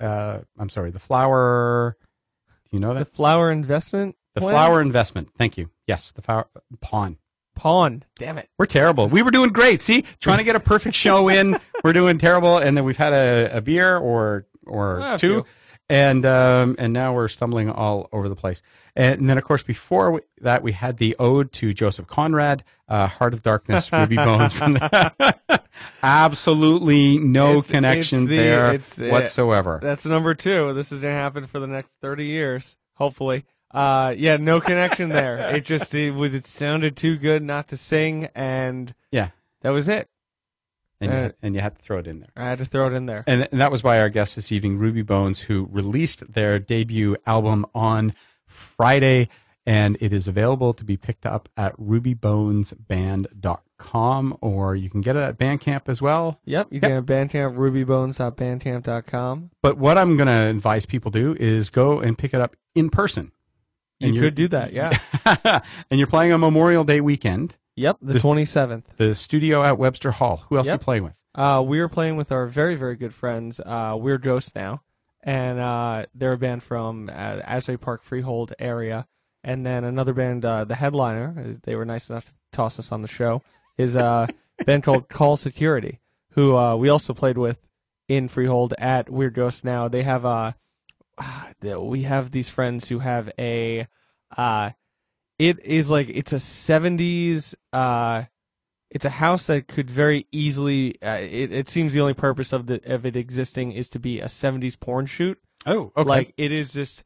uh, 0.01 0.39
I'm 0.59 0.69
sorry, 0.69 0.91
the 0.91 0.99
flower. 1.01 1.97
Do 2.71 2.77
you 2.77 2.79
know 2.81 2.95
that? 2.95 2.99
the 3.11 3.15
flower 3.17 3.51
investment. 3.51 4.17
The 4.35 4.41
plan? 4.43 4.53
flower 4.53 4.81
investment. 4.83 5.31
Thank 5.39 5.57
you. 5.57 5.71
Yes, 5.87 6.13
the 6.13 6.21
flower 6.23 6.47
pawn. 6.81 7.17
pawn. 7.55 8.05
Damn 8.19 8.37
it. 8.39 8.51
We're 8.59 8.67
terrible. 8.67 9.09
We 9.09 9.23
were 9.23 9.31
doing 9.31 9.51
great. 9.51 9.81
See, 9.83 10.05
trying 10.21 10.39
to 10.39 10.45
get 10.45 10.55
a 10.57 10.61
perfect 10.61 10.95
show 10.97 11.29
in. 11.29 11.59
We're 11.83 11.95
doing 11.95 12.19
terrible, 12.19 12.59
and 12.59 12.77
then 12.77 12.85
we've 12.85 12.97
had 12.99 13.13
a, 13.15 13.57
a 13.57 13.61
beer 13.63 13.97
or 13.97 14.47
or 14.67 15.01
Ah, 15.03 15.17
two. 15.17 15.45
And 15.89 16.25
um, 16.27 16.75
and 16.79 16.93
now 16.93 17.15
we're 17.15 17.29
stumbling 17.29 17.71
all 17.71 18.09
over 18.13 18.29
the 18.29 18.37
place. 18.37 18.63
And 18.95 19.29
then, 19.29 19.37
of 19.39 19.45
course, 19.45 19.63
before 19.63 20.11
we, 20.13 20.21
that, 20.41 20.63
we 20.63 20.73
had 20.73 20.97
the 20.97 21.15
ode 21.19 21.53
to 21.53 21.75
Joseph 21.75 22.07
Conrad, 22.07 22.65
uh, 22.89 23.07
"Heart 23.07 23.35
of 23.35 23.43
Darkness," 23.43 23.93
Ruby 23.93 24.17
Bones. 24.17 24.53
From 24.55 24.75
the, 24.75 25.37
absolutely 26.03 27.19
no 27.19 27.59
It's- 27.59 27.71
connection 27.71 28.21
it's 28.21 28.29
the- 28.29 28.37
there 28.37 28.73
it's, 28.75 29.01
uh, 29.01 29.09
whatsoever. 29.09 29.79
That's 29.83 30.07
number 30.07 30.35
two. 30.35 30.73
This 30.73 30.93
is 30.93 31.01
gonna 31.01 31.15
happen 31.15 31.47
for 31.47 31.59
the 31.59 31.67
next 31.67 31.93
thirty 32.01 32.27
years, 32.27 32.77
hopefully. 32.95 33.45
Uh, 33.71 34.15
yeah, 34.17 34.37
no 34.39 34.61
connection 34.61 35.11
there. 35.11 35.37
It 35.55 35.65
just 35.65 35.95
it 35.95 36.13
was 36.13 36.33
it 36.35 36.47
sounded 36.47 36.97
too 36.97 37.17
good 37.19 37.43
not 37.43 37.69
to 37.69 37.77
sing, 37.77 38.29
and 38.35 38.95
yeah, 39.11 39.31
that 39.63 39.71
was 39.71 39.89
it. 39.89 40.09
And 41.01 41.11
you, 41.13 41.17
uh, 41.17 41.23
had, 41.23 41.35
and 41.43 41.55
you 41.55 41.61
had 41.61 41.77
to 41.77 41.83
throw 41.83 41.99
it 41.99 42.07
in 42.07 42.21
there. 42.21 42.31
I 42.37 42.49
had 42.49 42.59
to 42.59 42.65
throw 42.65 42.87
it 42.87 42.93
in 42.95 43.07
there. 43.07 43.25
And, 43.27 43.49
and 43.53 43.61
that 43.61 43.71
was 43.71 43.83
by 43.83 44.01
our 44.01 44.09
guest 44.09 44.37
this 44.37 44.51
evening, 44.53 44.79
Ruby 44.79 45.03
Bones, 45.03 45.43
who 45.43 45.69
released 45.71 46.33
their 46.33 46.59
debut 46.59 47.17
album 47.27 47.67
on 47.75 48.15
Friday. 48.47 49.29
And 49.69 49.99
it 50.01 50.13
is 50.13 50.29
available 50.29 50.73
to 50.75 50.85
be 50.85 50.97
picked 50.97 51.27
up 51.27 51.49
at 51.57 51.77
rubybonesband.com 51.77 54.39
or 54.41 54.77
you 54.77 54.89
can 54.91 55.01
get 55.01 55.17
it 55.17 55.23
at 55.23 55.39
Bandcamp 55.39 55.89
as 55.89 56.01
well. 56.01 56.41
Yep, 56.45 56.69
you 56.71 56.77
Yep. 56.77 56.83
can 56.83 56.91
have 56.93 57.07
Bandcamp, 57.07 57.57
rubybones.bandcamp.com. 57.57 59.51
But 59.63 59.79
what 59.79 59.99
I'm 59.99 60.17
going 60.17 60.29
to 60.29 60.49
advise 60.51 60.87
people 60.87 61.11
do 61.11 61.37
is 61.39 61.71
go 61.71 61.99
and 62.01 62.17
pick 62.17 62.33
it 62.35 62.41
up 62.41 62.57
in 62.75 62.91
person. 62.91 63.33
You 63.99 64.09
And 64.09 64.15
you're- 64.17 64.27
could 64.29 64.35
do 64.35 64.49
that, 64.49 64.73
yeah. 64.73 64.99
and 65.91 65.99
you're 65.99 66.07
playing 66.07 66.33
on 66.33 66.41
Memorial 66.41 66.85
Day 66.85 67.01
weekend, 67.01 67.57
yep, 67.77 67.99
the 68.03 68.19
twenty 68.19 68.45
seventh. 68.45 68.89
the 68.97 69.15
studio 69.15 69.63
at 69.63 69.79
Webster 69.79 70.11
Hall. 70.11 70.45
Who 70.49 70.57
else 70.57 70.67
are 70.67 70.73
you 70.73 70.79
playing 70.79 71.05
with? 71.05 71.13
Uh, 71.37 71.63
we 71.65 71.81
are 71.81 71.89
playing 71.89 72.17
with 72.17 72.33
our 72.33 72.47
very, 72.47 72.77
very 72.77 72.97
good 72.97 73.13
friends, 73.13 73.61
uh, 73.65 73.97
We're 74.01 74.17
Ghosts 74.19 74.55
now. 74.55 74.83
And 75.23 75.59
uh, 75.59 76.07
they're 76.15 76.33
a 76.33 76.39
band 76.39 76.63
from 76.63 77.11
uh, 77.11 77.41
Asbury 77.45 77.77
Park 77.79 78.03
Freehold 78.03 78.55
area. 78.59 79.07
And 79.45 79.67
then 79.67 79.85
another 79.85 80.15
band, 80.15 80.45
uh, 80.45 80.65
the 80.65 80.77
headliner, 80.77 81.35
uh, 81.39 81.59
they 81.63 81.77
were 81.77 81.85
nice 81.85 82.09
enough 82.09 82.25
to 82.25 82.33
toss 82.53 82.79
us 82.79 82.91
on 82.91 83.03
the 83.03 83.09
show, 83.09 83.43
is 83.77 83.95
uh, 83.95 84.29
a 84.59 84.65
band 84.65 84.83
called 84.83 85.09
Call 85.09 85.37
Security, 85.37 86.01
who 86.31 86.57
uh, 86.57 86.75
we 86.75 86.89
also 86.89 87.13
played 87.13 87.37
with 87.37 87.59
in 88.09 88.29
Freehold 88.29 88.73
at 88.79 89.11
Weird 89.11 89.35
Ghosts 89.35 89.63
now. 89.63 89.89
They 89.89 90.05
have 90.05 90.25
uh, 90.25 90.53
we 91.63 92.03
have 92.03 92.31
these 92.31 92.49
friends 92.49 92.89
who 92.89 93.01
have 93.01 93.31
a 93.39 93.87
uh, 94.37 94.71
it 95.39 95.65
is 95.65 95.91
like 95.91 96.09
it's 96.09 96.33
a 96.33 96.37
70s 96.37 97.55
uh 97.73 98.25
it's 98.91 99.05
a 99.05 99.11
house 99.11 99.47
that 99.47 99.69
could 99.69 99.91
very 99.91 100.27
easily 100.33 101.01
uh, 101.03 101.19
it, 101.21 101.53
it 101.53 101.69
seems 101.69 101.93
the 101.93 102.01
only 102.01 102.15
purpose 102.15 102.53
of 102.53 102.67
the 102.67 102.81
of 102.93 103.05
it 103.05 103.17
existing 103.17 103.73
is 103.73 103.89
to 103.91 103.99
be 103.99 104.21
a 104.21 104.27
70s 104.27 104.79
porn 104.79 105.07
shoot. 105.07 105.39
Oh, 105.65 105.93
okay. 105.97 106.09
like 106.09 106.35
it 106.37 106.53
is 106.53 106.73
just 106.73 107.03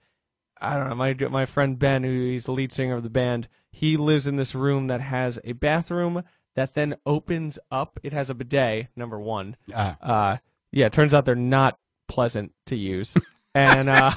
i 0.60 0.74
don't 0.74 0.88
know 0.88 0.94
my 0.94 1.14
my 1.30 1.46
friend 1.46 1.78
ben 1.78 2.04
who 2.04 2.26
he's 2.26 2.44
the 2.44 2.52
lead 2.52 2.72
singer 2.72 2.94
of 2.94 3.02
the 3.02 3.10
band 3.10 3.48
he 3.72 3.96
lives 3.96 4.26
in 4.26 4.36
this 4.36 4.54
room 4.54 4.88
that 4.88 5.00
has 5.00 5.38
a 5.44 5.52
bathroom 5.52 6.24
that 6.56 6.74
then 6.74 6.96
opens 7.06 7.60
up. 7.70 8.00
It 8.02 8.12
has 8.12 8.28
a 8.28 8.34
bidet 8.34 8.88
number 8.96 9.18
1 9.18 9.56
uh, 9.72 9.94
uh 10.02 10.36
yeah 10.72 10.86
it 10.86 10.92
turns 10.92 11.14
out 11.14 11.24
they're 11.24 11.34
not 11.34 11.78
pleasant 12.08 12.52
to 12.66 12.76
use. 12.76 13.16
And 13.54 13.88
uh 13.88 14.12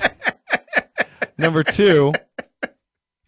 number 1.37 1.63
2 1.63 2.13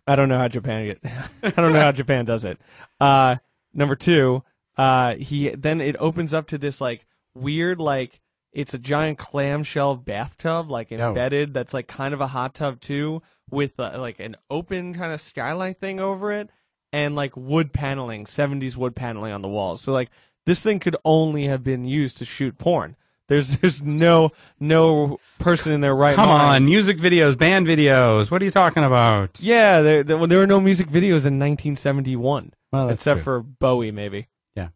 I 0.08 0.16
don't 0.16 0.30
know 0.30 0.38
how 0.38 0.48
Japan 0.48 0.86
get. 0.86 1.00
I 1.44 1.50
don't 1.62 1.74
know 1.74 1.80
how 1.82 1.92
Japan 1.92 2.26
does 2.26 2.44
it. 2.44 2.60
Uh, 3.00 3.38
number 3.74 3.96
two, 3.96 4.44
uh, 4.78 5.16
he 5.16 5.50
then 5.50 5.82
it 5.82 5.96
opens 6.00 6.34
up 6.34 6.48
to 6.48 6.58
this 6.58 6.80
like 6.82 7.06
weird 7.34 7.80
like 7.80 8.22
it's 8.54 8.74
a 8.74 8.80
giant 8.80 9.18
clamshell 9.18 9.96
bathtub 9.98 10.70
like 10.72 10.92
Oh. 10.92 10.96
embedded 11.10 11.54
that's 11.54 11.74
like 11.74 11.88
kind 11.88 12.14
of 12.14 12.22
a 12.22 12.28
hot 12.28 12.54
tub 12.56 12.80
too 12.80 13.22
with 13.50 13.78
uh, 13.80 13.98
like 14.00 14.20
an 14.20 14.36
open 14.50 14.94
kind 14.94 15.12
of 15.12 15.20
skylight 15.20 15.80
thing 15.80 16.00
over 16.00 16.32
it 16.32 16.50
and 16.94 17.16
like 17.16 17.36
wood 17.36 17.74
paneling 17.74 18.24
70s 18.26 18.78
wood 18.78 18.96
paneling 18.96 19.34
on 19.34 19.42
the 19.42 19.50
walls 19.50 19.82
so 19.82 19.92
like 19.92 20.10
this 20.46 20.64
thing 20.64 20.80
could 20.80 20.96
only 21.04 21.48
have 21.48 21.62
been 21.64 21.84
used 21.84 22.18
to 22.20 22.26
shoot 22.26 22.58
porn 22.58 22.96
there's 23.28 23.58
there's 23.58 23.82
no 23.82 24.32
no 24.60 25.20
person 25.40 25.72
in 25.72 25.82
their 25.82 25.96
right 25.96 26.16
mind. 26.18 26.28
come 26.28 26.38
mind 26.38 26.64
on, 26.64 26.66
music 26.66 26.98
videos, 26.98 27.38
band 27.38 27.68
videos. 27.68 28.30
What 28.32 28.42
are 28.42 28.46
you 28.46 28.52
talking 28.52 28.84
about? 28.84 29.40
yeah, 29.42 29.82
there, 29.82 30.04
there, 30.04 30.18
well, 30.18 30.28
there 30.28 30.40
were 30.40 30.48
no 30.48 30.60
music 30.60 30.88
videos 30.88 31.26
in 31.26 31.40
1971, 31.40 32.54
Well, 32.72 32.90
except 32.90 33.18
true. 33.20 33.24
for 33.24 33.40
Bowie, 33.42 33.92
maybe. 33.92 34.28
Yeah. 34.56 34.70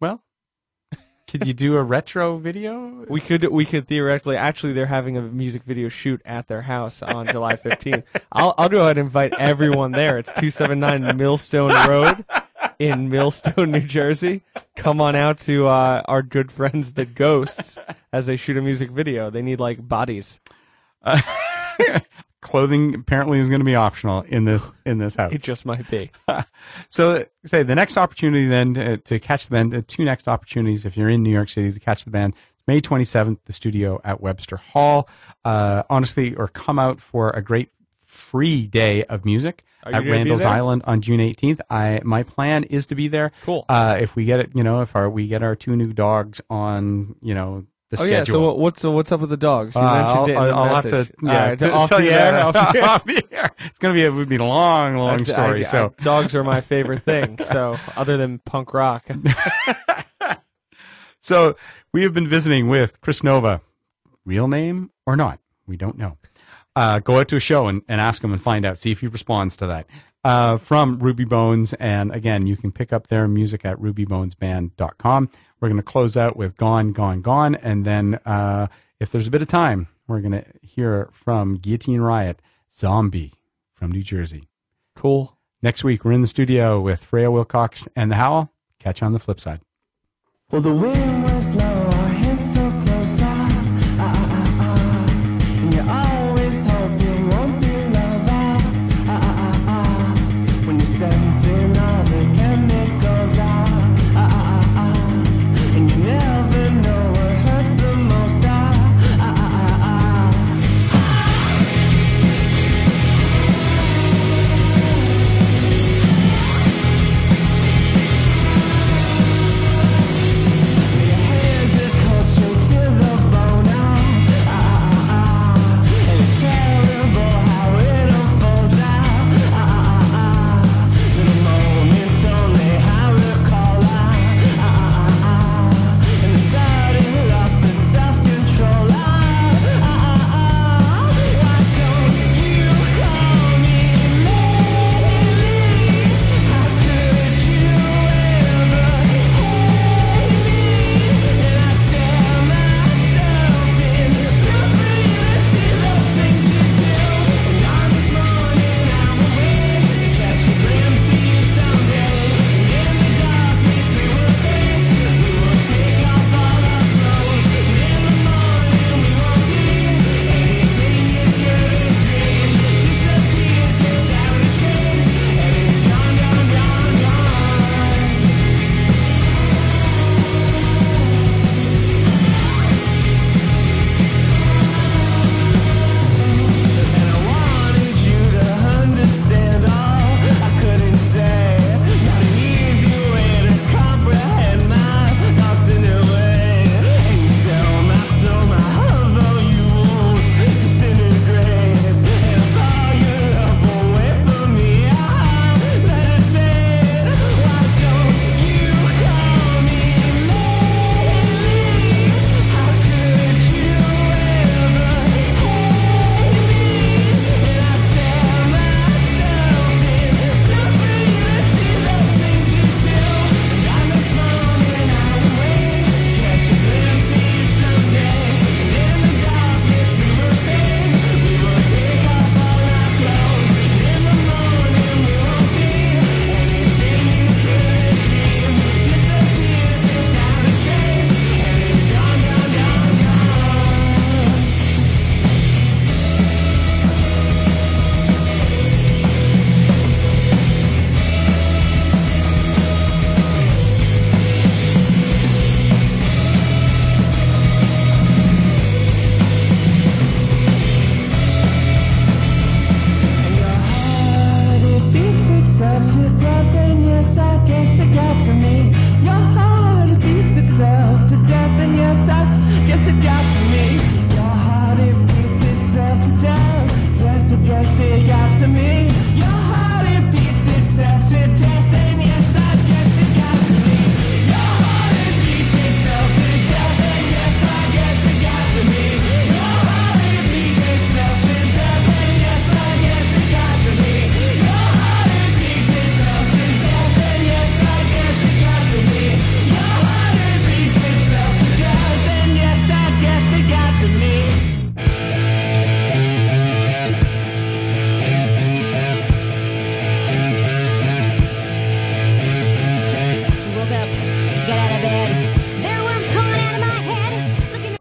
Well, 0.00 0.22
Could 1.28 1.46
you 1.46 1.54
do 1.54 1.76
a 1.76 1.82
retro 1.82 2.36
video? 2.38 3.04
We 3.08 3.20
could 3.20 3.44
we 3.50 3.64
could 3.64 3.88
theoretically 3.88 4.36
actually 4.36 4.72
they're 4.72 4.86
having 4.86 5.16
a 5.16 5.22
music 5.22 5.62
video 5.64 5.88
shoot 5.88 6.20
at 6.24 6.48
their 6.48 6.62
house 6.62 7.02
on 7.02 7.26
July 7.26 7.54
15th. 7.56 8.04
I'll 8.32 8.54
I'll 8.58 8.68
go 8.68 8.80
ahead 8.82 8.98
and 8.98 9.06
invite 9.06 9.34
everyone 9.38 9.92
there. 9.92 10.18
It's 10.18 10.32
279 10.32 11.16
Millstone 11.16 11.72
Road 11.88 12.24
in 12.78 13.08
Millstone, 13.08 13.70
New 13.70 13.80
Jersey. 13.80 14.42
Come 14.76 15.00
on 15.00 15.16
out 15.16 15.38
to 15.40 15.66
uh, 15.66 16.02
our 16.06 16.22
good 16.22 16.50
friends 16.50 16.94
the 16.94 17.04
Ghosts 17.04 17.78
as 18.12 18.26
they 18.26 18.36
shoot 18.36 18.56
a 18.56 18.62
music 18.62 18.90
video. 18.90 19.30
They 19.30 19.42
need 19.42 19.60
like 19.60 19.86
bodies. 19.86 20.40
Clothing 22.40 22.94
apparently 22.94 23.38
is 23.38 23.48
going 23.48 23.60
to 23.60 23.64
be 23.64 23.74
optional 23.74 24.22
in 24.22 24.44
this 24.44 24.70
in 24.84 24.98
this 24.98 25.14
house. 25.14 25.32
It 25.32 25.42
just 25.42 25.64
might 25.64 25.88
be. 25.90 26.10
so 26.90 27.24
say 27.46 27.62
the 27.62 27.74
next 27.74 27.96
opportunity 27.96 28.46
then 28.46 28.74
to, 28.74 28.96
to 28.98 29.18
catch 29.18 29.46
the 29.46 29.52
band, 29.52 29.72
the 29.72 29.82
two 29.82 30.04
next 30.04 30.28
opportunities 30.28 30.84
if 30.84 30.96
you're 30.96 31.08
in 31.08 31.22
New 31.22 31.32
York 31.32 31.48
City 31.48 31.72
to 31.72 31.80
catch 31.80 32.04
the 32.04 32.10
band, 32.10 32.34
May 32.66 32.80
27th, 32.80 33.38
the 33.46 33.52
studio 33.52 34.00
at 34.04 34.20
Webster 34.20 34.56
Hall. 34.56 35.08
Uh, 35.44 35.84
honestly, 35.88 36.34
or 36.34 36.48
come 36.48 36.78
out 36.78 37.00
for 37.00 37.30
a 37.30 37.42
great 37.42 37.70
free 38.14 38.66
day 38.66 39.04
of 39.04 39.24
music 39.24 39.64
at 39.84 40.04
Randall's? 40.04 40.42
Island 40.42 40.82
on 40.86 41.00
June 41.02 41.20
18th. 41.20 41.60
I 41.68 42.00
my 42.04 42.22
plan 42.22 42.64
is 42.64 42.86
to 42.86 42.94
be 42.94 43.08
there. 43.08 43.32
Cool. 43.44 43.64
Uh, 43.68 43.98
if 44.00 44.16
we 44.16 44.24
get 44.24 44.40
it, 44.40 44.50
you 44.54 44.62
know, 44.62 44.80
if 44.80 44.94
our 44.96 45.10
we 45.10 45.26
get 45.28 45.42
our 45.42 45.54
two 45.56 45.76
new 45.76 45.92
dogs 45.92 46.40
on, 46.48 47.16
you 47.20 47.34
know, 47.34 47.66
the 47.90 47.96
Oh 47.98 48.00
schedule. 48.00 48.10
yeah. 48.16 48.24
So 48.24 48.40
what- 48.40 48.58
what's 48.58 48.80
so 48.80 48.90
what's 48.92 49.12
up 49.12 49.20
with 49.20 49.30
the 49.30 49.36
dogs? 49.36 49.74
You 49.74 49.82
Uh, 49.82 49.84
mentioned 49.94 50.18
I'll, 50.18 50.24
it 50.24 50.28
in 50.30 50.34
the 50.34 50.40
I'll 50.40 50.74
have 50.74 50.84
to, 50.84 50.90
message. 50.90 51.14
yeah, 51.22 51.28
All 51.42 51.48
right, 51.48 51.58
to 51.58 51.72
off 51.72 51.88
tell 51.90 51.98
the 51.98 52.04
you 52.04 52.10
air. 52.12 52.32
that. 52.32 52.42
off 52.56 52.72
the 52.72 52.78
air. 52.78 52.84
Off 52.88 53.04
the 53.04 53.24
air. 53.32 53.50
It's 53.66 53.78
gonna 53.78 53.94
be 53.94 54.04
a 54.06 54.12
would 54.12 54.28
be 54.28 54.36
a 54.36 54.44
long, 54.44 54.96
long 54.96 55.20
I- 55.20 55.24
story. 55.24 55.64
I- 55.66 55.68
so 55.68 55.94
I- 55.98 56.02
dogs 56.02 56.34
are 56.34 56.42
my 56.44 56.60
favorite 56.62 57.04
thing. 57.04 57.38
So 57.46 57.78
other 57.96 58.16
than 58.16 58.38
punk 58.38 58.72
rock, 58.74 59.04
So 61.20 61.56
we 61.92 62.02
have 62.02 62.12
been 62.12 62.28
visiting 62.28 62.68
with 62.68 63.00
Chris 63.00 63.22
Nova. 63.22 63.60
Real 64.26 64.48
name 64.48 64.90
or 65.06 65.16
not? 65.16 65.38
We 65.66 65.76
don't 65.76 65.96
know. 65.96 66.18
Uh, 66.76 66.98
go 66.98 67.18
out 67.20 67.28
to 67.28 67.36
a 67.36 67.40
show 67.40 67.66
and, 67.66 67.82
and 67.88 68.00
ask 68.00 68.22
him 68.22 68.32
and 68.32 68.42
find 68.42 68.64
out. 68.64 68.78
See 68.78 68.90
if 68.90 69.00
he 69.00 69.06
responds 69.06 69.56
to 69.56 69.66
that. 69.66 69.86
Uh, 70.24 70.56
from 70.56 70.98
Ruby 70.98 71.24
Bones. 71.24 71.74
And 71.74 72.10
again, 72.12 72.46
you 72.46 72.56
can 72.56 72.72
pick 72.72 72.92
up 72.92 73.08
their 73.08 73.28
music 73.28 73.64
at 73.64 73.76
rubybonesband.com. 73.78 75.30
We're 75.60 75.68
going 75.68 75.76
to 75.76 75.82
close 75.82 76.16
out 76.16 76.36
with 76.36 76.56
Gone, 76.56 76.92
Gone, 76.92 77.20
Gone. 77.20 77.54
And 77.56 77.84
then, 77.84 78.18
uh, 78.26 78.68
if 79.00 79.12
there's 79.12 79.26
a 79.26 79.30
bit 79.30 79.42
of 79.42 79.48
time, 79.48 79.88
we're 80.06 80.20
going 80.20 80.32
to 80.32 80.44
hear 80.62 81.10
from 81.12 81.56
Guillotine 81.56 82.00
Riot, 82.00 82.40
Zombie 82.72 83.34
from 83.74 83.92
New 83.92 84.02
Jersey. 84.02 84.48
cool. 84.96 85.36
Next 85.62 85.82
week, 85.82 86.04
we're 86.04 86.12
in 86.12 86.20
the 86.20 86.26
studio 86.26 86.78
with 86.80 87.02
Freya 87.02 87.30
Wilcox 87.30 87.88
and 87.96 88.10
the 88.10 88.16
Howl. 88.16 88.52
Catch 88.78 89.00
you 89.00 89.06
on 89.06 89.12
the 89.14 89.18
flip 89.18 89.40
side. 89.40 89.60
Well, 90.50 90.60
the 90.60 90.74
wind 90.74 91.24
was 91.24 91.52
low 91.54 91.90